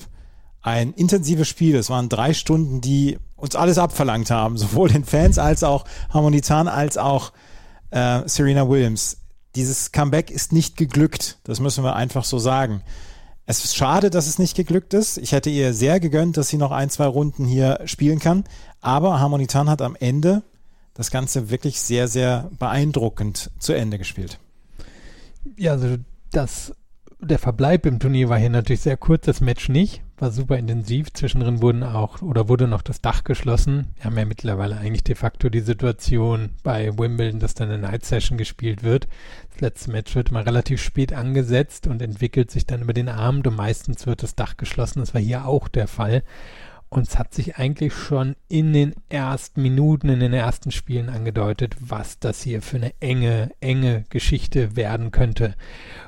ein 0.63 0.93
intensives 0.95 1.47
Spiel. 1.47 1.77
Es 1.77 1.91
waren 1.91 2.09
drei 2.09 2.35
Stunden, 2.35 2.81
die 2.81 3.19
uns 3.37 3.55
alles 3.55 3.79
abverlangt 3.79 4.31
haben, 4.31 4.59
sowohl 4.59 4.89
den 4.89 5.05
Fans 5.05 5.39
als 5.39 5.63
auch 5.63 5.85
Harmonizan 6.09 6.67
als 6.67 6.99
auch 6.99 7.33
äh, 7.91 8.23
Serena 8.27 8.69
Williams. 8.69 9.19
Dieses 9.55 9.93
Comeback 9.93 10.31
ist 10.31 10.53
nicht 10.53 10.77
geglückt, 10.77 11.39
das 11.45 11.61
müssen 11.61 11.85
wir 11.85 11.97
einfach 11.97 12.25
so 12.25 12.39
sagen. 12.39 12.83
Es 13.47 13.65
ist 13.65 13.75
schade, 13.75 14.11
dass 14.11 14.29
es 14.29 14.39
nicht 14.39 14.57
geglückt 14.57 14.95
ist. 14.95 15.19
Ich 15.19 15.33
hätte 15.33 15.51
ihr 15.51 15.75
sehr 15.75 15.99
gegönnt, 15.99 16.37
dass 16.37 16.49
sie 16.49 16.57
noch 16.57 16.71
ein, 16.71 16.89
zwei 16.89 17.07
Runden 17.07 17.47
hier 17.47 17.81
spielen 17.85 18.21
kann. 18.21 18.45
Aber 18.81 19.19
Harmonitan 19.19 19.69
hat 19.69 19.83
am 19.83 19.97
Ende 19.97 20.43
das 20.95 21.11
Ganze 21.11 21.51
wirklich 21.51 21.81
sehr, 21.81 22.07
sehr 22.07 22.49
beeindruckend 22.61 23.51
zu 23.59 23.73
Ende 23.73 23.99
gespielt. 23.99 24.39
Ja, 25.57 25.73
also 25.73 25.97
das 26.31 26.73
der 27.23 27.39
Verbleib 27.39 27.87
im 27.87 27.99
Turnier 27.99 28.29
war 28.29 28.39
hier 28.39 28.51
natürlich 28.51 28.81
sehr 28.81 28.97
kurz, 28.97 29.27
das 29.27 29.41
Match 29.41 29.69
nicht, 29.69 30.03
war 30.19 30.31
super 30.31 30.57
intensiv. 30.57 31.13
Zwischendrin 31.13 31.61
wurden 31.61 31.83
auch 31.83 32.23
oder 32.23 32.49
wurde 32.49 32.67
noch 32.67 32.83
das 32.83 33.01
Dach 33.01 33.25
geschlossen. 33.25 33.89
Wir 33.97 34.05
haben 34.05 34.19
ja 34.19 34.25
mittlerweile 34.25 34.79
eigentlich 34.79 35.05
de 35.05 35.15
facto 35.15 35.49
die 35.49 35.61
Situation 35.61 36.51
bei 36.63 36.97
Wimbledon, 36.99 37.41
dass 37.41 37.55
dann 37.55 37.71
eine 37.71 37.83
Night 37.83 38.05
Session 38.05 38.39
gespielt 38.39 38.83
wird. 38.83 39.07
Das 39.53 39.61
letzte 39.61 39.91
Match 39.91 40.15
wird 40.15 40.33
mal 40.33 40.43
relativ 40.43 40.83
spät 40.83 41.13
angesetzt 41.13 41.87
und 41.87 42.01
entwickelt 42.01 42.51
sich 42.51 42.67
dann 42.67 42.83
über 42.83 42.95
den 42.95 43.09
Abend 43.09 43.47
und 43.47 43.57
meistens 43.57 44.07
wird 44.07 44.23
das 44.23 44.35
Dach 44.35 44.57
geschlossen. 44.57 45.01
Das 45.01 45.15
war 45.15 45.21
hier 45.21 45.47
auch 45.47 45.69
der 45.69 45.89
Fall. 45.89 46.23
Und 46.91 47.07
es 47.07 47.19
hat 47.19 47.33
sich 47.33 47.57
eigentlich 47.57 47.95
schon 47.95 48.35
in 48.49 48.73
den 48.73 48.95
ersten 49.09 49.63
Minuten, 49.63 50.09
in 50.09 50.19
den 50.19 50.33
ersten 50.33 50.73
Spielen 50.73 51.09
angedeutet, 51.09 51.77
was 51.79 52.19
das 52.19 52.43
hier 52.43 52.63
für 52.63 52.79
eine 52.79 52.93
enge, 52.99 53.53
enge 53.61 54.05
Geschichte 54.11 54.75
werden 54.75 55.13
könnte. 55.13 55.55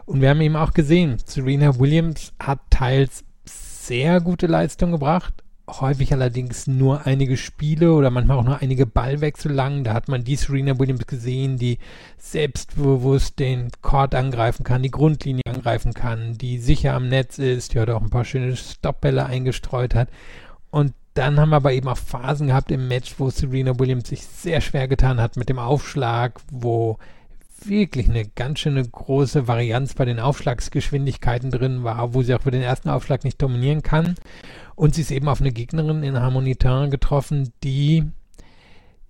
Und 0.07 0.21
wir 0.21 0.31
haben 0.31 0.41
eben 0.41 0.57
auch 0.57 0.73
gesehen, 0.73 1.19
Serena 1.25 1.79
Williams 1.79 2.33
hat 2.41 2.59
teils 2.71 3.25
sehr 3.45 4.21
gute 4.21 4.49
Leistung 4.49 4.91
gebracht, 4.91 5.35
häufig 5.69 6.13
allerdings 6.13 6.67
nur 6.67 7.07
einige 7.07 7.37
Spiele 7.37 7.93
oder 7.93 8.11
manchmal 8.11 8.39
auch 8.39 8.45
nur 8.45 8.61
einige 8.61 8.85
Ballwechsel 8.85 9.53
lang. 9.53 9.85
Da 9.85 9.95
hat 9.95 10.09
man 10.09 10.25
die 10.25 10.37
Serena 10.37 10.79
Williams 10.81 11.07
gesehen, 11.07 11.59
die 11.59 11.79
selbstbewusst 12.19 13.39
den 13.39 13.71
Court 13.83 14.15
angreifen 14.15 14.65
kann, 14.65 14.83
die 14.83 14.91
Grundlinie 14.91 15.43
angreifen 15.47 15.95
kann, 15.95 16.37
die 16.39 16.59
sicher 16.59 16.95
am 16.95 17.09
Netz 17.09 17.39
ist, 17.39 17.75
die 17.75 17.81
heute 17.81 17.95
auch 17.95 18.03
ein 18.03 18.11
paar 18.11 18.25
schöne 18.25 18.57
Stoppbälle 18.57 19.27
eingestreut 19.27 19.95
hat. 19.95 20.09
Und 20.73 20.95
dann 21.15 21.39
haben 21.39 21.51
wir 21.51 21.57
aber 21.57 21.75
eben 21.75 21.89
auch 21.89 21.99
Phasen 21.99 22.47
gehabt 22.47 22.71
im 22.71 22.89
Match, 22.89 23.17
wo 23.19 23.29
Serena 23.29 23.79
Williams 23.79 24.09
sich 24.09 24.23
sehr 24.25 24.63
schwer 24.63 24.89
getan 24.89 25.21
hat 25.21 25.37
mit 25.37 25.51
dem 25.51 25.59
Aufschlag, 25.59 26.41
wo 26.51 26.99
wirklich 27.67 28.09
eine 28.09 28.25
ganz 28.25 28.61
schöne 28.61 28.83
große 28.83 29.47
Varianz 29.47 29.95
bei 29.95 30.07
den 30.07 30.19
Aufschlagsgeschwindigkeiten 30.19 31.51
drin 31.51 31.85
war, 31.85 32.15
wo 32.15 32.23
sie 32.23 32.35
auch 32.35 32.41
für 32.41 32.51
den 32.51 32.63
ersten 32.63 32.89
Aufschlag 32.89 33.23
nicht 33.23 33.41
dominieren 33.41 33.83
kann. 33.83 34.15
Und 34.75 34.95
sie 34.95 35.03
ist 35.03 35.11
eben 35.11 35.29
auf 35.29 35.43
eine 35.43 35.53
Gegnerin 35.53 36.03
in 36.03 36.19
Harmonitain 36.19 36.91
getroffen, 36.91 37.53
die, 37.63 38.05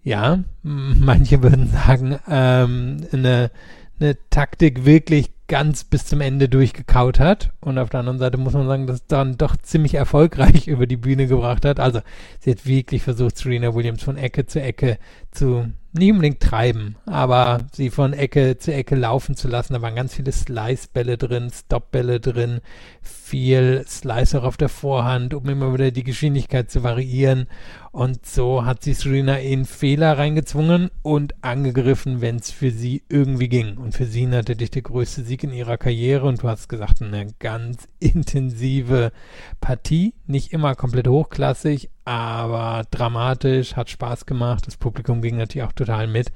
ja, 0.02 0.40
manche 0.62 1.44
würden 1.44 1.68
sagen, 1.68 2.18
ähm, 2.28 3.06
eine, 3.12 3.52
eine 4.00 4.16
Taktik 4.30 4.84
wirklich 4.84 5.31
ganz 5.52 5.84
bis 5.84 6.06
zum 6.06 6.22
Ende 6.22 6.48
durchgekaut 6.48 7.20
hat. 7.20 7.50
Und 7.60 7.76
auf 7.76 7.90
der 7.90 8.00
anderen 8.00 8.18
Seite 8.18 8.38
muss 8.38 8.54
man 8.54 8.66
sagen, 8.66 8.86
dass 8.86 8.96
es 8.96 9.06
dann 9.06 9.36
doch 9.36 9.54
ziemlich 9.54 9.92
erfolgreich 9.92 10.66
über 10.66 10.86
die 10.86 10.96
Bühne 10.96 11.26
gebracht 11.26 11.66
hat. 11.66 11.78
Also 11.78 12.00
sie 12.40 12.52
hat 12.52 12.64
wirklich 12.64 13.02
versucht, 13.02 13.36
Serena 13.36 13.74
Williams 13.74 14.02
von 14.02 14.16
Ecke 14.16 14.46
zu 14.46 14.62
Ecke 14.62 14.96
zu 15.30 15.66
nicht 15.92 16.10
unbedingt 16.10 16.40
treiben, 16.40 16.96
aber 17.04 17.58
sie 17.70 17.90
von 17.90 18.14
Ecke 18.14 18.56
zu 18.56 18.72
Ecke 18.72 18.94
laufen 18.94 19.36
zu 19.36 19.46
lassen. 19.46 19.74
Da 19.74 19.82
waren 19.82 19.94
ganz 19.94 20.14
viele 20.14 20.32
Slice-Bälle 20.32 21.18
drin, 21.18 21.50
Stop-Bälle 21.52 22.18
drin, 22.18 22.62
viel 23.02 23.84
Slicer 23.86 24.44
auf 24.44 24.56
der 24.56 24.70
Vorhand, 24.70 25.34
um 25.34 25.46
immer 25.50 25.74
wieder 25.74 25.90
die 25.90 26.02
Geschwindigkeit 26.02 26.70
zu 26.70 26.82
variieren. 26.82 27.46
Und 27.92 28.24
so 28.24 28.64
hat 28.64 28.82
sie 28.82 28.94
Serena 28.94 29.36
in 29.38 29.66
Fehler 29.66 30.16
reingezwungen 30.16 30.90
und 31.02 31.44
angegriffen, 31.44 32.22
wenn 32.22 32.36
es 32.36 32.50
für 32.50 32.70
sie 32.70 33.02
irgendwie 33.10 33.50
ging. 33.50 33.76
Und 33.76 33.92
für 33.94 34.06
sie 34.06 34.24
natürlich 34.24 34.70
der 34.70 34.80
größte 34.80 35.22
Sieg 35.22 35.44
in 35.44 35.52
ihrer 35.52 35.76
Karriere. 35.76 36.26
Und 36.26 36.42
du 36.42 36.48
hast 36.48 36.70
gesagt, 36.70 37.02
eine 37.02 37.26
ganz 37.38 37.88
intensive 38.00 39.12
Partie. 39.60 40.14
Nicht 40.26 40.54
immer 40.54 40.74
komplett 40.74 41.06
hochklassig, 41.06 41.90
aber 42.06 42.86
dramatisch, 42.90 43.76
hat 43.76 43.90
Spaß 43.90 44.24
gemacht. 44.24 44.66
Das 44.66 44.78
Publikum 44.78 45.20
ging 45.20 45.36
natürlich 45.36 45.68
auch 45.68 45.72
total 45.72 46.06
mit. 46.06 46.32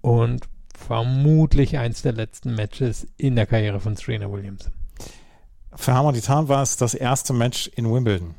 Und 0.00 0.48
vermutlich 0.76 1.78
eins 1.78 2.02
der 2.02 2.14
letzten 2.14 2.56
Matches 2.56 3.06
in 3.18 3.36
der 3.36 3.46
Karriere 3.46 3.78
von 3.78 3.94
Serena 3.94 4.32
Williams. 4.32 4.68
Für 5.76 5.94
Hamaditan 5.94 6.48
war 6.48 6.62
es 6.62 6.76
das 6.76 6.94
erste 6.94 7.32
Match 7.32 7.68
in 7.76 7.88
Wimbledon. 7.88 8.34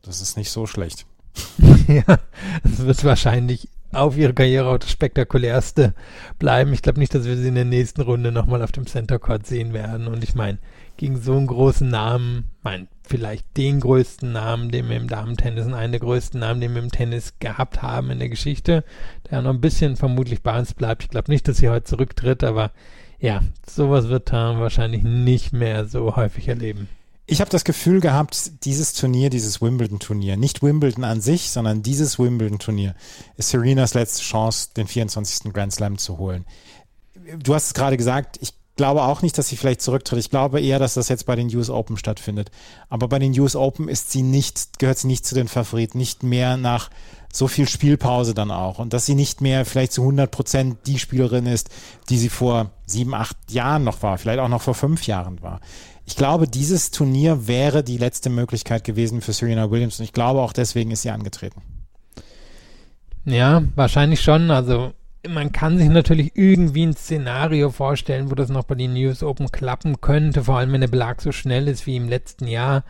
Das 0.00 0.22
ist 0.22 0.38
nicht 0.38 0.50
so 0.50 0.66
schlecht. 0.66 1.04
ja, 1.88 2.18
das 2.62 2.84
wird 2.84 3.04
wahrscheinlich 3.04 3.68
auf 3.92 4.16
ihre 4.16 4.34
Karriere 4.34 4.68
auch 4.68 4.78
das 4.78 4.90
spektakulärste 4.90 5.94
bleiben. 6.38 6.72
Ich 6.72 6.82
glaube 6.82 6.98
nicht, 6.98 7.14
dass 7.14 7.26
wir 7.26 7.36
sie 7.36 7.48
in 7.48 7.54
der 7.54 7.64
nächsten 7.64 8.00
Runde 8.00 8.32
nochmal 8.32 8.62
auf 8.62 8.72
dem 8.72 8.86
Center 8.86 9.18
Court 9.18 9.46
sehen 9.46 9.72
werden. 9.72 10.08
Und 10.08 10.24
ich 10.24 10.34
meine, 10.34 10.58
gegen 10.96 11.20
so 11.20 11.36
einen 11.36 11.46
großen 11.46 11.88
Namen, 11.88 12.44
mein, 12.62 12.88
vielleicht 13.02 13.56
den 13.56 13.80
größten 13.80 14.32
Namen, 14.32 14.70
den 14.70 14.88
wir 14.88 14.96
im 14.96 15.08
Damen-Tennis 15.08 15.66
und 15.66 15.74
einen 15.74 15.92
der 15.92 16.00
größten 16.00 16.40
Namen, 16.40 16.60
den 16.60 16.74
wir 16.74 16.82
im 16.82 16.90
Tennis 16.90 17.34
gehabt 17.38 17.82
haben 17.82 18.10
in 18.10 18.18
der 18.18 18.28
Geschichte, 18.28 18.84
der 19.30 19.42
noch 19.42 19.50
ein 19.50 19.60
bisschen 19.60 19.96
vermutlich 19.96 20.42
bei 20.42 20.58
uns 20.58 20.74
bleibt. 20.74 21.04
Ich 21.04 21.10
glaube 21.10 21.30
nicht, 21.30 21.46
dass 21.48 21.58
sie 21.58 21.68
heute 21.68 21.84
zurücktritt, 21.84 22.44
aber 22.44 22.72
ja, 23.18 23.40
sowas 23.66 24.08
wird 24.08 24.28
Tam 24.28 24.60
wahrscheinlich 24.60 25.02
nicht 25.02 25.52
mehr 25.52 25.86
so 25.86 26.16
häufig 26.16 26.48
erleben. 26.48 26.88
Ich 27.26 27.40
habe 27.40 27.50
das 27.50 27.64
Gefühl 27.64 28.00
gehabt, 28.00 28.64
dieses 28.64 28.92
Turnier, 28.92 29.30
dieses 29.30 29.62
Wimbledon-Turnier, 29.62 30.36
nicht 30.36 30.62
Wimbledon 30.62 31.04
an 31.04 31.22
sich, 31.22 31.50
sondern 31.50 31.82
dieses 31.82 32.18
Wimbledon-Turnier 32.18 32.94
ist 33.38 33.48
Serenas 33.48 33.94
letzte 33.94 34.22
Chance, 34.22 34.68
den 34.76 34.86
24. 34.86 35.52
Grand 35.52 35.72
Slam 35.72 35.96
zu 35.96 36.18
holen. 36.18 36.44
Du 37.38 37.54
hast 37.54 37.68
es 37.68 37.74
gerade 37.74 37.96
gesagt, 37.96 38.36
ich 38.42 38.52
glaube 38.76 39.04
auch 39.04 39.22
nicht, 39.22 39.38
dass 39.38 39.48
sie 39.48 39.56
vielleicht 39.56 39.80
zurücktritt. 39.80 40.18
Ich 40.18 40.28
glaube 40.28 40.60
eher, 40.60 40.78
dass 40.78 40.94
das 40.94 41.08
jetzt 41.08 41.24
bei 41.24 41.34
den 41.34 41.54
US 41.56 41.70
Open 41.70 41.96
stattfindet. 41.96 42.50
Aber 42.90 43.08
bei 43.08 43.18
den 43.18 43.38
US 43.40 43.56
Open 43.56 43.88
ist 43.88 44.10
sie 44.10 44.22
nicht, 44.22 44.78
gehört 44.78 44.98
sie 44.98 45.06
nicht 45.06 45.24
zu 45.24 45.34
den 45.34 45.48
Favoriten, 45.48 45.96
nicht 45.96 46.22
mehr 46.22 46.58
nach 46.58 46.90
so 47.32 47.48
viel 47.48 47.68
Spielpause 47.68 48.34
dann 48.34 48.50
auch. 48.50 48.78
Und 48.78 48.92
dass 48.92 49.06
sie 49.06 49.14
nicht 49.14 49.40
mehr 49.40 49.64
vielleicht 49.64 49.92
zu 49.92 50.02
100 50.02 50.30
Prozent 50.30 50.78
die 50.86 50.98
Spielerin 50.98 51.46
ist, 51.46 51.70
die 52.08 52.18
sie 52.18 52.28
vor 52.28 52.70
sieben, 52.86 53.14
acht 53.14 53.36
Jahren 53.50 53.82
noch 53.82 54.02
war, 54.02 54.18
vielleicht 54.18 54.40
auch 54.40 54.48
noch 54.48 54.62
vor 54.62 54.74
fünf 54.74 55.06
Jahren 55.06 55.42
war. 55.42 55.60
Ich 56.06 56.16
glaube, 56.16 56.46
dieses 56.46 56.90
Turnier 56.90 57.46
wäre 57.46 57.82
die 57.82 57.96
letzte 57.96 58.30
Möglichkeit 58.30 58.84
gewesen 58.84 59.20
für 59.20 59.32
Serena 59.32 59.70
Williams 59.70 59.98
und 59.98 60.04
ich 60.04 60.12
glaube 60.12 60.40
auch 60.40 60.52
deswegen 60.52 60.90
ist 60.90 61.02
sie 61.02 61.10
angetreten. 61.10 61.62
Ja, 63.24 63.62
wahrscheinlich 63.74 64.20
schon. 64.20 64.50
Also 64.50 64.92
man 65.28 65.52
kann 65.52 65.78
sich 65.78 65.88
natürlich 65.88 66.32
irgendwie 66.34 66.84
ein 66.84 66.94
Szenario 66.94 67.70
vorstellen, 67.70 68.30
wo 68.30 68.34
das 68.34 68.50
noch 68.50 68.64
bei 68.64 68.74
den 68.74 68.92
News 68.92 69.22
Open 69.22 69.50
klappen 69.50 70.00
könnte, 70.00 70.44
vor 70.44 70.58
allem 70.58 70.72
wenn 70.72 70.82
der 70.82 70.88
Belag 70.88 71.22
so 71.22 71.32
schnell 71.32 71.68
ist 71.68 71.86
wie 71.86 71.96
im 71.96 72.08
letzten 72.08 72.46
Jahr. 72.46 72.84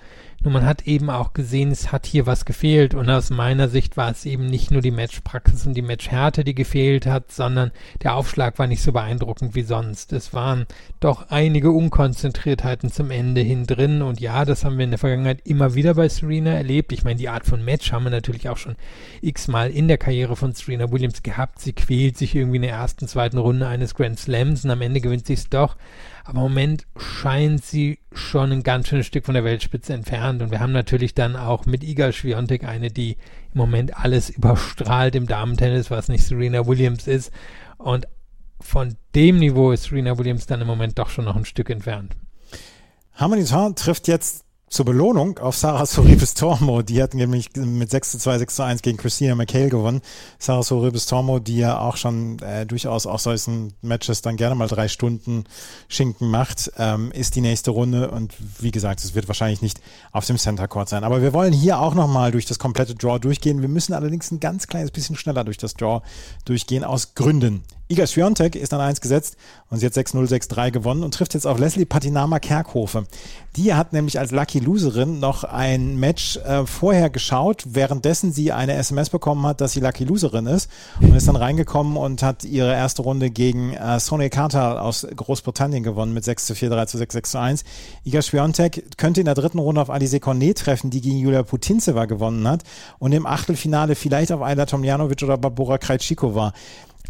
Nur 0.45 0.53
man 0.53 0.67
hat 0.67 0.87
eben 0.87 1.09
auch 1.09 1.33
gesehen, 1.33 1.71
es 1.71 1.91
hat 1.91 2.05
hier 2.05 2.27
was 2.27 2.45
gefehlt 2.45 2.93
und 2.93 3.09
aus 3.09 3.31
meiner 3.31 3.71
Sicht 3.71 3.97
war 3.97 4.11
es 4.11 4.27
eben 4.27 4.45
nicht 4.45 4.71
nur 4.71 4.83
die 4.83 4.91
Matchpraxis 4.91 5.67
und 5.67 5.73
die 5.73 5.81
Matchhärte, 5.81 6.45
die 6.45 6.55
gefehlt 6.55 7.07
hat, 7.07 7.33
sondern 7.33 7.71
der 8.03 8.15
Aufschlag 8.15 8.59
war 8.59 8.67
nicht 8.67 8.83
so 8.83 8.93
beeindruckend 8.93 9.55
wie 9.55 9.63
sonst. 9.63 10.13
Es 10.13 10.35
waren 10.35 10.67
doch 11.01 11.31
einige 11.31 11.71
Unkonzentriertheiten 11.71 12.93
zum 12.93 13.11
Ende 13.11 13.41
hin 13.41 13.67
drin 13.67 14.03
und 14.03 14.21
ja, 14.21 14.45
das 14.45 14.67
haben 14.67 14.77
wir 14.77 14.85
in 14.85 14.91
der 14.91 14.99
Vergangenheit 14.99 15.41
immer 15.45 15.75
wieder 15.75 15.95
bei 15.95 16.11
Serena 16.11 16.53
erlebt. 16.53 16.93
Ich 16.93 17.05
meine, 17.05 17.17
die 17.17 17.31
Art 17.31 17.47
von 17.47 17.65
Match 17.65 17.91
haben 17.91 18.05
wir 18.05 18.11
natürlich 18.11 18.51
auch 18.51 18.59
schon 18.59 18.77
x-mal 19.23 19.71
in 19.71 19.89
der 19.89 19.97
Karriere 19.97 20.37
von 20.37 20.53
Serena 20.53 20.93
Williams 20.93 21.23
gehabt. 21.23 21.59
Sie 21.59 21.73
quält 21.73 22.19
sich 22.19 22.35
irgendwie 22.35 22.57
in 22.57 22.63
der 22.63 22.73
ersten, 22.73 23.09
zweiten 23.09 23.39
Runde 23.39 23.67
eines 23.67 23.95
Grand 23.95 24.19
Slams 24.19 24.63
und 24.67 24.71
am 24.71 24.83
Ende 24.83 25.01
gewinnt 25.01 25.27
sie 25.27 25.33
es 25.33 25.49
doch. 25.49 25.77
Aber 26.25 26.39
im 26.39 26.45
Moment 26.45 26.87
scheint 26.97 27.65
sie 27.65 27.99
schon 28.13 28.51
ein 28.51 28.63
ganz 28.63 28.89
schönes 28.89 29.07
Stück 29.07 29.27
von 29.27 29.35
der 29.35 29.45
Weltspitze 29.45 29.93
entfernt. 29.93 30.41
Und 30.41 30.51
wir 30.51 30.61
haben 30.61 30.73
natürlich 30.73 31.15
dann 31.15 31.37
auch 31.37 31.67
mit 31.67 31.85
Iga 31.85 32.11
Swiatek 32.13 32.65
eine, 32.65 32.91
die 32.91 33.19
im 33.53 33.59
Moment 33.59 33.97
alles 33.97 34.31
überstrahlt 34.31 35.15
im 35.15 35.27
Damentennis, 35.27 35.91
was 35.91 36.09
nicht 36.09 36.25
Serena 36.25 36.67
Williams 36.67 37.07
ist. 37.07 37.31
Und 37.77 38.09
von 38.59 38.97
dem 39.15 39.39
Niveau 39.39 39.71
ist 39.73 39.85
Serena 39.85 40.17
Williams 40.17 40.47
dann 40.47 40.63
im 40.63 40.67
Moment 40.67 40.99
doch 40.99 41.11
schon 41.11 41.27
noch 41.27 41.37
ein 41.37 41.45
Stück 41.45 41.69
entfernt. 41.69 42.17
Harmony 43.13 43.45
trifft 43.75 44.09
jetzt 44.09 44.44
zur 44.75 44.85
Belohnung 44.87 45.39
auf 45.39 45.57
Sarah 45.57 45.87
Sorribes 45.87 46.35
Tormo. 46.35 46.83
Die 46.83 47.01
hat 47.01 47.15
nämlich 47.15 47.51
mit 47.55 47.93
6 47.93 48.11
zu 48.11 48.19
2, 48.19 48.39
6 48.39 48.55
zu 48.57 48.63
1 48.65 48.83
gegen 48.83 48.97
Christina 48.99 49.37
McHale 49.37 49.69
gewonnen. 49.69 50.01
Sarah 50.41 50.65
Sorribes 50.65 51.07
Tormo, 51.07 51.39
die 51.39 51.59
ja 51.59 51.79
auch 51.79 51.97
schon 51.97 52.41
äh, 52.41 52.67
durchaus 52.67 53.07
auch 53.07 53.21
solchen 53.21 53.75
Matches 53.83 54.21
dann 54.23 54.37
gerne 54.37 54.57
mal 54.57 54.67
drei 54.67 54.89
Stunden 54.89 55.45
Schinken 55.87 56.29
macht, 56.29 56.73
ähm, 56.77 57.13
ist 57.13 57.37
die 57.37 57.41
nächste 57.41 57.71
Runde. 57.71 58.11
Und 58.11 58.35
wie 58.59 58.73
gesagt, 58.73 59.05
es 59.05 59.15
wird 59.15 59.29
wahrscheinlich 59.29 59.63
nicht 59.63 59.81
auf 60.11 60.27
dem 60.27 60.39
Center 60.39 60.67
Court 60.67 60.89
sein. 60.89 61.05
Aber 61.05 61.23
wir 61.23 61.33
wollen 61.33 61.53
hier 61.53 61.79
auch 61.79 61.95
nochmal 61.95 62.33
durch 62.33 62.45
das 62.45 62.59
komplette 62.59 62.97
Draw 62.97 63.21
durchgehen. 63.21 63.63
Wir 63.63 63.69
müssen 63.69 63.93
allerdings 63.93 64.33
ein 64.33 64.41
ganz 64.41 64.67
kleines 64.67 64.91
bisschen 64.91 65.15
schneller 65.15 65.45
durch 65.45 65.59
das 65.59 65.75
Draw 65.75 66.03
durchgehen, 66.47 66.83
aus 66.83 67.15
Gründen. 67.15 67.63
Iga 67.87 68.07
Swiatek 68.07 68.57
ist 68.57 68.73
an 68.73 68.81
1 68.81 69.03
gesetzt 69.03 69.37
und 69.69 69.79
sie 69.79 69.85
hat 69.85 69.93
6-0, 69.93 70.27
6-3 70.27 70.71
gewonnen 70.71 71.03
und 71.03 71.13
trifft 71.13 71.35
jetzt 71.35 71.47
auf 71.47 71.59
Leslie 71.59 71.85
Patinama 71.85 72.39
Kerkhofe. 72.39 73.05
Die 73.57 73.75
hat 73.75 73.93
nämlich 73.93 74.19
als 74.19 74.31
Lucky 74.31 74.59
Loserin 74.59 75.21
noch 75.21 75.45
ein 75.45 75.97
Match 75.97 76.39
äh, 76.39 76.65
vorher 76.65 77.11
geschaut, 77.11 77.63
währenddessen 77.67 78.33
sie 78.33 78.53
eine 78.53 78.73
SMS 78.73 79.11
bekommen 79.11 79.47
hat, 79.47 79.61
dass 79.61 79.73
sie 79.73 79.81
Lucky 79.81 80.05
Loserin 80.05 80.47
ist 80.47 80.71
und 80.99 81.15
ist 81.15 81.29
dann 81.29 81.37
reingekommen 81.37 81.99
und 81.99 82.23
hat 82.23 82.45
ihre 82.45 82.73
erste 82.73 83.03
Runde 83.03 83.29
gegen 83.29 83.75
äh, 83.75 84.01
Sonia 84.01 84.31
Carter 84.31 84.81
aus 84.81 85.07
Großbritannien 85.15 85.83
gewonnen 85.83 86.15
mit 86.15 86.25
6 86.25 86.47
zu 86.47 86.55
4, 86.55 86.71
3 86.71 86.87
zu 86.87 86.97
6, 86.97 87.13
6 87.13 87.31
zu 87.33 87.39
1. 87.39 87.65
Iga 88.05 88.23
Swiatek 88.23 88.97
könnte 88.97 89.21
in 89.21 89.27
der 89.27 89.35
dritten 89.35 89.59
Runde 89.59 89.83
auf 89.83 89.91
Alize 89.91 90.21
Cornet 90.21 90.57
treffen, 90.57 90.89
die 90.89 91.03
gegen 91.03 91.19
Julia 91.19 91.43
Putintseva 91.43 92.07
gewonnen 92.07 92.49
hat 92.49 92.63
und 92.99 93.13
im 93.13 93.27
Achtelfinale 93.27 93.95
vielleicht 93.95 94.33
auf 94.33 94.41
Ayla 94.41 94.65
Tomljanovic 94.65 95.23
oder 95.23 95.37
Barbora 95.37 95.77
Krejcikova. 95.77 96.55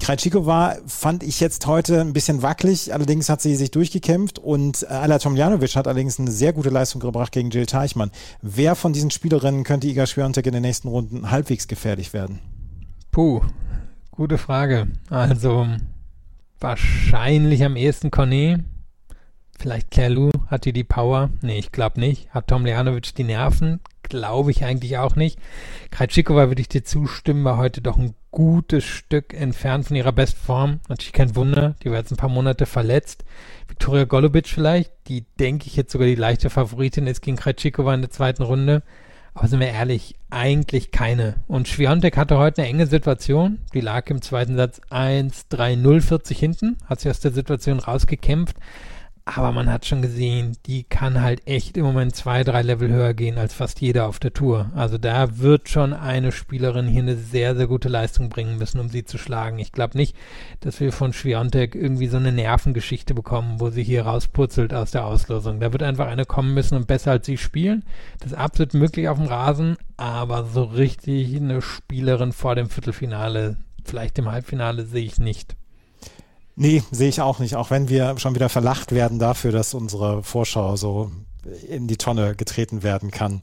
Krajcikova 0.01 0.77
fand 0.87 1.23
ich 1.23 1.41
jetzt 1.41 1.67
heute 1.67 2.01
ein 2.01 2.13
bisschen 2.13 2.43
wackelig, 2.43 2.93
allerdings 2.93 3.29
hat 3.29 3.41
sie 3.41 3.55
sich 3.55 3.71
durchgekämpft 3.71 4.39
und 4.39 4.83
äh, 4.83 4.87
Ala 4.87 5.19
Tomljanovic 5.19 5.77
hat 5.77 5.87
allerdings 5.87 6.19
eine 6.19 6.31
sehr 6.31 6.53
gute 6.53 6.69
Leistung 6.69 7.01
gebracht 7.01 7.33
gegen 7.33 7.51
Jill 7.51 7.67
Teichmann. 7.67 8.11
Wer 8.43 8.75
von 8.75 8.93
diesen 8.93 9.11
Spielerinnen 9.11 9.65
könnte 9.65 9.87
Iga 9.87 10.07
Swiatek 10.07 10.47
in 10.47 10.53
den 10.53 10.63
nächsten 10.63 10.89
Runden 10.89 11.31
halbwegs 11.31 11.69
gefährlich 11.69 12.13
werden? 12.13 12.41
Puh, 13.13 13.41
gute 14.11 14.37
Frage. 14.37 14.89
Also 15.11 15.67
wahrscheinlich 16.61 17.65
am 17.65 17.77
ehesten 17.77 18.11
Cornet. 18.11 18.65
Vielleicht 19.59 19.93
Claire 19.93 20.13
Lou, 20.13 20.31
hat 20.49 20.65
die 20.65 20.73
die 20.73 20.85
Power? 20.85 21.31
Nee, 21.41 21.59
ich 21.59 21.71
glaube 21.71 22.01
nicht. 22.01 22.29
Hat 22.31 22.49
Tomljanovic 22.49 23.15
die 23.15 23.25
Nerven? 23.25 23.81
Glaube 24.09 24.51
ich 24.51 24.65
eigentlich 24.65 24.99
auch 24.99 25.17
nicht. 25.17 25.39
Krajcikova 25.91 26.49
würde 26.49 26.61
ich 26.61 26.69
dir 26.69 26.85
zustimmen, 26.85 27.45
war 27.45 27.57
heute 27.57 27.81
doch 27.81 27.97
ein 27.97 28.15
gutes 28.31 28.85
Stück 28.85 29.33
entfernt 29.33 29.87
von 29.87 29.97
ihrer 29.97 30.13
Bestform. 30.13 30.81
Natürlich 30.89 31.13
kein 31.13 31.37
Wunder, 31.37 31.77
die 31.83 31.91
war 31.91 31.99
jetzt 31.99 32.11
ein 32.13 32.17
paar 32.17 32.29
Monate 32.29 32.67
verletzt. 32.67 33.25
Viktoria 33.69 34.05
Golubic 34.05 34.49
vielleicht, 34.49 34.93
die 35.09 35.25
denke 35.39 35.67
ich 35.67 35.77
jetzt 35.77 35.93
sogar 35.93 36.07
die 36.07 36.15
leichte 36.15 36.51
Favoritin 36.51 37.07
ist 37.07 37.23
gegen 37.23 37.37
Krejcikova 37.37 37.95
in 37.95 38.03
der 38.03 38.11
zweiten 38.11 38.43
Runde. 38.43 38.83
Aber 39.35 39.49
sind 39.49 39.59
wir 39.59 39.69
ehrlich, 39.69 40.15
eigentlich 40.31 40.93
keine. 40.93 41.37
Und 41.49 41.67
Schwiontek 41.67 42.17
hatte 42.17 42.39
heute 42.39 42.63
eine 42.63 42.71
enge 42.71 42.87
Situation. 42.87 43.59
Die 43.73 43.81
lag 43.81 44.09
im 44.09 44.23
zweiten 44.23 44.57
Satz 44.57 44.81
1-3-0-40 44.91 46.35
hinten, 46.35 46.77
hat 46.87 47.01
sich 47.01 47.11
aus 47.11 47.19
der 47.19 47.33
Situation 47.33 47.81
rausgekämpft. 47.81 48.57
Aber 49.27 49.53
man 49.53 49.73
hat 49.73 49.87
schon 49.87 50.03
gesehen, 50.03 50.59
die 50.67 50.85
kann 50.85 51.23
halt 51.23 51.47
echt 51.47 51.79
im 51.79 51.85
Moment 51.85 52.15
zwei, 52.15 52.45
drei 52.45 52.61
Level 52.61 52.91
höher 52.93 53.15
gehen 53.15 53.39
als 53.39 53.55
fast 53.55 53.81
jeder 53.81 54.07
auf 54.07 54.19
der 54.19 54.35
Tour. 54.35 54.71
Also 54.75 54.99
da 54.99 55.39
wird 55.39 55.71
schon 55.71 55.95
eine 55.95 56.31
Spielerin 56.31 56.87
hier 56.87 57.01
eine 57.01 57.17
sehr, 57.17 57.57
sehr 57.57 57.67
gute 57.67 57.89
Leistung 57.89 58.29
bringen 58.29 58.59
müssen, 58.59 58.81
um 58.81 58.91
sie 58.91 59.07
zu 59.07 59.17
schlagen. 59.17 59.59
Ich 59.59 59.73
glaube 59.73 59.97
nicht, 59.97 60.15
dass 60.61 60.79
wir 60.79 60.93
von 60.93 61.15
Schwiontek 61.15 61.75
irgendwie 61.75 62.09
so 62.09 62.19
eine 62.19 62.33
Nervengeschichte 62.33 63.15
bekommen, 63.15 63.61
wo 63.61 63.71
sie 63.71 63.83
hier 63.83 64.05
rausputzelt 64.05 64.75
aus 64.75 64.91
der 64.91 65.07
Auslosung. 65.07 65.59
Da 65.59 65.73
wird 65.73 65.83
einfach 65.83 66.07
eine 66.07 66.27
kommen 66.27 66.53
müssen 66.53 66.77
und 66.77 66.87
besser 66.87 67.13
als 67.13 67.25
sie 67.25 67.39
spielen. 67.39 67.83
Das 68.21 68.33
ist 68.33 68.39
absolut 68.39 68.75
möglich 68.75 69.09
auf 69.09 69.17
dem 69.17 69.27
Rasen, 69.27 69.79
aber 69.97 70.45
so 70.45 70.65
richtig 70.65 71.35
eine 71.35 71.63
Spielerin 71.63 72.33
vor 72.33 72.57
dem 72.57 72.69
Viertelfinale, 72.69 73.57
vielleicht 73.85 74.19
im 74.19 74.31
Halbfinale 74.31 74.85
sehe 74.85 75.05
ich 75.07 75.19
nicht. 75.19 75.57
Nee, 76.57 76.83
sehe 76.91 77.09
ich 77.09 77.21
auch 77.21 77.41
nicht, 77.41 77.57
auch 77.57 77.71
wenn 77.71 77.89
wir 77.89 78.19
schon 78.19 78.35
wieder 78.35 78.49
verlacht 78.49 78.93
werden 78.93 79.19
dafür, 79.19 79.51
dass 79.51 79.75
unsere 79.75 80.23
Vorschau 80.23 80.77
so 80.77 81.11
in 81.69 81.89
die 81.89 81.97
Tonne 81.97 82.35
getreten 82.35 82.83
werden 82.83 83.11
kann. 83.11 83.41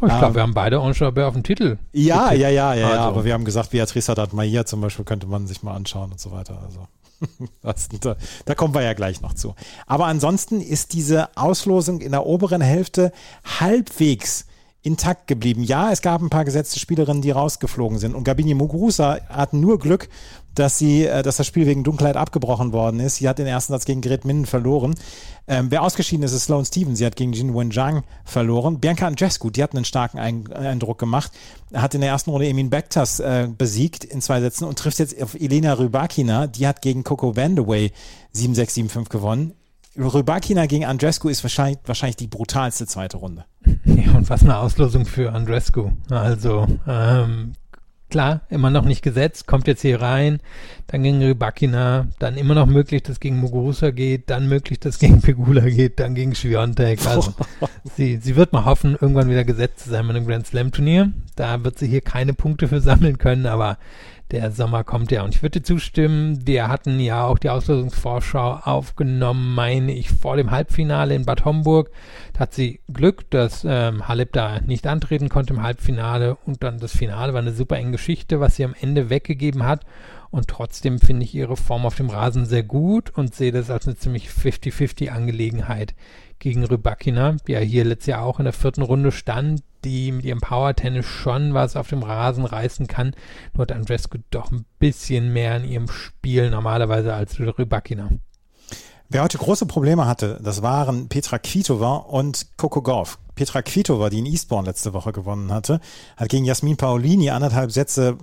Oh, 0.00 0.06
ich 0.06 0.08
glaube, 0.08 0.26
ähm, 0.26 0.34
wir 0.34 0.42
haben 0.42 0.54
beide 0.54 0.76
Enjabé 0.76 1.26
auf 1.26 1.34
dem 1.34 1.42
Titel. 1.42 1.78
Ja, 1.92 2.32
ja, 2.32 2.48
ja, 2.48 2.74
ja, 2.74 2.86
also. 2.86 2.96
ja, 2.96 3.00
aber 3.00 3.24
wir 3.24 3.32
haben 3.32 3.44
gesagt, 3.44 3.70
Beatrice 3.70 4.10
Haddad 4.10 4.32
Maia 4.32 4.66
zum 4.66 4.80
Beispiel 4.80 5.04
könnte 5.04 5.26
man 5.26 5.46
sich 5.46 5.62
mal 5.62 5.74
anschauen 5.74 6.12
und 6.12 6.20
so 6.20 6.30
weiter. 6.30 6.60
Also. 6.64 6.86
Das, 7.62 7.88
da, 7.88 8.16
da, 8.44 8.54
kommen 8.54 8.74
wir 8.74 8.82
ja 8.82 8.92
gleich 8.92 9.20
noch 9.20 9.34
zu. 9.34 9.56
Aber 9.86 10.06
ansonsten 10.06 10.60
ist 10.60 10.92
diese 10.92 11.36
Auslosung 11.36 12.00
in 12.00 12.12
der 12.12 12.24
oberen 12.24 12.60
Hälfte 12.60 13.12
halbwegs 13.58 14.46
intakt 14.82 15.26
geblieben. 15.26 15.64
Ja, 15.64 15.90
es 15.90 16.00
gab 16.00 16.22
ein 16.22 16.30
paar 16.30 16.44
gesetzte 16.44 16.78
Spielerinnen, 16.78 17.20
die 17.20 17.32
rausgeflogen 17.32 17.98
sind. 17.98 18.14
Und 18.14 18.22
Gabini 18.22 18.54
Muguruza 18.54 19.18
hat 19.28 19.52
nur 19.52 19.78
Glück, 19.80 20.08
dass 20.58 20.78
sie, 20.78 21.04
äh, 21.04 21.22
dass 21.22 21.36
das 21.36 21.46
Spiel 21.46 21.66
wegen 21.66 21.84
Dunkelheit 21.84 22.16
abgebrochen 22.16 22.72
worden 22.72 23.00
ist. 23.00 23.16
Sie 23.16 23.28
hat 23.28 23.38
den 23.38 23.46
ersten 23.46 23.72
Satz 23.72 23.84
gegen 23.84 24.00
Gret 24.00 24.24
Minden 24.24 24.46
verloren. 24.46 24.94
Ähm, 25.46 25.70
wer 25.70 25.82
ausgeschieden 25.82 26.24
ist, 26.24 26.32
ist 26.32 26.44
Sloane 26.44 26.64
Stevens. 26.64 26.98
Sie 26.98 27.06
hat 27.06 27.16
gegen 27.16 27.32
Jin 27.32 27.54
Wenjang 27.54 28.04
verloren. 28.24 28.80
Bianca 28.80 29.06
Andrescu, 29.06 29.50
die 29.50 29.62
hat 29.62 29.74
einen 29.74 29.84
starken 29.84 30.18
Eindruck 30.18 30.98
gemacht, 30.98 31.32
hat 31.72 31.94
in 31.94 32.00
der 32.02 32.10
ersten 32.10 32.30
Runde 32.30 32.46
Emin 32.46 32.70
Bektas 32.70 33.20
äh, 33.20 33.48
besiegt 33.56 34.04
in 34.04 34.20
zwei 34.20 34.40
Sätzen 34.40 34.64
und 34.64 34.78
trifft 34.78 34.98
jetzt 34.98 35.20
auf 35.22 35.34
Elena 35.34 35.74
Rybakina. 35.74 36.46
Die 36.46 36.66
hat 36.66 36.82
gegen 36.82 37.04
Coco 37.04 37.36
Vandaway 37.36 37.92
7-6, 38.34 38.90
7-5 38.90 39.08
gewonnen. 39.08 39.52
Rybakina 39.96 40.66
gegen 40.66 40.84
Andrescu 40.84 41.28
ist 41.28 41.42
wahrscheinlich, 41.42 41.78
wahrscheinlich 41.86 42.16
die 42.16 42.28
brutalste 42.28 42.86
zweite 42.86 43.16
Runde. 43.16 43.44
Ja, 43.84 44.14
und 44.14 44.28
was 44.30 44.42
eine 44.42 44.56
Auslosung 44.56 45.04
für 45.06 45.32
Andrescu. 45.32 45.90
Also, 46.10 46.66
ähm, 46.86 47.52
klar, 48.10 48.42
immer 48.50 48.70
noch 48.70 48.84
nicht 48.84 49.02
gesetzt, 49.02 49.46
kommt 49.46 49.66
jetzt 49.66 49.82
hier 49.82 50.00
rein, 50.00 50.40
dann 50.86 51.02
gegen 51.02 51.22
Rybakina, 51.22 52.08
dann 52.18 52.36
immer 52.36 52.54
noch 52.54 52.66
möglich, 52.66 53.02
dass 53.02 53.20
gegen 53.20 53.38
Muguruza 53.38 53.90
geht, 53.90 54.30
dann 54.30 54.48
möglich, 54.48 54.80
dass 54.80 54.98
gegen 54.98 55.20
Pegula 55.20 55.68
geht, 55.68 56.00
dann 56.00 56.14
gegen 56.14 56.34
Schwiontek. 56.34 57.06
Also, 57.06 57.34
sie, 57.96 58.16
sie 58.16 58.36
wird 58.36 58.52
mal 58.52 58.64
hoffen, 58.64 58.96
irgendwann 59.00 59.30
wieder 59.30 59.44
gesetzt 59.44 59.80
zu 59.80 59.90
sein 59.90 60.06
mit 60.06 60.16
einem 60.16 60.26
Grand 60.26 60.46
Slam 60.46 60.72
Turnier. 60.72 61.12
Da 61.36 61.64
wird 61.64 61.78
sie 61.78 61.88
hier 61.88 62.00
keine 62.00 62.34
Punkte 62.34 62.68
für 62.68 62.80
sammeln 62.80 63.18
können, 63.18 63.46
aber 63.46 63.78
der 64.30 64.50
Sommer 64.52 64.84
kommt 64.84 65.10
ja. 65.10 65.22
Und 65.22 65.34
ich 65.34 65.42
würde 65.42 65.62
zustimmen, 65.62 66.46
wir 66.46 66.68
hatten 66.68 67.00
ja 67.00 67.24
auch 67.24 67.38
die 67.38 67.50
Auslösungsvorschau 67.50 68.60
aufgenommen, 68.62 69.54
meine 69.54 69.92
ich, 69.92 70.10
vor 70.10 70.36
dem 70.36 70.50
Halbfinale 70.50 71.14
in 71.14 71.24
Bad 71.24 71.44
Homburg. 71.44 71.90
Da 72.34 72.40
hat 72.40 72.54
sie 72.54 72.80
Glück, 72.92 73.30
dass 73.30 73.64
ähm, 73.64 74.06
Halep 74.06 74.32
da 74.32 74.60
nicht 74.60 74.86
antreten 74.86 75.28
konnte 75.28 75.54
im 75.54 75.62
Halbfinale 75.62 76.36
und 76.44 76.62
dann 76.62 76.78
das 76.78 76.96
Finale 76.96 77.32
war 77.32 77.40
eine 77.40 77.52
super 77.52 77.76
enge 77.76 77.92
Geschichte, 77.92 78.40
was 78.40 78.56
sie 78.56 78.64
am 78.64 78.74
Ende 78.78 79.10
weggegeben 79.10 79.64
hat. 79.64 79.84
Und 80.30 80.48
trotzdem 80.48 80.98
finde 80.98 81.24
ich 81.24 81.34
ihre 81.34 81.56
Form 81.56 81.86
auf 81.86 81.94
dem 81.94 82.10
Rasen 82.10 82.44
sehr 82.44 82.62
gut 82.62 83.10
und 83.10 83.34
sehe 83.34 83.50
das 83.50 83.70
als 83.70 83.86
eine 83.86 83.96
ziemlich 83.96 84.28
50-50 84.28 85.08
Angelegenheit 85.08 85.94
gegen 86.38 86.64
Rybakina, 86.64 87.36
die 87.46 87.52
ja 87.52 87.60
hier 87.60 87.84
letztes 87.84 88.08
Jahr 88.08 88.24
auch 88.24 88.38
in 88.38 88.44
der 88.44 88.52
vierten 88.52 88.82
Runde 88.82 89.10
stand, 89.10 89.62
die 89.84 90.12
mit 90.12 90.24
ihrem 90.24 90.40
Power-Tennis 90.40 91.06
schon 91.06 91.54
was 91.54 91.76
auf 91.76 91.88
dem 91.88 92.02
Rasen 92.02 92.44
reißen 92.44 92.86
kann. 92.86 93.14
Nur 93.54 93.62
hat 93.62 93.72
Andrescu 93.72 94.18
doch 94.30 94.50
ein 94.50 94.64
bisschen 94.78 95.32
mehr 95.32 95.56
in 95.56 95.64
ihrem 95.64 95.88
Spiel 95.88 96.50
normalerweise 96.50 97.14
als 97.14 97.38
Rybakina. 97.38 98.10
Wer 99.10 99.22
heute 99.22 99.38
große 99.38 99.64
Probleme 99.64 100.06
hatte, 100.06 100.38
das 100.42 100.60
waren 100.60 101.08
Petra 101.08 101.38
Kvitova 101.38 101.96
und 101.96 102.58
Coco 102.58 102.82
Gauff. 102.82 103.18
Petra 103.34 103.62
Kvitova, 103.62 104.10
die 104.10 104.18
in 104.18 104.26
Eastbourne 104.26 104.68
letzte 104.68 104.92
Woche 104.92 105.12
gewonnen 105.12 105.50
hatte, 105.52 105.80
hat 106.16 106.28
gegen 106.28 106.44
Jasmin 106.44 106.76
Paolini 106.76 107.30
anderthalb 107.30 107.70
Sätze 107.72 108.18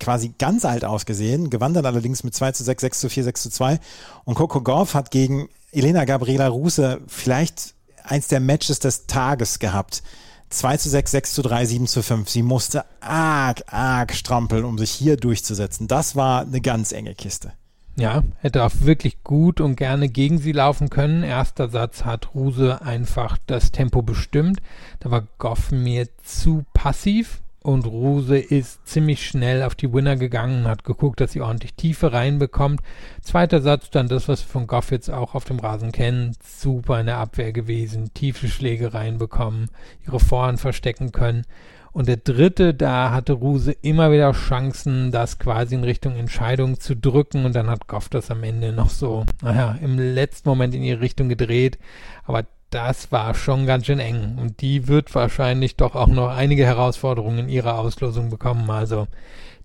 quasi 0.00 0.34
ganz 0.38 0.64
alt 0.64 0.84
ausgesehen, 0.84 1.50
gewann 1.50 1.74
dann 1.74 1.86
allerdings 1.86 2.24
mit 2.24 2.34
2 2.34 2.52
zu 2.52 2.64
6, 2.64 2.80
6 2.80 3.00
zu 3.00 3.08
4, 3.10 3.24
6 3.24 3.42
zu 3.42 3.50
2. 3.50 3.78
Und 4.24 4.34
Coco 4.34 4.60
Gauff 4.60 4.94
hat 4.94 5.10
gegen 5.10 5.48
Elena 5.72 6.04
Gabriela 6.04 6.48
Ruse 6.48 7.00
vielleicht 7.06 7.74
eins 8.02 8.28
der 8.28 8.40
Matches 8.40 8.78
des 8.78 9.06
Tages 9.06 9.58
gehabt. 9.58 10.02
2 10.50 10.76
zu 10.76 10.88
6, 10.88 11.10
6 11.10 11.32
zu 11.34 11.42
3, 11.42 11.66
7 11.66 11.86
zu 11.86 12.02
5. 12.02 12.28
Sie 12.28 12.42
musste 12.42 12.84
arg, 13.00 13.62
arg 13.66 14.14
strampeln, 14.14 14.64
um 14.64 14.78
sich 14.78 14.90
hier 14.90 15.16
durchzusetzen. 15.16 15.88
Das 15.88 16.16
war 16.16 16.42
eine 16.42 16.60
ganz 16.60 16.92
enge 16.92 17.14
Kiste. 17.14 17.52
Ja, 17.96 18.24
hätte 18.38 18.64
auch 18.64 18.72
wirklich 18.80 19.22
gut 19.22 19.60
und 19.60 19.76
gerne 19.76 20.08
gegen 20.08 20.38
sie 20.38 20.50
laufen 20.52 20.90
können. 20.90 21.22
Erster 21.22 21.68
Satz 21.68 22.04
hat 22.04 22.34
Ruse 22.34 22.82
einfach 22.82 23.38
das 23.46 23.70
Tempo 23.70 24.02
bestimmt. 24.02 24.60
Da 24.98 25.12
war 25.12 25.28
Goff 25.38 25.70
mir 25.70 26.08
zu 26.24 26.64
passiv 26.74 27.40
und 27.64 27.86
Ruse 27.86 28.36
ist 28.36 28.86
ziemlich 28.86 29.26
schnell 29.26 29.62
auf 29.62 29.74
die 29.74 29.90
Winner 29.90 30.16
gegangen, 30.16 30.68
hat 30.68 30.84
geguckt, 30.84 31.18
dass 31.18 31.32
sie 31.32 31.40
ordentlich 31.40 31.72
Tiefe 31.72 32.12
reinbekommt. 32.12 32.80
Zweiter 33.22 33.62
Satz, 33.62 33.88
dann 33.88 34.06
das, 34.06 34.28
was 34.28 34.42
wir 34.42 34.52
von 34.52 34.66
Goff 34.66 34.90
jetzt 34.90 35.10
auch 35.10 35.34
auf 35.34 35.44
dem 35.44 35.58
Rasen 35.58 35.90
kennen, 35.90 36.36
super 36.42 37.00
in 37.00 37.06
der 37.06 37.16
Abwehr 37.16 37.54
gewesen, 37.54 38.12
tiefe 38.12 38.48
Schläge 38.48 38.92
reinbekommen, 38.92 39.70
ihre 40.06 40.20
Vorhand 40.20 40.60
verstecken 40.60 41.10
können. 41.10 41.46
Und 41.92 42.06
der 42.06 42.18
dritte, 42.18 42.74
da 42.74 43.12
hatte 43.12 43.32
Ruse 43.32 43.72
immer 43.80 44.12
wieder 44.12 44.32
Chancen, 44.32 45.10
das 45.10 45.38
quasi 45.38 45.74
in 45.74 45.84
Richtung 45.84 46.16
Entscheidung 46.16 46.78
zu 46.78 46.94
drücken. 46.94 47.46
Und 47.46 47.54
dann 47.54 47.70
hat 47.70 47.88
Goff 47.88 48.10
das 48.10 48.30
am 48.30 48.42
Ende 48.42 48.72
noch 48.72 48.90
so, 48.90 49.24
naja, 49.40 49.78
im 49.80 49.98
letzten 49.98 50.50
Moment 50.50 50.74
in 50.74 50.82
ihre 50.82 51.00
Richtung 51.00 51.30
gedreht. 51.30 51.78
Aber 52.24 52.44
das 52.74 53.12
war 53.12 53.34
schon 53.34 53.66
ganz 53.66 53.86
schön 53.86 54.00
eng. 54.00 54.36
Und 54.40 54.60
die 54.60 54.88
wird 54.88 55.14
wahrscheinlich 55.14 55.76
doch 55.76 55.94
auch 55.94 56.08
noch 56.08 56.28
einige 56.28 56.66
Herausforderungen 56.66 57.38
in 57.38 57.48
ihrer 57.48 57.78
Auslosung 57.78 58.30
bekommen. 58.30 58.68
Also 58.68 59.06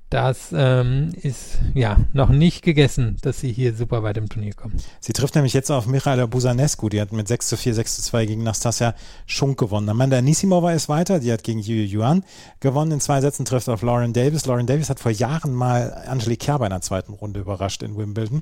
das 0.10 0.52
ähm, 0.56 1.12
ist 1.22 1.60
ja 1.76 1.98
noch 2.14 2.30
nicht 2.30 2.64
gegessen, 2.64 3.18
dass 3.22 3.40
sie 3.40 3.52
hier 3.52 3.76
super 3.76 4.02
weit 4.02 4.18
im 4.18 4.28
Turnier 4.28 4.54
kommen. 4.54 4.76
Sie 5.00 5.14
trifft 5.14 5.36
nämlich 5.36 5.54
jetzt 5.54 5.70
auf 5.70 5.86
Michaela 5.86 6.26
Busanescu, 6.26 6.90
die 6.90 7.00
hat 7.00 7.12
mit 7.12 7.28
6 7.28 7.48
zu 7.48 7.58
4, 7.58 7.76
6 7.76 7.96
zu 7.98 8.02
2 8.02 8.26
gegen 8.26 8.44
Nastasia 8.44 8.96
Schunk 9.28 9.60
gewonnen. 9.60 9.88
Amanda 9.88 10.18
Anisimova 10.18 10.74
ist 10.74 10.90
weiter, 10.90 11.20
die 11.20 11.32
hat 11.32 11.44
gegen 11.44 11.60
Yu 11.60 11.86
Yuan 11.86 12.24
gewonnen. 12.60 12.94
In 12.94 13.02
zwei 13.02 13.22
Sätzen 13.22 13.46
trifft 13.46 13.70
auf 13.70 13.84
Lauren 13.84 14.14
Davis. 14.14 14.48
Lauren 14.48 14.66
Davis 14.66 14.90
hat 14.90 15.00
vor 15.00 15.12
Jahren 15.12 15.54
mal 15.54 15.94
Angelique 16.08 16.40
Kerber 16.40 16.66
in 16.66 16.72
der 16.72 16.82
zweiten 16.82 17.14
Runde 17.14 17.42
überrascht 17.42 17.84
in 17.84 17.96
Wimbledon. 17.96 18.42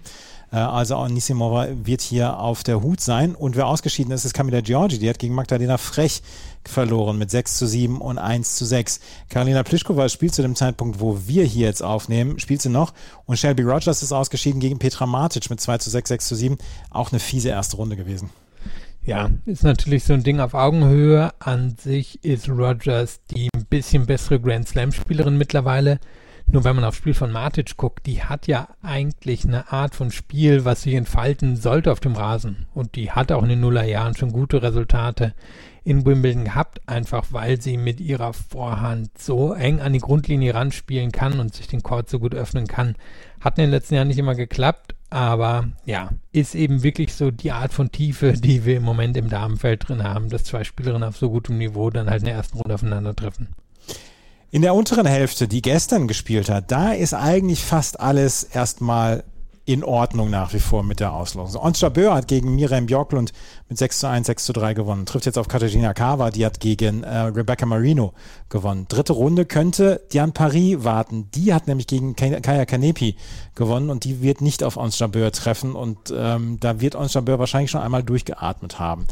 Äh, 0.51 0.57
also 0.57 0.95
Anisimova 0.97 1.67
wird 1.83 2.01
hier 2.01 2.39
auf 2.39 2.63
der 2.63 2.81
Hut 2.81 3.01
sein. 3.01 3.35
Und 3.35 3.55
wer 3.55 3.67
ausgeschieden 3.67 4.11
ist, 4.11 4.25
ist 4.25 4.33
Camila 4.33 4.61
Giorgi. 4.61 4.99
Die 4.99 5.09
hat 5.09 5.19
gegen 5.19 5.35
Magdalena 5.35 5.77
Frech 5.77 6.21
verloren 6.67 7.17
mit 7.17 7.31
6 7.31 7.57
zu 7.57 7.67
7 7.67 8.01
und 8.01 8.17
1 8.17 8.55
zu 8.55 8.65
6. 8.65 8.99
Karolina 9.29 9.63
Pliskova 9.63 10.09
spielt 10.09 10.35
zu 10.35 10.41
dem 10.41 10.55
Zeitpunkt, 10.55 10.99
wo 10.99 11.19
wir 11.25 11.43
hier 11.45 11.67
jetzt 11.67 11.81
aufnehmen, 11.81 12.39
spielt 12.39 12.61
sie 12.61 12.69
noch. 12.69 12.93
Und 13.25 13.37
Shelby 13.37 13.63
Rogers 13.63 14.03
ist 14.03 14.11
ausgeschieden 14.11 14.59
gegen 14.59 14.79
Petra 14.79 15.05
Martic 15.05 15.49
mit 15.49 15.61
2 15.61 15.77
zu 15.79 15.89
6, 15.89 16.09
6 16.09 16.27
zu 16.27 16.35
7. 16.35 16.57
Auch 16.89 17.11
eine 17.11 17.19
fiese 17.19 17.49
erste 17.49 17.77
Runde 17.77 17.95
gewesen. 17.95 18.29
Ja, 19.03 19.29
ist 19.45 19.63
natürlich 19.63 20.03
so 20.03 20.13
ein 20.13 20.23
Ding 20.23 20.41
auf 20.41 20.53
Augenhöhe. 20.53 21.31
An 21.39 21.75
sich 21.81 22.23
ist 22.25 22.49
Rogers 22.49 23.21
die 23.31 23.49
ein 23.55 23.65
bisschen 23.65 24.05
bessere 24.05 24.39
Grand 24.39 24.67
Slam-Spielerin 24.67 25.37
mittlerweile. 25.37 25.99
Nur 26.49 26.63
wenn 26.63 26.75
man 26.77 26.85
aufs 26.85 26.97
Spiel 26.97 27.13
von 27.13 27.31
Matic 27.31 27.75
guckt, 27.75 28.05
die 28.05 28.23
hat 28.23 28.47
ja 28.47 28.69
eigentlich 28.81 29.45
eine 29.45 29.71
Art 29.71 29.95
von 29.95 30.11
Spiel, 30.11 30.63
was 30.63 30.83
sich 30.83 30.93
entfalten 30.93 31.57
sollte 31.57 31.91
auf 31.91 31.99
dem 31.99 32.15
Rasen. 32.15 32.67
Und 32.73 32.95
die 32.95 33.11
hat 33.11 33.33
auch 33.33 33.43
in 33.43 33.49
den 33.49 33.59
Nullerjahren 33.59 34.15
schon 34.15 34.31
gute 34.31 34.61
Resultate 34.61 35.33
in 35.83 36.05
Wimbledon 36.05 36.45
gehabt, 36.45 36.81
einfach 36.85 37.27
weil 37.31 37.61
sie 37.61 37.77
mit 37.77 37.99
ihrer 37.99 38.33
Vorhand 38.33 39.17
so 39.17 39.53
eng 39.53 39.81
an 39.81 39.93
die 39.93 39.99
Grundlinie 39.99 40.53
ranspielen 40.53 41.11
kann 41.11 41.39
und 41.39 41.53
sich 41.53 41.67
den 41.67 41.83
Court 41.83 42.09
so 42.09 42.19
gut 42.19 42.33
öffnen 42.33 42.67
kann. 42.67 42.95
Hat 43.41 43.57
in 43.57 43.65
den 43.65 43.71
letzten 43.71 43.95
Jahren 43.95 44.07
nicht 44.07 44.17
immer 44.17 44.35
geklappt, 44.35 44.95
aber 45.09 45.69
ja, 45.85 46.09
ist 46.31 46.55
eben 46.55 46.83
wirklich 46.83 47.13
so 47.13 47.31
die 47.31 47.51
Art 47.51 47.73
von 47.73 47.91
Tiefe, 47.91 48.33
die 48.33 48.65
wir 48.65 48.77
im 48.77 48.83
Moment 48.83 49.15
im 49.17 49.29
Damenfeld 49.29 49.87
drin 49.87 50.03
haben, 50.03 50.29
dass 50.29 50.43
zwei 50.45 50.63
Spielerinnen 50.63 51.07
auf 51.07 51.17
so 51.17 51.29
gutem 51.29 51.57
Niveau 51.57 51.89
dann 51.89 52.09
halt 52.09 52.21
in 52.21 52.25
der 52.25 52.35
ersten 52.35 52.57
Runde 52.57 52.75
aufeinandertreffen. 52.75 53.49
In 54.49 54.61
der 54.61 54.73
unteren 54.73 55.05
Hälfte, 55.05 55.49
die 55.49 55.61
gestern 55.61 56.07
gespielt 56.07 56.49
hat, 56.49 56.71
da 56.71 56.93
ist 56.93 57.13
eigentlich 57.13 57.65
fast 57.65 57.99
alles 57.99 58.43
erstmal 58.43 59.25
in 59.65 59.83
Ordnung 59.83 60.29
nach 60.29 60.53
wie 60.53 60.61
vor 60.61 60.83
mit 60.83 61.01
der 61.01 61.11
Auslosung. 61.11 61.61
Ons 61.61 61.81
Jabeur 61.81 62.15
hat 62.15 62.29
gegen 62.29 62.55
Miriam 62.55 62.85
Björklund 62.85 63.33
mit 63.67 63.77
6 63.77 63.99
zu 63.99 64.07
1, 64.07 64.25
6 64.25 64.45
zu 64.45 64.53
3 64.53 64.73
gewonnen. 64.73 65.05
Trifft 65.05 65.25
jetzt 65.25 65.37
auf 65.37 65.49
Katarzyna 65.49 65.93
Kava, 65.93 66.31
die 66.31 66.45
hat 66.45 66.61
gegen 66.61 67.03
äh, 67.03 67.17
Rebecca 67.17 67.65
Marino 67.65 68.13
gewonnen. 68.47 68.85
Dritte 68.87 69.11
Runde 69.11 69.43
könnte 69.43 69.99
Diane 70.13 70.31
Paris 70.31 70.85
warten. 70.85 71.29
Die 71.35 71.53
hat 71.53 71.67
nämlich 71.67 71.87
gegen 71.87 72.15
Kaya 72.15 72.65
Kanepi 72.65 73.17
gewonnen 73.55 73.89
und 73.89 74.05
die 74.05 74.21
wird 74.21 74.39
nicht 74.39 74.63
auf 74.63 74.77
Ons 74.77 74.97
Jabeur 74.97 75.33
treffen 75.33 75.75
und 75.75 76.13
ähm, 76.15 76.57
da 76.61 76.79
wird 76.79 76.95
Ons 76.95 77.13
Jabeur 77.13 77.37
wahrscheinlich 77.37 77.71
schon 77.71 77.81
einmal 77.81 78.03
durchgeatmet 78.03 78.79
haben. 78.79 79.07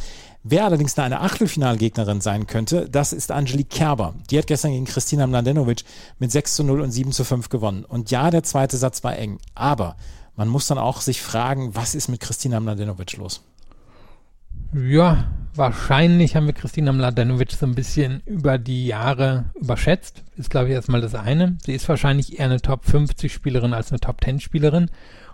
Wer 0.48 0.66
allerdings 0.66 0.96
eine 1.00 1.22
Achtelfinalgegnerin 1.22 2.22
sein 2.22 2.46
könnte, 2.46 2.88
das 2.88 3.14
ist 3.14 3.32
Angelique 3.32 3.68
Kerber. 3.68 4.14
Die 4.30 4.38
hat 4.38 4.46
gestern 4.46 4.74
gegen 4.74 4.86
Kristina 4.86 5.26
Mladenovic 5.26 5.84
mit 6.20 6.32
6 6.32 6.58
zu 6.58 6.64
0 6.64 6.82
und 6.82 6.92
7 6.92 7.12
zu 7.14 7.24
5 7.24 7.50
gewonnen. 7.50 7.84
Und 7.84 8.12
ja, 8.12 8.30
der 8.30 8.44
zweite 8.44 8.78
Satz 8.78 9.04
war 9.04 9.18
eng, 9.18 9.40
aber 9.56 9.96
man 10.36 10.48
muss 10.48 10.68
dann 10.68 10.78
auch 10.78 11.02
sich 11.02 11.24
fragen, 11.24 11.74
was 11.74 11.96
ist 11.96 12.10
mit 12.10 12.20
Kristina 12.20 12.60
Mladenovic 12.60 13.18
los? 13.18 13.42
Ja, 14.72 15.32
wahrscheinlich 15.56 16.36
haben 16.36 16.46
wir 16.46 16.54
Kristina 16.54 16.94
Mladenovic 16.94 17.54
so 17.54 17.66
ein 17.66 17.74
bisschen 17.74 18.22
über 18.28 18.60
die 18.60 18.86
Jahre 18.86 19.46
überschätzt. 19.56 20.22
Ist, 20.38 20.52
glaube 20.52 20.68
ich, 20.68 20.76
erstmal 20.76 21.02
das 21.02 21.16
eine. 21.16 21.58
Sie 21.66 21.74
ist 21.74 21.90
wahrscheinlich 21.90 22.38
eher 22.38 22.46
eine 22.46 22.62
Top 22.62 22.86
50 22.86 23.34
Spielerin 23.34 23.74
als 23.74 23.90
eine 23.90 24.00
Top 24.00 24.24
10 24.24 24.42
Spielerin. 24.42 24.92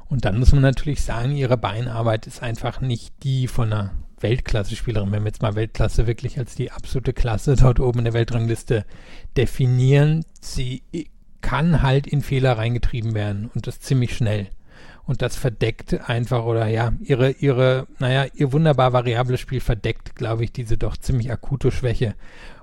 Und 0.07 0.23
dann 0.23 0.39
muss 0.39 0.53
man 0.53 0.61
natürlich 0.61 1.03
sagen, 1.03 1.35
ihre 1.35 1.57
Beinarbeit 1.57 2.27
ist 2.27 2.41
einfach 2.41 2.79
nicht 2.79 3.11
die 3.23 3.49
von 3.49 3.73
einer 3.73 3.91
Weltklasse-Spielerin, 4.21 5.11
wenn 5.11 5.23
wir 5.23 5.29
jetzt 5.29 5.41
mal 5.41 5.55
Weltklasse 5.55 6.07
wirklich 6.07 6.37
als 6.37 6.55
die 6.55 6.71
absolute 6.71 7.13
Klasse 7.13 7.55
dort 7.55 7.79
oben 7.79 7.99
in 7.99 8.05
der 8.05 8.13
Weltrangliste 8.13 8.85
definieren, 9.37 10.25
sie 10.39 10.83
kann 11.41 11.81
halt 11.81 12.07
in 12.07 12.21
Fehler 12.21 12.57
reingetrieben 12.57 13.13
werden 13.13 13.49
und 13.53 13.67
das 13.67 13.79
ziemlich 13.79 14.15
schnell. 14.15 14.47
Und 15.05 15.21
das 15.21 15.35
verdeckt 15.35 16.09
einfach 16.09 16.45
oder 16.45 16.67
ja, 16.67 16.93
ihre, 17.01 17.31
ihre, 17.31 17.87
naja, 17.99 18.27
ihr 18.33 18.53
wunderbar 18.53 18.93
variables 18.93 19.39
Spiel 19.39 19.59
verdeckt, 19.59 20.15
glaube 20.15 20.43
ich, 20.43 20.51
diese 20.51 20.77
doch 20.77 20.95
ziemlich 20.95 21.31
akute 21.31 21.71
Schwäche. 21.71 22.15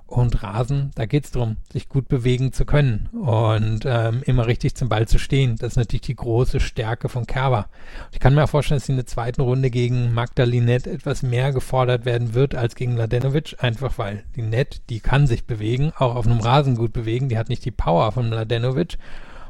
Und 0.09 0.43
Rasen, 0.43 0.91
da 0.95 1.05
geht 1.05 1.27
es 1.27 1.33
darum, 1.33 1.59
sich 1.71 1.91
gut 1.91 2.09
bewegen 2.09 2.55
zu 2.55 2.65
können 2.65 3.11
und 3.13 3.81
ähm, 3.85 4.23
immer 4.25 4.47
richtig 4.47 4.75
zum 4.75 4.89
Ball 4.89 5.07
zu 5.07 5.19
stehen. 5.19 5.57
Das 5.57 5.73
ist 5.73 5.77
natürlich 5.77 6.01
die 6.01 6.17
große 6.17 6.61
Stärke 6.61 7.11
von 7.11 7.27
Kerber. 7.27 7.69
Ich 8.11 8.19
kann 8.19 8.35
mir 8.35 8.45
auch 8.45 8.49
vorstellen, 8.49 8.79
dass 8.79 8.87
sie 8.87 8.93
in 8.93 8.97
der 8.97 9.07
zweiten 9.07 9.43
Runde 9.43 9.69
gegen 9.69 10.15
Magda 10.15 10.45
Linette 10.45 10.91
etwas 10.91 11.23
mehr 11.23 11.53
gefordert 11.53 12.07
werden 12.07 12.33
wird 12.33 12.55
als 12.55 12.75
gegen 12.75 12.97
Ladenovic, 12.97 13.57
einfach 13.59 13.99
weil 13.99 14.25
Linette, 14.35 14.81
die 14.89 15.01
kann 15.01 15.27
sich 15.27 15.45
bewegen, 15.45 15.93
auch 15.99 16.15
auf 16.15 16.27
einem 16.27 16.41
Rasen 16.41 16.75
gut 16.75 16.95
bewegen. 16.95 17.29
Die 17.29 17.37
hat 17.37 17.51
nicht 17.51 17.67
die 17.67 17.71
Power 17.71 18.11
von 18.11 18.31
Ladenovic, 18.31 18.97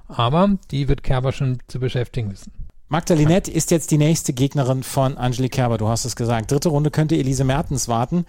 aber 0.09 0.59
die 0.73 0.89
wird 0.89 1.05
Kerber 1.05 1.31
schon 1.31 1.59
zu 1.69 1.79
beschäftigen 1.79 2.33
wissen. 2.33 2.53
Magda 2.91 3.12
Linette 3.12 3.51
ist 3.51 3.70
jetzt 3.70 3.91
die 3.91 3.99
nächste 3.99 4.32
Gegnerin 4.32 4.82
von 4.82 5.18
Angelique 5.18 5.53
Kerber, 5.53 5.76
du 5.76 5.89
hast 5.89 6.07
es 6.07 6.16
gesagt. 6.16 6.51
Dritte 6.51 6.70
Runde 6.70 6.91
könnte 6.91 7.16
Elise 7.16 7.45
Mertens 7.45 7.86
warten. 7.86 8.24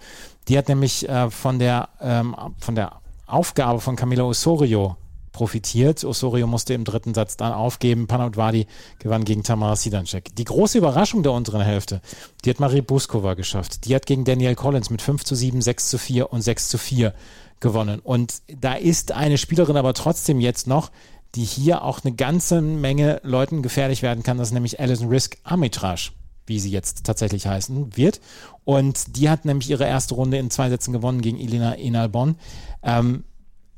Die 0.48 0.58
hat 0.58 0.68
nämlich 0.68 1.08
äh, 1.08 1.30
von, 1.30 1.58
der, 1.58 1.88
ähm, 1.98 2.36
von 2.58 2.74
der 2.74 3.00
Aufgabe 3.26 3.80
von 3.80 3.96
Camila 3.96 4.24
Osorio 4.24 4.96
profitiert. 5.32 6.04
Osorio 6.04 6.46
musste 6.46 6.74
im 6.74 6.84
dritten 6.84 7.14
Satz 7.14 7.38
dann 7.38 7.54
aufgeben. 7.54 8.06
Panavdvadi 8.06 8.66
gewann 8.98 9.24
gegen 9.24 9.44
Tamara 9.44 9.76
Sidancek. 9.76 10.36
Die 10.36 10.44
große 10.44 10.76
Überraschung 10.76 11.22
der 11.22 11.32
unteren 11.32 11.62
Hälfte, 11.62 12.02
die 12.44 12.50
hat 12.50 12.60
Marie 12.60 12.82
Buskova 12.82 13.32
geschafft. 13.32 13.86
Die 13.86 13.94
hat 13.94 14.04
gegen 14.04 14.26
Danielle 14.26 14.56
Collins 14.56 14.90
mit 14.90 15.00
5 15.00 15.24
zu 15.24 15.34
7, 15.34 15.62
6 15.62 15.88
zu 15.88 15.96
4 15.96 16.34
und 16.34 16.42
6 16.42 16.68
zu 16.68 16.76
4 16.76 17.14
gewonnen. 17.60 18.00
Und 18.00 18.42
da 18.46 18.74
ist 18.74 19.12
eine 19.12 19.38
Spielerin 19.38 19.78
aber 19.78 19.94
trotzdem 19.94 20.38
jetzt 20.38 20.66
noch, 20.66 20.90
die 21.34 21.44
hier 21.44 21.82
auch 21.82 22.04
eine 22.04 22.14
ganze 22.14 22.60
Menge 22.60 23.20
Leuten 23.22 23.62
gefährlich 23.62 24.02
werden 24.02 24.22
kann. 24.22 24.38
Das 24.38 24.48
ist 24.48 24.54
nämlich 24.54 24.80
Alison 24.80 25.08
Risk 25.08 25.38
Armitrage, 25.44 26.10
wie 26.46 26.58
sie 26.58 26.70
jetzt 26.70 27.04
tatsächlich 27.04 27.46
heißen 27.46 27.96
wird. 27.96 28.20
Und 28.64 29.16
die 29.16 29.30
hat 29.30 29.44
nämlich 29.44 29.70
ihre 29.70 29.84
erste 29.84 30.14
Runde 30.14 30.38
in 30.38 30.50
zwei 30.50 30.68
Sätzen 30.68 30.92
gewonnen 30.92 31.22
gegen 31.22 31.38
Elena 31.38 31.74
Enalbon. 31.74 32.36
Ähm, 32.82 33.24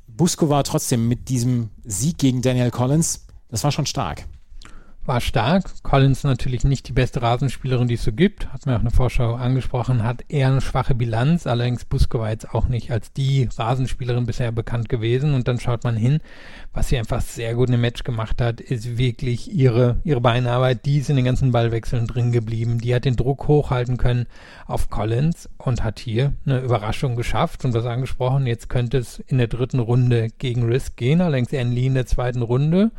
Busco 0.07 0.49
war 0.49 0.65
trotzdem 0.65 1.09
mit 1.09 1.29
diesem 1.29 1.71
Sieg 1.85 2.19
gegen 2.19 2.43
Daniel 2.43 2.71
Collins, 2.71 3.27
das 3.49 3.65
war 3.65 3.73
schon 3.73 3.87
stark 3.87 4.27
war 5.05 5.21
stark. 5.21 5.65
Collins 5.83 6.23
natürlich 6.25 6.65
nicht 6.65 6.89
die 6.89 6.93
beste 6.93 7.23
Rasenspielerin, 7.23 7.89
die 7.89 7.95
es 7.95 8.05
so 8.05 8.13
gibt. 8.13 8.53
Hat 8.53 8.67
mir 8.67 8.77
auch 8.77 8.81
eine 8.81 8.91
Vorschau 8.91 9.35
angesprochen. 9.35 10.05
Hat 10.05 10.25
eher 10.29 10.49
eine 10.49 10.61
schwache 10.61 10.95
Bilanz. 10.95 11.47
Allerdings 11.47 11.85
Busko 11.85 12.21
war 12.21 12.31
jetzt 12.31 12.55
auch 12.55 12.69
nicht 12.69 12.91
als 12.91 13.13
die 13.13 13.49
Rasenspielerin 13.57 14.27
bisher 14.27 14.53
bekannt 14.53 14.89
gewesen. 14.89 15.35
Und 15.35 15.49
dann 15.49 15.59
schaut 15.59 15.85
man 15.85 15.97
hin. 15.97 16.21
Was 16.73 16.89
sie 16.89 16.99
einfach 16.99 17.21
sehr 17.21 17.55
gut 17.55 17.69
dem 17.69 17.81
Match 17.81 18.05
gemacht 18.05 18.41
hat, 18.41 18.61
ist 18.61 18.97
wirklich 18.97 19.53
ihre, 19.53 20.01
ihre 20.05 20.21
Beinarbeit. 20.21 20.85
Die 20.87 20.99
ist 20.99 21.11
in 21.11 21.17
den 21.17 21.25
ganzen 21.25 21.51
Ballwechseln 21.51 22.07
drin 22.07 22.31
geblieben. 22.31 22.79
Die 22.79 22.95
hat 22.95 23.05
den 23.05 23.17
Druck 23.17 23.49
hochhalten 23.49 23.97
können 23.97 24.27
auf 24.67 24.89
Collins 24.89 25.49
und 25.59 25.83
hat 25.83 25.99
hier 25.99 26.33
eine 26.47 26.61
Überraschung 26.61 27.17
geschafft 27.17 27.65
und 27.65 27.75
was 27.75 27.87
angesprochen. 27.87 28.47
Jetzt 28.47 28.69
könnte 28.69 28.99
es 28.99 29.19
in 29.19 29.39
der 29.39 29.49
dritten 29.49 29.81
Runde 29.81 30.29
gegen 30.39 30.63
Risk 30.63 30.97
gehen. 30.97 31.21
Allerdings 31.21 31.53
Anne 31.53 31.75
Lee 31.75 31.87
in 31.87 31.95
der 31.95 32.07
zweiten 32.07 32.43
Runde. 32.43 32.93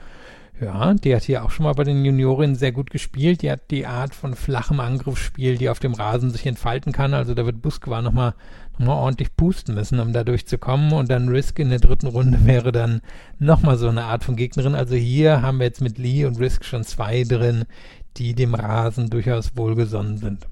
Ja, 0.61 0.93
die 0.93 1.15
hat 1.15 1.23
hier 1.23 1.43
auch 1.43 1.49
schon 1.49 1.65
mal 1.65 1.73
bei 1.73 1.83
den 1.83 2.05
Juniorinnen 2.05 2.55
sehr 2.55 2.71
gut 2.71 2.91
gespielt. 2.91 3.41
Die 3.41 3.51
hat 3.51 3.71
die 3.71 3.87
Art 3.87 4.13
von 4.13 4.35
flachem 4.35 4.79
Angriffsspiel, 4.79 5.57
die 5.57 5.69
auf 5.69 5.79
dem 5.79 5.93
Rasen 5.93 6.29
sich 6.29 6.45
entfalten 6.45 6.91
kann. 6.91 7.13
Also 7.13 7.33
da 7.33 7.45
wird 7.45 7.61
Buskwa 7.61 8.01
nochmal 8.01 8.35
noch 8.77 8.87
mal 8.87 8.93
ordentlich 8.93 9.35
pusten 9.35 9.75
müssen, 9.75 9.99
um 9.99 10.13
da 10.13 10.23
durchzukommen. 10.23 10.93
Und 10.93 11.09
dann 11.09 11.29
Risk 11.29 11.59
in 11.59 11.69
der 11.69 11.79
dritten 11.79 12.07
Runde 12.07 12.39
wäre 12.45 12.71
dann 12.71 13.01
nochmal 13.39 13.77
so 13.77 13.87
eine 13.87 14.05
Art 14.05 14.23
von 14.23 14.35
Gegnerin. 14.35 14.75
Also 14.75 14.95
hier 14.95 15.41
haben 15.41 15.59
wir 15.59 15.65
jetzt 15.65 15.81
mit 15.81 15.97
Lee 15.97 16.25
und 16.25 16.39
Risk 16.39 16.65
schon 16.65 16.83
zwei 16.83 17.23
drin, 17.23 17.65
die 18.17 18.35
dem 18.35 18.53
Rasen 18.53 19.09
durchaus 19.09 19.55
wohlgesonnen 19.57 20.17
sind. 20.17 20.47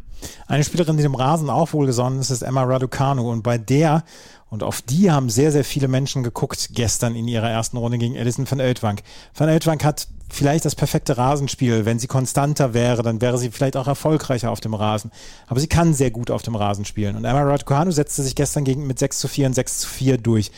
Eine 0.47 0.63
Spielerin, 0.63 0.97
die 0.97 1.03
dem 1.03 1.15
Rasen 1.15 1.49
auch 1.49 1.73
wohlgesonnen 1.73 2.19
ist, 2.19 2.29
ist 2.29 2.41
Emma 2.41 2.63
Raducanu. 2.63 3.31
Und 3.31 3.43
bei 3.43 3.57
der 3.57 4.03
und 4.51 4.63
auf 4.63 4.81
die 4.81 5.09
haben 5.09 5.29
sehr, 5.29 5.53
sehr 5.53 5.63
viele 5.63 5.87
Menschen 5.87 6.23
geguckt 6.23 6.71
gestern 6.73 7.15
in 7.15 7.25
ihrer 7.25 7.49
ersten 7.49 7.77
Runde 7.77 7.97
gegen 7.97 8.17
Alison 8.17 8.51
van 8.51 8.59
Oetwank. 8.59 9.01
Van 9.33 9.47
Oetwank 9.47 9.85
hat 9.85 10.09
vielleicht 10.29 10.65
das 10.65 10.75
perfekte 10.75 11.17
Rasenspiel. 11.17 11.85
Wenn 11.85 11.99
sie 11.99 12.07
konstanter 12.07 12.73
wäre, 12.73 13.01
dann 13.01 13.21
wäre 13.21 13.37
sie 13.37 13.49
vielleicht 13.49 13.77
auch 13.77 13.87
erfolgreicher 13.87 14.51
auf 14.51 14.59
dem 14.59 14.73
Rasen. 14.73 15.09
Aber 15.47 15.61
sie 15.61 15.67
kann 15.67 15.93
sehr 15.93 16.11
gut 16.11 16.31
auf 16.31 16.41
dem 16.41 16.55
Rasen 16.55 16.83
spielen. 16.83 17.15
Und 17.15 17.23
Emma 17.23 17.43
Raducanu 17.43 17.91
setzte 17.91 18.23
sich 18.23 18.35
gestern 18.35 18.65
gegen 18.65 18.85
mit 18.85 18.99
6 18.99 19.19
zu 19.19 19.29
4 19.29 19.47
und 19.47 19.53
6 19.53 19.79
zu 19.79 19.87
4 19.87 20.17
durch. 20.17 20.51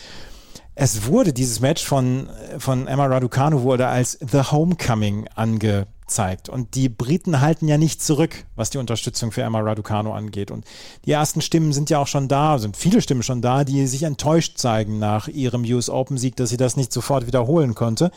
Es 0.75 1.05
wurde 1.05 1.33
dieses 1.33 1.59
Match 1.59 1.85
von, 1.85 2.29
von 2.57 2.87
Emma 2.87 3.05
Raducanu 3.05 3.61
wurde 3.61 3.87
als 3.87 4.17
The 4.19 4.51
Homecoming 4.51 5.27
angezeigt. 5.35 6.49
Und 6.49 6.73
die 6.73 6.89
Briten 6.89 7.41
halten 7.41 7.67
ja 7.67 7.77
nicht 7.77 8.01
zurück, 8.01 8.45
was 8.55 8.71
die 8.71 8.79
Unterstützung 8.79 9.31
für 9.31 9.43
Emma 9.43 9.59
Raducanu 9.59 10.11
angeht. 10.11 10.49
Und 10.49 10.65
die 11.05 11.11
ersten 11.11 11.41
Stimmen 11.41 11.73
sind 11.73 11.91
ja 11.91 11.99
auch 11.99 12.07
schon 12.07 12.27
da, 12.27 12.57
sind 12.57 12.75
viele 12.75 13.01
Stimmen 13.01 13.23
schon 13.23 13.41
da, 13.41 13.63
die 13.63 13.85
sich 13.85 14.03
enttäuscht 14.03 14.57
zeigen 14.57 14.97
nach 14.97 15.27
ihrem 15.27 15.63
US 15.63 15.89
Open 15.89 16.17
Sieg, 16.17 16.35
dass 16.37 16.49
sie 16.49 16.57
das 16.57 16.75
nicht 16.75 16.91
sofort 16.91 17.27
wiederholen 17.27 17.75
konnte. 17.75 18.09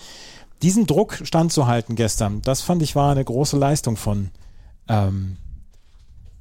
Diesen 0.63 0.87
Druck 0.87 1.21
standzuhalten 1.25 1.95
gestern, 1.95 2.41
das 2.41 2.63
fand 2.63 2.81
ich 2.81 2.97
war 2.97 3.13
eine 3.13 3.25
große 3.25 3.59
Leistung 3.59 3.99
von 3.99 4.31
ähm, 4.89 5.37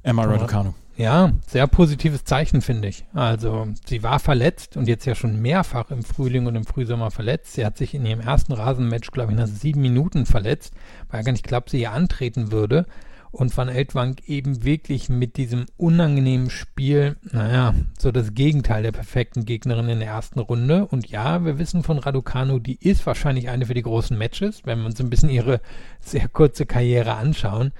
Emma 0.02 0.24
Raducanu. 0.24 0.72
Ja, 0.96 1.32
sehr 1.46 1.66
positives 1.66 2.24
Zeichen, 2.24 2.62
finde 2.62 2.88
ich. 2.88 3.04
Also, 3.12 3.68
sie 3.84 4.02
war 4.02 4.18
verletzt 4.18 4.78
und 4.78 4.88
jetzt 4.88 5.04
ja 5.04 5.14
schon 5.14 5.42
mehrfach 5.42 5.90
im 5.90 6.02
Frühling 6.02 6.46
und 6.46 6.56
im 6.56 6.64
Frühsommer 6.64 7.10
verletzt. 7.10 7.52
Sie 7.52 7.66
hat 7.66 7.76
sich 7.76 7.94
in 7.94 8.06
ihrem 8.06 8.20
ersten 8.20 8.52
Rasenmatch, 8.52 9.10
glaube 9.10 9.32
ich, 9.32 9.38
nach 9.38 9.46
sieben 9.46 9.82
Minuten 9.82 10.24
verletzt, 10.24 10.72
weil 11.10 11.22
gar 11.22 11.32
nicht 11.32 11.46
glaubt, 11.46 11.68
sie 11.68 11.78
hier 11.78 11.92
antreten 11.92 12.50
würde. 12.50 12.86
Und 13.30 13.54
Van 13.54 13.68
Eltwank 13.68 14.26
eben 14.28 14.64
wirklich 14.64 15.10
mit 15.10 15.36
diesem 15.36 15.66
unangenehmen 15.76 16.48
Spiel, 16.48 17.16
naja, 17.30 17.74
so 17.98 18.10
das 18.10 18.32
Gegenteil 18.32 18.82
der 18.82 18.92
perfekten 18.92 19.44
Gegnerin 19.44 19.90
in 19.90 19.98
der 19.98 20.08
ersten 20.08 20.40
Runde. 20.40 20.86
Und 20.86 21.08
ja, 21.10 21.44
wir 21.44 21.58
wissen 21.58 21.82
von 21.82 21.98
Raducanu, 21.98 22.58
die 22.58 22.78
ist 22.80 23.04
wahrscheinlich 23.04 23.50
eine 23.50 23.66
für 23.66 23.74
die 23.74 23.82
großen 23.82 24.16
Matches, 24.16 24.62
wenn 24.64 24.78
wir 24.78 24.86
uns 24.86 24.98
ein 25.00 25.10
bisschen 25.10 25.28
ihre 25.28 25.60
sehr 26.00 26.28
kurze 26.28 26.64
Karriere 26.64 27.12
anschauen. 27.16 27.72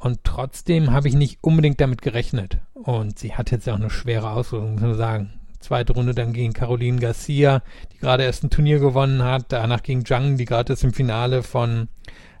Und 0.00 0.24
trotzdem 0.24 0.92
habe 0.92 1.08
ich 1.08 1.14
nicht 1.14 1.38
unbedingt 1.42 1.80
damit 1.80 2.00
gerechnet. 2.00 2.58
Und 2.72 3.18
sie 3.18 3.34
hat 3.34 3.50
jetzt 3.50 3.68
auch 3.68 3.76
eine 3.76 3.90
schwere 3.90 4.30
Auslosung, 4.30 4.72
muss 4.72 4.80
man 4.80 4.94
sagen. 4.96 5.30
Zweite 5.60 5.92
Runde 5.92 6.14
dann 6.14 6.32
gegen 6.32 6.54
Caroline 6.54 6.98
Garcia, 6.98 7.62
die 7.92 7.98
gerade 7.98 8.24
erst 8.24 8.42
ein 8.42 8.48
Turnier 8.48 8.78
gewonnen 8.78 9.22
hat. 9.22 9.52
Danach 9.52 9.82
gegen 9.82 10.06
Zhang, 10.06 10.38
die 10.38 10.46
gerade 10.46 10.72
erst 10.72 10.84
im 10.84 10.94
Finale 10.94 11.42
von, 11.42 11.88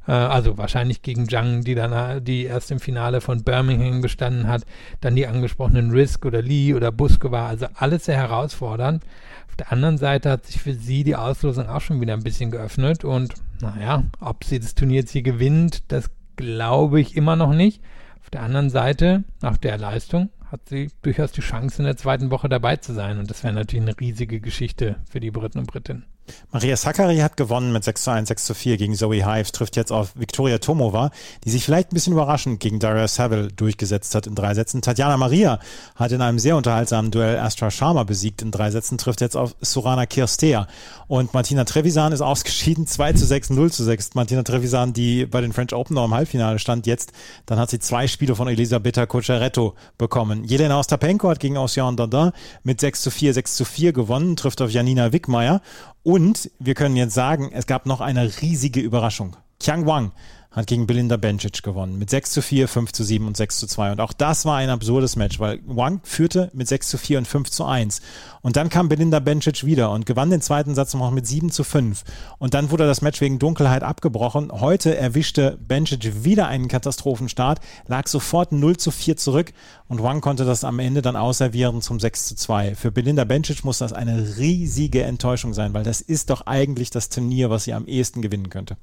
äh, 0.08 0.12
also 0.12 0.56
wahrscheinlich 0.56 1.02
gegen 1.02 1.28
Zhang, 1.28 1.60
die 1.62 1.74
dann, 1.74 2.24
die 2.24 2.44
erst 2.44 2.70
im 2.70 2.80
Finale 2.80 3.20
von 3.20 3.44
Birmingham 3.44 4.00
gestanden 4.00 4.48
hat. 4.48 4.62
Dann 5.02 5.14
die 5.14 5.26
angesprochenen 5.26 5.90
Risk 5.90 6.24
oder 6.24 6.40
Lee 6.40 6.72
oder 6.72 6.90
Buske 6.90 7.30
war. 7.30 7.46
Also 7.46 7.66
alles 7.74 8.06
sehr 8.06 8.16
herausfordernd. 8.16 9.04
Auf 9.48 9.56
der 9.56 9.70
anderen 9.70 9.98
Seite 9.98 10.30
hat 10.30 10.46
sich 10.46 10.62
für 10.62 10.72
sie 10.72 11.04
die 11.04 11.16
Auslosung 11.16 11.68
auch 11.68 11.82
schon 11.82 12.00
wieder 12.00 12.14
ein 12.14 12.22
bisschen 12.22 12.50
geöffnet. 12.50 13.04
Und 13.04 13.34
naja, 13.60 14.04
ob 14.18 14.44
sie 14.44 14.60
das 14.60 14.74
Turnier 14.74 15.00
jetzt 15.00 15.12
hier 15.12 15.20
gewinnt, 15.20 15.92
das 15.92 16.08
glaube 16.36 17.00
ich 17.00 17.16
immer 17.16 17.36
noch 17.36 17.52
nicht. 17.52 17.82
Auf 18.20 18.30
der 18.30 18.42
anderen 18.42 18.70
Seite, 18.70 19.24
nach 19.40 19.56
der 19.56 19.78
Leistung, 19.78 20.30
hat 20.50 20.68
sie 20.68 20.90
durchaus 21.02 21.32
die 21.32 21.40
Chance, 21.40 21.78
in 21.78 21.86
der 21.86 21.96
zweiten 21.96 22.30
Woche 22.30 22.48
dabei 22.48 22.76
zu 22.76 22.92
sein. 22.92 23.18
Und 23.18 23.30
das 23.30 23.44
wäre 23.44 23.54
natürlich 23.54 23.84
eine 23.84 23.98
riesige 23.98 24.40
Geschichte 24.40 24.96
für 25.08 25.20
die 25.20 25.30
Briten 25.30 25.58
und 25.58 25.66
Britinnen. 25.66 26.04
Maria 26.52 26.76
Sakkari 26.76 27.18
hat 27.18 27.36
gewonnen 27.36 27.72
mit 27.72 27.84
6 27.84 28.04
zu 28.04 28.10
1, 28.10 28.28
6 28.28 28.44
zu 28.44 28.54
4 28.54 28.76
gegen 28.76 28.94
Zoe 28.94 29.24
Hives, 29.24 29.52
trifft 29.52 29.76
jetzt 29.76 29.92
auf 29.92 30.12
Viktoria 30.14 30.58
Tomova, 30.58 31.10
die 31.44 31.50
sich 31.50 31.64
vielleicht 31.64 31.92
ein 31.92 31.94
bisschen 31.94 32.12
überraschend 32.12 32.60
gegen 32.60 32.78
Daria 32.78 33.08
Saville 33.08 33.48
durchgesetzt 33.48 34.14
hat 34.14 34.26
in 34.26 34.34
drei 34.34 34.54
Sätzen. 34.54 34.82
Tatjana 34.82 35.16
Maria 35.16 35.58
hat 35.94 36.12
in 36.12 36.22
einem 36.22 36.38
sehr 36.38 36.56
unterhaltsamen 36.56 37.10
Duell 37.10 37.38
Astra 37.38 37.70
Sharma 37.70 38.04
besiegt 38.04 38.42
in 38.42 38.50
drei 38.50 38.70
Sätzen, 38.70 38.98
trifft 38.98 39.20
jetzt 39.20 39.36
auf 39.36 39.54
Surana 39.60 40.06
Kirstea. 40.06 40.66
Und 41.08 41.34
Martina 41.34 41.64
Trevisan 41.64 42.12
ist 42.12 42.20
ausgeschieden, 42.30 42.86
2 42.86 43.12
zu 43.14 43.26
6, 43.26 43.50
0 43.50 43.72
zu 43.72 43.84
6. 43.84 44.14
Martina 44.14 44.42
Trevisan, 44.42 44.92
die 44.92 45.26
bei 45.26 45.40
den 45.40 45.52
French 45.52 45.74
Open 45.74 45.94
noch 45.94 46.04
im 46.04 46.14
Halbfinale 46.14 46.58
stand, 46.58 46.86
jetzt, 46.86 47.12
dann 47.46 47.58
hat 47.58 47.70
sie 47.70 47.78
zwei 47.78 48.06
Spiele 48.06 48.34
von 48.34 48.48
Elisabetta 48.48 49.06
Coceretto 49.06 49.74
bekommen. 49.98 50.44
Jelena 50.44 50.78
Ostapenko 50.78 51.28
hat 51.28 51.40
gegen 51.40 51.56
Ocean 51.56 51.96
Dardin 51.96 52.30
mit 52.62 52.80
6 52.80 53.02
zu 53.02 53.10
4, 53.10 53.34
6 53.34 53.56
zu 53.56 53.64
4 53.64 53.92
gewonnen, 53.92 54.36
trifft 54.36 54.62
auf 54.62 54.70
Janina 54.70 55.12
Wickmeier. 55.12 55.60
Und 56.02 56.50
wir 56.58 56.74
können 56.74 56.96
jetzt 56.96 57.14
sagen, 57.14 57.50
es 57.52 57.66
gab 57.66 57.86
noch 57.86 58.00
eine 58.00 58.40
riesige 58.40 58.80
Überraschung. 58.80 59.36
Qiang 59.58 59.86
Wang 59.86 60.12
hat 60.50 60.66
gegen 60.66 60.86
Belinda 60.86 61.16
Bencic 61.16 61.62
gewonnen. 61.62 61.98
Mit 61.98 62.10
6 62.10 62.32
zu 62.32 62.42
4, 62.42 62.66
5 62.66 62.92
zu 62.92 63.04
7 63.04 63.26
und 63.26 63.36
6 63.36 63.60
zu 63.60 63.66
2. 63.68 63.92
Und 63.92 64.00
auch 64.00 64.12
das 64.12 64.44
war 64.44 64.56
ein 64.56 64.68
absurdes 64.68 65.14
Match, 65.14 65.38
weil 65.38 65.60
Wang 65.64 66.00
führte 66.02 66.50
mit 66.52 66.66
6 66.66 66.88
zu 66.88 66.98
4 66.98 67.18
und 67.18 67.28
5 67.28 67.50
zu 67.50 67.64
1. 67.64 68.00
Und 68.42 68.56
dann 68.56 68.68
kam 68.68 68.88
Belinda 68.88 69.20
Bencic 69.20 69.64
wieder 69.64 69.92
und 69.92 70.06
gewann 70.06 70.30
den 70.30 70.40
zweiten 70.40 70.74
Satz 70.74 70.94
noch 70.94 71.12
mit 71.12 71.26
7 71.26 71.50
zu 71.50 71.62
5. 71.62 72.02
Und 72.38 72.54
dann 72.54 72.72
wurde 72.72 72.86
das 72.86 73.00
Match 73.00 73.20
wegen 73.20 73.38
Dunkelheit 73.38 73.84
abgebrochen. 73.84 74.50
Heute 74.50 74.96
erwischte 74.96 75.56
Bencic 75.60 76.24
wieder 76.24 76.48
einen 76.48 76.66
Katastrophenstart, 76.66 77.60
lag 77.86 78.08
sofort 78.08 78.50
0 78.50 78.76
zu 78.76 78.90
4 78.90 79.16
zurück 79.16 79.52
und 79.86 80.02
Wang 80.02 80.20
konnte 80.20 80.44
das 80.44 80.64
am 80.64 80.80
Ende 80.80 81.00
dann 81.00 81.14
ausservieren 81.14 81.80
zum 81.80 82.00
6 82.00 82.26
zu 82.26 82.34
2. 82.34 82.74
Für 82.74 82.90
Belinda 82.90 83.22
Bencic 83.22 83.64
muss 83.64 83.78
das 83.78 83.92
eine 83.92 84.36
riesige 84.36 85.04
Enttäuschung 85.04 85.54
sein, 85.54 85.74
weil 85.74 85.84
das 85.84 86.00
ist 86.00 86.30
doch 86.30 86.46
eigentlich 86.46 86.90
das 86.90 87.08
Turnier, 87.08 87.50
was 87.50 87.64
sie 87.64 87.74
am 87.74 87.86
ehesten 87.86 88.20
gewinnen 88.20 88.50
könnte. 88.50 88.76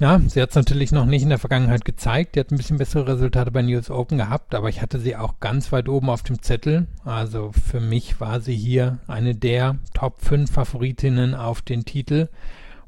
Ja, 0.00 0.20
sie 0.28 0.40
hat 0.40 0.50
es 0.50 0.54
natürlich 0.54 0.92
noch 0.92 1.06
nicht 1.06 1.22
in 1.22 1.28
der 1.28 1.38
Vergangenheit 1.38 1.84
gezeigt. 1.84 2.36
Die 2.36 2.40
hat 2.40 2.52
ein 2.52 2.56
bisschen 2.56 2.78
bessere 2.78 3.08
Resultate 3.08 3.50
bei 3.50 3.62
News 3.62 3.90
Open 3.90 4.18
gehabt, 4.18 4.54
aber 4.54 4.68
ich 4.68 4.80
hatte 4.80 5.00
sie 5.00 5.16
auch 5.16 5.40
ganz 5.40 5.72
weit 5.72 5.88
oben 5.88 6.08
auf 6.08 6.22
dem 6.22 6.40
Zettel. 6.40 6.86
Also 7.04 7.50
für 7.50 7.80
mich 7.80 8.20
war 8.20 8.40
sie 8.40 8.54
hier 8.54 8.98
eine 9.08 9.34
der 9.34 9.76
Top 9.94 10.20
5 10.20 10.52
Favoritinnen 10.52 11.34
auf 11.34 11.62
den 11.62 11.84
Titel. 11.84 12.28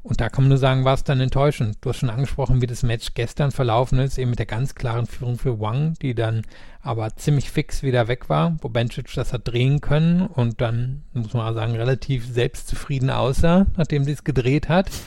Und 0.03 0.19
da 0.19 0.29
kann 0.29 0.45
man 0.45 0.49
nur 0.49 0.57
sagen, 0.57 0.85
war 0.85 0.95
es 0.95 1.03
dann 1.03 1.19
enttäuschend. 1.19 1.77
Du 1.81 1.89
hast 1.89 1.97
schon 1.97 2.09
angesprochen, 2.09 2.61
wie 2.61 2.65
das 2.67 2.81
Match 2.81 3.13
gestern 3.13 3.51
verlaufen 3.51 3.99
ist, 3.99 4.17
eben 4.17 4.31
mit 4.31 4.39
der 4.39 4.47
ganz 4.47 4.73
klaren 4.73 5.05
Führung 5.05 5.37
für 5.37 5.59
Wang, 5.59 5.93
die 6.01 6.15
dann 6.15 6.41
aber 6.81 7.15
ziemlich 7.17 7.51
fix 7.51 7.83
wieder 7.83 8.07
weg 8.07 8.27
war, 8.27 8.57
wo 8.61 8.69
Bencic 8.69 9.13
das 9.13 9.31
hat 9.31 9.47
drehen 9.47 9.79
können 9.79 10.25
und 10.25 10.59
dann, 10.59 11.03
muss 11.13 11.33
man 11.33 11.53
sagen, 11.53 11.75
relativ 11.75 12.25
selbstzufrieden 12.25 13.11
aussah, 13.11 13.67
nachdem 13.77 14.03
sie 14.03 14.13
es 14.13 14.23
gedreht 14.23 14.69
hat. 14.69 14.89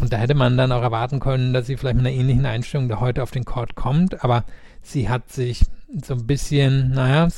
Und 0.00 0.12
da 0.12 0.16
hätte 0.16 0.34
man 0.34 0.56
dann 0.56 0.72
auch 0.72 0.82
erwarten 0.82 1.20
können, 1.20 1.52
dass 1.52 1.66
sie 1.66 1.76
vielleicht 1.76 1.96
mit 1.96 2.06
einer 2.06 2.14
ähnlichen 2.14 2.46
Einstellung 2.46 2.88
da 2.88 3.00
heute 3.00 3.22
auf 3.22 3.30
den 3.30 3.44
Court 3.44 3.74
kommt. 3.74 4.22
Aber 4.24 4.44
sie 4.82 5.08
hat 5.08 5.30
sich 5.30 5.64
so 6.04 6.14
ein 6.14 6.26
bisschen, 6.26 6.90
naja, 6.90 7.28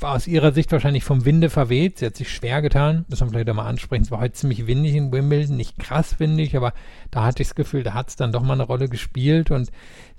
aus 0.00 0.26
ihrer 0.26 0.52
Sicht 0.52 0.70
wahrscheinlich 0.70 1.04
vom 1.04 1.24
Winde 1.24 1.48
verweht. 1.48 1.98
Sie 1.98 2.06
hat 2.06 2.16
sich 2.16 2.30
schwer 2.30 2.60
getan. 2.60 3.06
Müssen 3.08 3.26
wir 3.26 3.30
vielleicht 3.30 3.48
auch 3.50 3.54
mal 3.54 3.66
ansprechen. 3.66 4.02
Es 4.02 4.10
war 4.10 4.20
heute 4.20 4.34
ziemlich 4.34 4.66
windig 4.66 4.94
in 4.94 5.12
Wimbledon. 5.12 5.56
Nicht 5.56 5.78
krass 5.78 6.20
windig, 6.20 6.56
aber 6.56 6.72
da 7.10 7.24
hatte 7.24 7.42
ich 7.42 7.48
das 7.48 7.54
Gefühl, 7.54 7.82
da 7.82 7.94
hat 7.94 8.08
es 8.08 8.16
dann 8.16 8.32
doch 8.32 8.42
mal 8.42 8.54
eine 8.54 8.64
Rolle 8.64 8.88
gespielt. 8.88 9.50
Und 9.50 9.70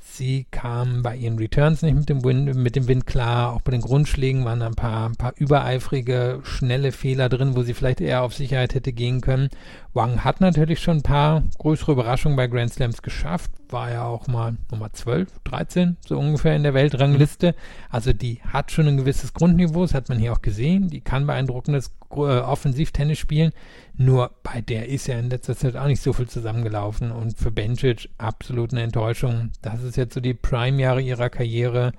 Sie 0.08 0.46
kam 0.50 1.02
bei 1.02 1.18
ihren 1.18 1.38
Returns 1.38 1.82
nicht 1.82 1.96
mit 1.96 2.08
dem, 2.08 2.24
Wind, 2.24 2.56
mit 2.56 2.76
dem 2.76 2.88
Wind 2.88 3.06
klar. 3.06 3.52
Auch 3.54 3.62
bei 3.62 3.72
den 3.72 3.82
Grundschlägen 3.82 4.46
waren 4.46 4.62
ein 4.62 4.76
paar, 4.76 5.10
ein 5.10 5.18
paar 5.18 5.34
übereifrige, 5.36 6.40
schnelle 6.44 6.94
Fehler 6.94 7.28
drin, 7.28 7.56
wo 7.56 7.64
sie 7.64 7.74
vielleicht 7.74 8.00
eher 8.00 8.22
auf 8.22 8.34
Sicherheit 8.34 8.76
hätte 8.76 8.94
gehen 8.94 9.20
können. 9.20 9.50
Wang 9.96 10.26
hat 10.26 10.42
natürlich 10.42 10.82
schon 10.82 10.98
ein 10.98 11.04
paar 11.04 11.44
größere 11.58 11.94
Überraschungen 11.94 12.36
bei 12.36 12.48
Grand 12.48 12.74
Slams 12.74 13.02
geschafft. 13.02 13.50
War 13.70 13.92
ja 13.92 14.04
auch 14.04 14.28
mal 14.28 14.58
Nummer 14.70 14.92
12, 14.92 15.30
13, 15.46 15.96
so 16.06 16.20
ungefähr 16.20 16.54
in 16.54 16.64
der 16.64 16.74
Weltrangliste. 16.74 17.56
Also 17.90 18.12
die 18.12 18.42
hat 18.42 18.74
schon 18.74 18.90
ein 18.90 18.98
gewisses 18.98 19.34
Grundniveau, 19.34 19.84
das 19.84 19.94
hat 19.94 20.10
man 20.10 20.20
hier 20.20 20.34
auch 20.34 20.42
gesehen. 20.42 20.90
Die 20.90 21.00
kann 21.00 21.26
beeindruckendes 21.26 21.96
äh, 22.12 22.16
Offensivtennis 22.18 23.20
spielen. 23.20 23.54
Nur 23.96 24.32
bei 24.44 24.60
der 24.60 24.90
ist 24.90 25.08
ja 25.08 25.18
in 25.18 25.30
letzter 25.30 25.56
Zeit 25.56 25.78
auch 25.78 25.88
nicht 25.88 26.02
so 26.02 26.12
viel 26.12 26.28
zusammengelaufen. 26.28 27.12
Und 27.12 27.38
für 27.38 27.52
Bencic 27.52 28.10
absolut 28.18 28.74
eine 28.74 28.84
Enttäuschung. 28.84 29.52
Das 29.62 29.82
ist 29.82 29.96
jetzt 29.96 30.14
so 30.14 30.20
die 30.20 30.34
Prime-Jahre 30.34 31.02
ihrer 31.02 31.30
Karriere. 31.30 31.94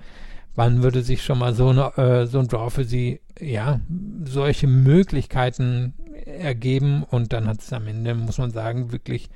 Wann 0.53 0.83
würde 0.83 1.01
sich 1.01 1.23
schon 1.23 1.39
mal 1.39 1.55
so, 1.55 1.69
eine, 1.69 1.97
äh, 1.97 2.27
so 2.27 2.37
ein 2.39 2.47
Draw 2.47 2.69
für 2.69 2.83
sie, 2.83 3.21
ja, 3.39 3.79
solche 4.23 4.67
Möglichkeiten 4.67 5.93
ergeben? 6.25 7.03
Und 7.03 7.33
dann 7.33 7.47
hat 7.47 7.61
es 7.61 7.71
am 7.73 7.87
Ende, 7.87 8.15
muss 8.15 8.37
man 8.37 8.51
sagen, 8.51 8.91
wirklich 8.91 9.29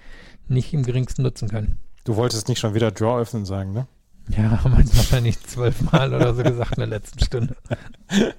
nicht 0.47 0.73
im 0.73 0.83
geringsten 0.83 1.23
nutzen 1.23 1.49
können. 1.49 1.77
Du 2.03 2.15
wolltest 2.15 2.47
nicht 2.47 2.59
schon 2.59 2.73
wieder 2.73 2.91
Draw 2.91 3.21
öffnen 3.21 3.45
sagen, 3.45 3.73
ne? 3.73 3.87
Ja, 4.29 4.63
haben 4.63 4.77
wir 4.77 4.95
wahrscheinlich 4.95 5.41
zwölfmal 5.41 6.13
oder 6.13 6.33
so 6.33 6.43
gesagt 6.43 6.73
in 6.73 6.81
der 6.81 6.87
letzten 6.87 7.19
Stunde. 7.23 7.55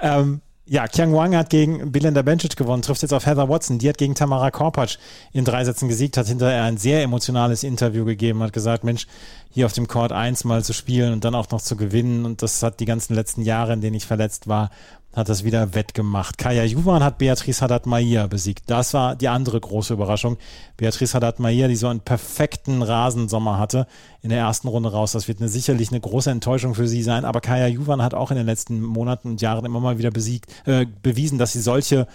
ähm, 0.00 0.40
ja, 0.72 0.86
Kiang 0.86 1.12
Wang 1.12 1.34
hat 1.34 1.50
gegen 1.50 1.90
Belinda 1.90 2.22
Bencic 2.22 2.54
gewonnen, 2.54 2.82
trifft 2.82 3.02
jetzt 3.02 3.12
auf 3.12 3.26
Heather 3.26 3.48
Watson. 3.48 3.80
Die 3.80 3.88
hat 3.88 3.98
gegen 3.98 4.14
Tamara 4.14 4.52
Korpatsch 4.52 4.98
in 5.32 5.44
drei 5.44 5.64
Sätzen 5.64 5.88
gesiegt, 5.88 6.16
hat 6.16 6.28
hinterher 6.28 6.62
ein 6.62 6.76
sehr 6.76 7.02
emotionales 7.02 7.64
Interview 7.64 8.04
gegeben, 8.04 8.40
hat 8.40 8.52
gesagt, 8.52 8.84
Mensch, 8.84 9.08
hier 9.50 9.66
auf 9.66 9.72
dem 9.72 9.88
Court 9.88 10.12
1 10.12 10.44
mal 10.44 10.62
zu 10.62 10.72
spielen 10.72 11.12
und 11.12 11.24
dann 11.24 11.34
auch 11.34 11.50
noch 11.50 11.60
zu 11.60 11.74
gewinnen. 11.74 12.24
Und 12.24 12.42
das 12.42 12.62
hat 12.62 12.78
die 12.78 12.84
ganzen 12.84 13.16
letzten 13.16 13.42
Jahre, 13.42 13.72
in 13.72 13.80
denen 13.80 13.96
ich 13.96 14.06
verletzt 14.06 14.46
war, 14.46 14.70
hat 15.12 15.28
das 15.28 15.42
wieder 15.42 15.74
wettgemacht. 15.74 16.38
Kaya 16.38 16.64
Juvan 16.64 17.02
hat 17.02 17.18
Beatrice 17.18 17.62
Haddad-Maia 17.62 18.28
besiegt. 18.28 18.70
Das 18.70 18.94
war 18.94 19.16
die 19.16 19.28
andere 19.28 19.60
große 19.60 19.92
Überraschung. 19.92 20.36
Beatrice 20.76 21.14
Haddad-Maia, 21.14 21.66
die 21.66 21.74
so 21.74 21.88
einen 21.88 22.00
perfekten 22.00 22.82
Rasensommer 22.82 23.58
hatte, 23.58 23.88
in 24.22 24.30
der 24.30 24.38
ersten 24.38 24.68
Runde 24.68 24.92
raus. 24.92 25.12
Das 25.12 25.26
wird 25.26 25.40
eine, 25.40 25.48
sicherlich 25.48 25.90
eine 25.90 26.00
große 26.00 26.30
Enttäuschung 26.30 26.76
für 26.76 26.86
sie 26.86 27.02
sein. 27.02 27.24
Aber 27.24 27.40
Kaya 27.40 27.66
Juvan 27.66 28.02
hat 28.02 28.14
auch 28.14 28.30
in 28.30 28.36
den 28.36 28.46
letzten 28.46 28.80
Monaten 28.80 29.30
und 29.30 29.40
Jahren 29.40 29.64
immer 29.64 29.80
mal 29.80 29.98
wieder 29.98 30.12
besiegt, 30.12 30.46
äh, 30.66 30.86
bewiesen, 31.02 31.38
dass 31.38 31.52
sie 31.52 31.60
solche, 31.60 32.06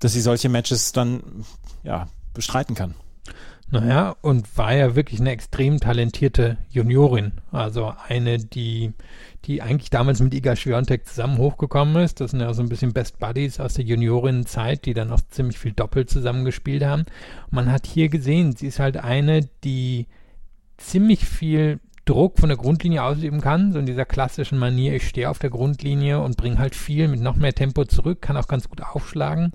dass 0.00 0.12
sie 0.12 0.20
solche 0.20 0.48
Matches 0.48 0.90
dann 0.90 1.22
ja, 1.84 2.08
bestreiten 2.32 2.74
kann. 2.74 2.94
Naja, 3.74 4.14
und 4.20 4.56
war 4.56 4.72
ja 4.72 4.94
wirklich 4.94 5.18
eine 5.18 5.32
extrem 5.32 5.80
talentierte 5.80 6.58
Juniorin. 6.70 7.32
Also 7.50 7.92
eine, 8.06 8.38
die, 8.38 8.92
die 9.46 9.62
eigentlich 9.62 9.90
damals 9.90 10.20
mit 10.20 10.32
Iga 10.32 10.54
Schwiontek 10.54 11.08
zusammen 11.08 11.38
hochgekommen 11.38 11.96
ist. 11.96 12.20
Das 12.20 12.30
sind 12.30 12.38
ja 12.38 12.54
so 12.54 12.62
ein 12.62 12.68
bisschen 12.68 12.92
Best 12.92 13.18
Buddies 13.18 13.58
aus 13.58 13.74
der 13.74 13.84
Juniorinnenzeit, 13.84 14.84
die 14.84 14.94
dann 14.94 15.10
auch 15.10 15.22
ziemlich 15.28 15.58
viel 15.58 15.72
doppelt 15.72 16.08
zusammengespielt 16.08 16.84
haben. 16.84 17.00
Und 17.46 17.52
man 17.52 17.72
hat 17.72 17.88
hier 17.88 18.08
gesehen, 18.08 18.54
sie 18.54 18.68
ist 18.68 18.78
halt 18.78 18.96
eine, 18.96 19.40
die 19.64 20.06
ziemlich 20.76 21.26
viel 21.26 21.80
Druck 22.04 22.38
von 22.38 22.50
der 22.50 22.58
Grundlinie 22.58 23.02
ausüben 23.02 23.40
kann, 23.40 23.72
so 23.72 23.80
in 23.80 23.86
dieser 23.86 24.04
klassischen 24.04 24.58
Manier, 24.58 24.94
ich 24.94 25.08
stehe 25.08 25.28
auf 25.28 25.40
der 25.40 25.50
Grundlinie 25.50 26.20
und 26.20 26.36
bringe 26.36 26.58
halt 26.58 26.76
viel 26.76 27.08
mit 27.08 27.20
noch 27.20 27.34
mehr 27.34 27.54
Tempo 27.54 27.86
zurück, 27.86 28.22
kann 28.22 28.36
auch 28.36 28.46
ganz 28.46 28.68
gut 28.68 28.82
aufschlagen. 28.82 29.52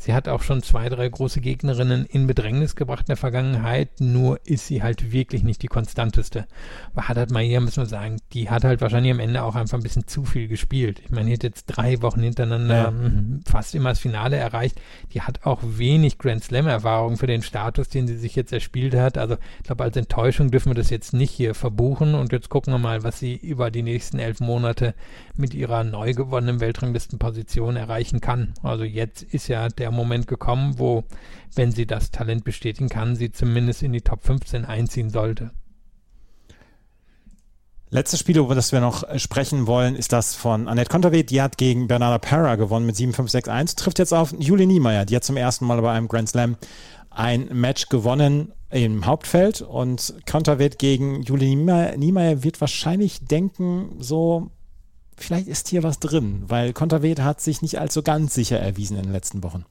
Sie 0.00 0.14
hat 0.14 0.28
auch 0.28 0.42
schon 0.42 0.62
zwei, 0.62 0.88
drei 0.88 1.06
große 1.06 1.42
Gegnerinnen 1.42 2.06
in 2.06 2.26
Bedrängnis 2.26 2.74
gebracht 2.74 3.00
in 3.00 3.08
der 3.08 3.18
Vergangenheit, 3.18 4.00
nur 4.00 4.40
ist 4.46 4.66
sie 4.66 4.82
halt 4.82 5.12
wirklich 5.12 5.42
nicht 5.42 5.60
die 5.60 5.66
konstanteste. 5.66 6.46
Aber 6.94 7.06
Haddad 7.06 7.30
Maia, 7.30 7.60
muss 7.60 7.76
man 7.76 7.84
sagen, 7.84 8.16
die 8.32 8.48
hat 8.48 8.64
halt 8.64 8.80
wahrscheinlich 8.80 9.12
am 9.12 9.20
Ende 9.20 9.42
auch 9.42 9.56
einfach 9.56 9.76
ein 9.76 9.82
bisschen 9.82 10.06
zu 10.06 10.24
viel 10.24 10.48
gespielt. 10.48 11.02
Ich 11.04 11.10
meine, 11.10 11.26
die 11.26 11.34
hat 11.34 11.42
jetzt 11.42 11.66
drei 11.66 12.00
Wochen 12.00 12.22
hintereinander 12.22 12.84
ja. 12.84 12.90
Mhm, 12.90 13.42
fast 13.44 13.74
immer 13.74 13.90
das 13.90 13.98
Finale 13.98 14.36
erreicht. 14.36 14.80
Die 15.12 15.20
hat 15.20 15.44
auch 15.44 15.60
wenig 15.62 16.16
Grand 16.16 16.44
Slam-Erfahrung 16.44 17.18
für 17.18 17.26
den 17.26 17.42
Status, 17.42 17.90
den 17.90 18.06
sie 18.06 18.16
sich 18.16 18.34
jetzt 18.34 18.54
erspielt 18.54 18.94
hat. 18.94 19.18
Also 19.18 19.36
ich 19.58 19.64
glaube, 19.64 19.84
als 19.84 19.98
Enttäuschung 19.98 20.50
dürfen 20.50 20.70
wir 20.70 20.76
das 20.76 20.88
jetzt 20.88 21.12
nicht 21.12 21.30
hier 21.30 21.54
verbuchen 21.54 22.14
und 22.14 22.32
jetzt 22.32 22.48
gucken 22.48 22.72
wir 22.72 22.78
mal, 22.78 23.02
was 23.02 23.18
sie 23.18 23.36
über 23.36 23.70
die 23.70 23.82
nächsten 23.82 24.18
elf 24.18 24.40
Monate 24.40 24.94
mit 25.40 25.54
ihrer 25.54 25.82
neu 25.82 26.12
gewonnenen 26.12 26.60
Weltranglistenposition 26.60 27.76
erreichen 27.76 28.20
kann. 28.20 28.54
Also 28.62 28.84
jetzt 28.84 29.22
ist 29.22 29.48
ja 29.48 29.68
der 29.68 29.90
Moment 29.90 30.26
gekommen, 30.26 30.78
wo, 30.78 31.04
wenn 31.54 31.72
sie 31.72 31.86
das 31.86 32.10
Talent 32.10 32.44
bestätigen 32.44 32.88
kann, 32.88 33.16
sie 33.16 33.32
zumindest 33.32 33.82
in 33.82 33.92
die 33.92 34.02
Top 34.02 34.22
15 34.22 34.64
einziehen 34.64 35.10
sollte. 35.10 35.50
Letztes 37.92 38.20
Spiel, 38.20 38.38
über 38.38 38.54
das 38.54 38.70
wir 38.70 38.80
noch 38.80 39.02
sprechen 39.18 39.66
wollen, 39.66 39.96
ist 39.96 40.12
das 40.12 40.36
von 40.36 40.68
Annette 40.68 40.88
Konterweht. 40.88 41.30
Die 41.30 41.42
hat 41.42 41.58
gegen 41.58 41.88
Bernarda 41.88 42.18
Parra 42.18 42.54
gewonnen 42.54 42.86
mit 42.86 42.94
7-5-6-1. 42.94 43.76
Trifft 43.76 43.98
jetzt 43.98 44.14
auf 44.14 44.32
Julie 44.38 44.68
Niemeyer. 44.68 45.04
Die 45.04 45.16
hat 45.16 45.24
zum 45.24 45.36
ersten 45.36 45.66
Mal 45.66 45.82
bei 45.82 45.90
einem 45.90 46.06
Grand 46.06 46.28
Slam 46.28 46.56
ein 47.10 47.48
Match 47.52 47.88
gewonnen 47.88 48.52
im 48.70 49.06
Hauptfeld. 49.06 49.62
Und 49.62 50.14
Konterweht 50.30 50.78
gegen 50.78 51.22
Julie 51.22 51.56
Niemeyer 51.56 52.44
wird 52.44 52.60
wahrscheinlich 52.60 53.24
denken, 53.24 53.96
so, 53.98 54.52
vielleicht 55.22 55.48
ist 55.48 55.68
hier 55.68 55.82
was 55.82 55.98
drin, 55.98 56.42
weil 56.46 56.72
Konterweht 56.72 57.20
hat 57.20 57.40
sich 57.40 57.62
nicht 57.62 57.78
allzu 57.78 58.02
ganz 58.02 58.34
sicher 58.34 58.58
erwiesen 58.58 58.96
in 58.96 59.04
den 59.04 59.12
letzten 59.12 59.42
Wochen. 59.42 59.64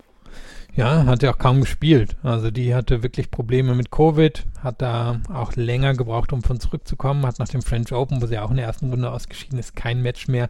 Ja, 0.75 1.05
hat 1.05 1.23
ja 1.23 1.33
auch 1.33 1.37
kaum 1.37 1.61
gespielt. 1.61 2.15
Also 2.23 2.51
die 2.51 2.75
hatte 2.75 3.03
wirklich 3.03 3.31
Probleme 3.31 3.75
mit 3.75 3.91
Covid, 3.91 4.45
hat 4.61 4.81
da 4.81 5.19
auch 5.33 5.55
länger 5.55 5.93
gebraucht, 5.95 6.31
um 6.31 6.43
von 6.43 6.59
zurückzukommen, 6.59 7.25
hat 7.25 7.39
nach 7.39 7.47
dem 7.47 7.61
French 7.61 7.91
Open, 7.91 8.21
wo 8.21 8.27
sie 8.27 8.39
auch 8.39 8.51
in 8.51 8.57
der 8.57 8.65
ersten 8.65 8.89
Runde 8.89 9.11
ausgeschieden 9.11 9.59
ist, 9.59 9.75
kein 9.75 10.01
Match 10.01 10.27
mehr 10.27 10.49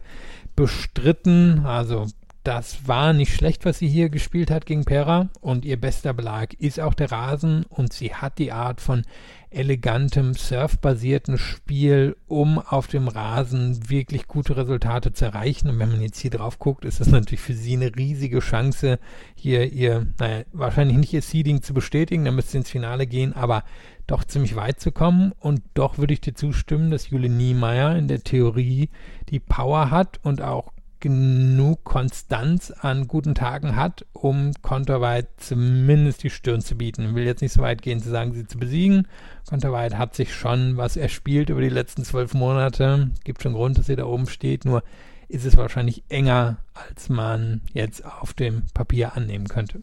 bestritten. 0.56 1.64
Also 1.64 2.06
das 2.42 2.88
war 2.88 3.12
nicht 3.12 3.34
schlecht, 3.34 3.66
was 3.66 3.78
sie 3.78 3.88
hier 3.88 4.08
gespielt 4.08 4.50
hat 4.50 4.64
gegen 4.64 4.86
Pera 4.86 5.28
und 5.40 5.66
ihr 5.66 5.78
bester 5.78 6.14
Belag 6.14 6.54
ist 6.54 6.80
auch 6.80 6.94
der 6.94 7.12
Rasen 7.12 7.64
und 7.68 7.92
sie 7.92 8.14
hat 8.14 8.38
die 8.38 8.50
Art 8.50 8.80
von 8.80 9.02
elegantem 9.50 10.32
surfbasierten 10.34 11.36
Spiel, 11.36 12.16
um 12.28 12.58
auf 12.58 12.86
dem 12.86 13.08
Rasen 13.08 13.90
wirklich 13.90 14.26
gute 14.26 14.56
Resultate 14.56 15.12
zu 15.12 15.26
erreichen. 15.26 15.68
Und 15.68 15.78
wenn 15.80 15.90
man 15.90 16.00
jetzt 16.00 16.20
hier 16.20 16.30
drauf 16.30 16.58
guckt, 16.58 16.84
ist 16.84 17.00
das 17.00 17.08
natürlich 17.08 17.40
für 17.40 17.54
sie 17.54 17.74
eine 17.74 17.94
riesige 17.94 18.38
Chance, 18.38 18.98
hier 19.34 19.70
ihr, 19.72 20.06
naja, 20.18 20.44
wahrscheinlich 20.52 20.96
nicht 20.96 21.12
ihr 21.12 21.22
Seeding 21.22 21.62
zu 21.62 21.74
bestätigen, 21.74 22.24
dann 22.24 22.36
müsste 22.36 22.52
sie 22.52 22.58
ins 22.58 22.70
Finale 22.70 23.06
gehen, 23.06 23.34
aber 23.34 23.64
doch 24.06 24.24
ziemlich 24.24 24.56
weit 24.56 24.80
zu 24.80 24.92
kommen. 24.92 25.32
Und 25.40 25.62
doch 25.74 25.98
würde 25.98 26.14
ich 26.14 26.20
dir 26.20 26.34
zustimmen, 26.34 26.90
dass 26.90 27.10
Jule 27.10 27.28
Niemeyer 27.28 27.96
in 27.96 28.08
der 28.08 28.22
Theorie 28.22 28.88
die 29.28 29.40
Power 29.40 29.90
hat 29.90 30.20
und 30.22 30.42
auch 30.42 30.72
genug 31.00 31.84
Konstanz 31.84 32.70
an 32.70 33.08
guten 33.08 33.34
Tagen 33.34 33.76
hat, 33.76 34.06
um 34.12 34.52
Konterweit 34.62 35.28
zumindest 35.38 36.22
die 36.22 36.30
Stirn 36.30 36.60
zu 36.60 36.76
bieten. 36.76 37.08
Ich 37.08 37.14
will 37.14 37.24
jetzt 37.24 37.42
nicht 37.42 37.52
so 37.52 37.62
weit 37.62 37.82
gehen 37.82 38.00
zu 38.00 38.10
sagen, 38.10 38.32
sie 38.34 38.46
zu 38.46 38.58
besiegen. 38.58 39.08
Konterweit 39.48 39.96
hat 39.96 40.14
sich 40.14 40.34
schon 40.34 40.76
was 40.76 40.96
erspielt 40.96 41.50
über 41.50 41.60
die 41.60 41.68
letzten 41.68 42.04
zwölf 42.04 42.34
Monate. 42.34 43.10
Gibt 43.24 43.42
schon 43.42 43.54
Grund, 43.54 43.78
dass 43.78 43.86
sie 43.86 43.96
da 43.96 44.04
oben 44.04 44.28
steht, 44.28 44.64
nur 44.64 44.82
ist 45.28 45.46
es 45.46 45.56
wahrscheinlich 45.56 46.04
enger, 46.08 46.58
als 46.74 47.08
man 47.08 47.62
jetzt 47.72 48.04
auf 48.04 48.34
dem 48.34 48.64
Papier 48.74 49.16
annehmen 49.16 49.48
könnte. 49.48 49.82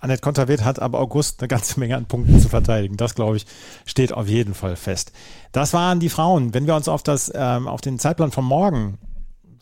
Annette 0.00 0.22
Konterweht 0.22 0.64
hat 0.64 0.80
ab 0.80 0.94
August 0.94 1.40
eine 1.40 1.48
ganze 1.48 1.78
Menge 1.78 1.96
an 1.96 2.06
Punkten 2.06 2.40
zu 2.40 2.48
verteidigen. 2.48 2.96
Das, 2.96 3.14
glaube 3.14 3.36
ich, 3.36 3.46
steht 3.84 4.14
auf 4.14 4.28
jeden 4.28 4.54
Fall 4.54 4.76
fest. 4.76 5.12
Das 5.52 5.74
waren 5.74 6.00
die 6.00 6.08
Frauen. 6.08 6.54
Wenn 6.54 6.66
wir 6.66 6.74
uns 6.74 6.88
auf, 6.88 7.02
das, 7.02 7.30
ähm, 7.34 7.68
auf 7.68 7.82
den 7.82 7.98
Zeitplan 7.98 8.30
von 8.30 8.44
morgen 8.44 8.98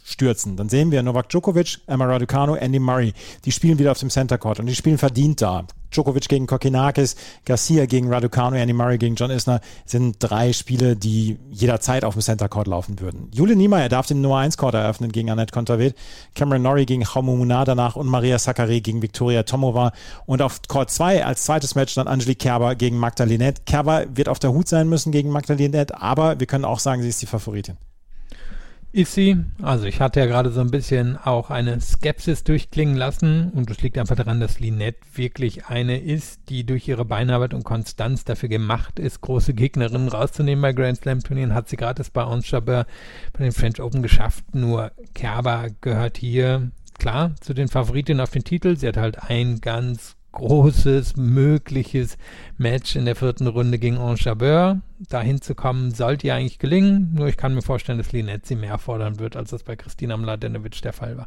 stürzen. 0.09 0.57
Dann 0.57 0.69
sehen 0.69 0.91
wir 0.91 1.03
Novak 1.03 1.29
Djokovic, 1.29 1.79
Emma 1.87 2.07
Raducanu, 2.07 2.55
Andy 2.55 2.79
Murray. 2.79 3.13
Die 3.45 3.53
spielen 3.53 3.79
wieder 3.79 3.93
auf 3.93 3.99
dem 3.99 4.11
Center 4.11 4.39
Court 4.39 4.61
und 4.61 4.67
die 4.67 4.75
spielen 4.75 4.99
verdient 4.99 5.43
da. 5.43 5.65
Djokovic 5.91 6.29
gegen 6.29 6.47
Kokinakis, 6.47 7.17
Garcia 7.45 7.87
gegen 7.87 8.13
Raducanu, 8.13 8.57
Andy 8.57 8.75
Murray 8.75 8.99
gegen 8.99 9.15
John 9.15 9.31
Isner 9.31 9.61
sind 9.87 10.17
drei 10.19 10.53
Spiele, 10.53 10.97
die 10.97 11.39
jederzeit 11.51 12.05
auf 12.05 12.15
dem 12.15 12.23
Center 12.23 12.49
Court 12.49 12.67
laufen 12.67 13.01
würden. 13.01 13.31
Jule 13.33 13.57
Niemeyer 13.57 13.89
darf 13.89 14.07
den 14.07 14.21
Nummer 14.21 14.39
1 14.39 14.59
Court 14.59 14.75
eröffnen 14.75 15.13
gegen 15.13 15.31
Annette 15.31 15.53
Kontaveit, 15.53 15.95
Cameron 16.35 16.63
Norrie 16.63 16.85
gegen 16.85 17.03
Jaume 17.03 17.35
Munar 17.35 17.65
danach 17.65 17.97
und 17.97 18.07
Maria 18.07 18.39
Sakkari 18.39 18.81
gegen 18.81 19.01
Viktoria 19.01 19.45
Tomova 19.45 19.93
und 20.27 20.43
auf 20.43 20.61
Court 20.69 20.91
2 20.91 21.25
als 21.25 21.45
zweites 21.45 21.75
Match 21.75 21.95
dann 21.95 22.07
Angelique 22.07 22.39
Kerber 22.39 22.75
gegen 22.75 22.99
Magda 22.99 23.25
Linette. 23.25 23.63
Kerber 23.65 24.05
wird 24.15 24.29
auf 24.29 24.39
der 24.39 24.53
Hut 24.53 24.69
sein 24.69 24.89
müssen 24.89 25.11
gegen 25.11 25.31
Magda 25.31 25.55
Linette, 25.55 26.01
aber 26.01 26.39
wir 26.39 26.47
können 26.47 26.67
auch 26.67 26.81
sagen, 26.81 27.03
sie 27.03 27.09
ist 27.09 27.23
die 27.23 27.27
Favoritin. 27.27 27.79
Ist 28.91 29.13
sie. 29.13 29.37
Also 29.61 29.85
ich 29.85 30.01
hatte 30.01 30.21
ja 30.21 30.27
gerade 30.27 30.51
so 30.51 30.63
ein 30.63 30.71
bisschen 30.71 31.19
auch 31.19 31.51
eine 31.51 31.79
Skepsis 31.79 32.43
durchklingen 32.43 32.97
lassen 32.97 33.51
und 33.51 33.71
es 33.71 33.83
liegt 33.83 33.99
einfach 33.99 34.17
daran, 34.17 34.41
dass 34.41 34.61
Linette 34.61 34.99
wirklich 35.13 35.67
eine 35.67 36.01
ist, 36.01 36.49
die 36.49 36.65
durch 36.65 36.89
ihre 36.89 37.05
Beinarbeit 37.05 37.53
und 37.53 37.65
Konstanz 37.65 38.25
dafür 38.25 38.49
gemacht 38.49 38.99
ist, 38.99 39.21
große 39.21 39.53
Gegnerinnen 39.53 40.09
rauszunehmen 40.09 40.63
bei 40.63 40.73
Grand 40.73 40.99
Slam 40.99 41.23
Turnieren. 41.23 41.53
Hat 41.53 41.69
sie 41.69 41.77
gerade 41.77 42.03
bei 42.13 42.25
Ons 42.25 42.51
Jabeur 42.51 42.87
bei 43.35 43.45
den 43.45 43.53
French 43.53 43.81
Open 43.81 44.03
geschafft. 44.03 44.55
Nur 44.55 44.91
Kerber 45.15 45.67
gehört 45.83 46.17
hier 46.17 46.71
klar 46.99 47.35
zu 47.41 47.53
den 47.53 47.69
Favoritinnen 47.69 48.23
auf 48.23 48.31
den 48.31 48.45
Titel. 48.45 48.77
Sie 48.77 48.89
hat 48.89 48.97
halt 48.97 49.23
ein 49.23 49.61
ganz 49.61 50.17
großes 50.39 51.17
mögliches 51.17 52.17
Match 52.57 52.97
in 52.97 53.05
der 53.05 53.17
vierten 53.17 53.47
Runde 53.49 53.79
gegen 53.79 53.99
Anchabeur. 53.99 54.81
Dahin 55.09 55.41
zu 55.41 55.55
kommen, 55.55 55.93
sollte 55.93 56.29
ja 56.29 56.37
eigentlich 56.37 56.59
gelingen. 56.59 57.13
Nur 57.15 57.27
ich 57.27 57.37
kann 57.37 57.55
mir 57.55 57.63
vorstellen, 57.63 57.99
dass 57.99 58.13
Linette 58.13 58.47
sie 58.47 58.55
mehr 58.55 58.79
fordern 58.79 59.19
wird, 59.19 59.37
als 59.37 59.51
das 59.51 59.65
bei 59.65 59.77
Christina 59.77 60.17
Mladenovic 60.17 60.81
der 60.83 60.93
Fall 60.93 61.19
war. 61.19 61.27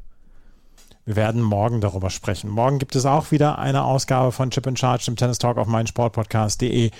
Wir 1.05 1.16
werden 1.16 1.41
morgen 1.41 1.82
darüber 1.82 2.09
sprechen. 2.09 2.49
Morgen 2.49 2.80
gibt 2.80 2.95
es 2.95 3.05
auch 3.05 3.32
wieder 3.32 3.59
eine 3.59 3.84
Ausgabe 3.84 4.32
von 4.32 4.49
Chip 4.51 4.66
in 4.68 4.78
Charge, 4.78 5.05
dem 5.05 5.16
Tennis 5.16 5.39
Talk 5.39 5.57
auf 5.57 5.68
meinsportpodcast.de. 5.68 6.91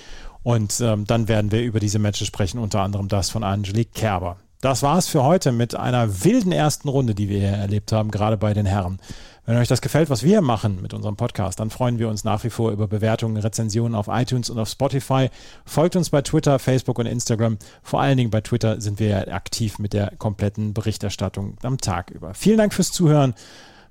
Und 0.42 0.80
ähm, 0.80 1.06
dann 1.06 1.28
werden 1.28 1.50
wir 1.52 1.62
über 1.62 1.80
diese 1.80 1.98
Matches 1.98 2.26
sprechen, 2.26 2.58
unter 2.58 2.80
anderem 2.82 3.08
das 3.08 3.30
von 3.30 3.44
Angelique 3.44 3.94
Kerber. 3.94 4.36
Das 4.62 4.84
war's 4.84 5.08
für 5.08 5.24
heute 5.24 5.50
mit 5.50 5.74
einer 5.74 6.22
wilden 6.22 6.52
ersten 6.52 6.88
Runde, 6.88 7.16
die 7.16 7.28
wir 7.28 7.40
hier 7.40 7.48
erlebt 7.48 7.90
haben, 7.90 8.12
gerade 8.12 8.36
bei 8.36 8.54
den 8.54 8.64
Herren. 8.64 9.00
Wenn 9.44 9.56
euch 9.56 9.66
das 9.66 9.80
gefällt, 9.80 10.08
was 10.08 10.22
wir 10.22 10.40
machen 10.40 10.80
mit 10.80 10.94
unserem 10.94 11.16
Podcast, 11.16 11.58
dann 11.58 11.68
freuen 11.68 11.98
wir 11.98 12.08
uns 12.08 12.22
nach 12.22 12.44
wie 12.44 12.50
vor 12.50 12.70
über 12.70 12.86
Bewertungen, 12.86 13.36
Rezensionen 13.36 13.96
auf 13.96 14.06
iTunes 14.06 14.50
und 14.50 14.60
auf 14.60 14.68
Spotify. 14.68 15.30
Folgt 15.66 15.96
uns 15.96 16.10
bei 16.10 16.22
Twitter, 16.22 16.60
Facebook 16.60 17.00
und 17.00 17.06
Instagram. 17.06 17.58
Vor 17.82 18.00
allen 18.00 18.16
Dingen 18.16 18.30
bei 18.30 18.40
Twitter 18.40 18.80
sind 18.80 19.00
wir 19.00 19.08
ja 19.08 19.34
aktiv 19.34 19.80
mit 19.80 19.94
der 19.94 20.14
kompletten 20.16 20.74
Berichterstattung 20.74 21.56
am 21.64 21.78
Tag 21.78 22.10
über. 22.10 22.32
Vielen 22.34 22.58
Dank 22.58 22.72
fürs 22.72 22.92
Zuhören. 22.92 23.34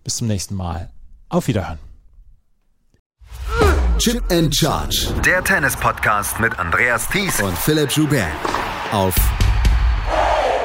Bis 0.06 0.16
zum 0.16 0.28
nächsten 0.28 0.56
Mal. 0.56 0.90
Auf 1.28 1.50
Wiederhören. 1.50 1.80
Chip 3.98 4.24
and 4.32 4.56
Charge. 4.56 5.10
Der 5.26 5.44
Tennis-Podcast 5.44 6.40
mit 6.40 6.58
Andreas 6.58 7.10
Thies 7.10 7.42
und 7.42 7.58
Philipp 7.58 7.92
Joubert. 7.92 8.32
Auf 8.94 9.16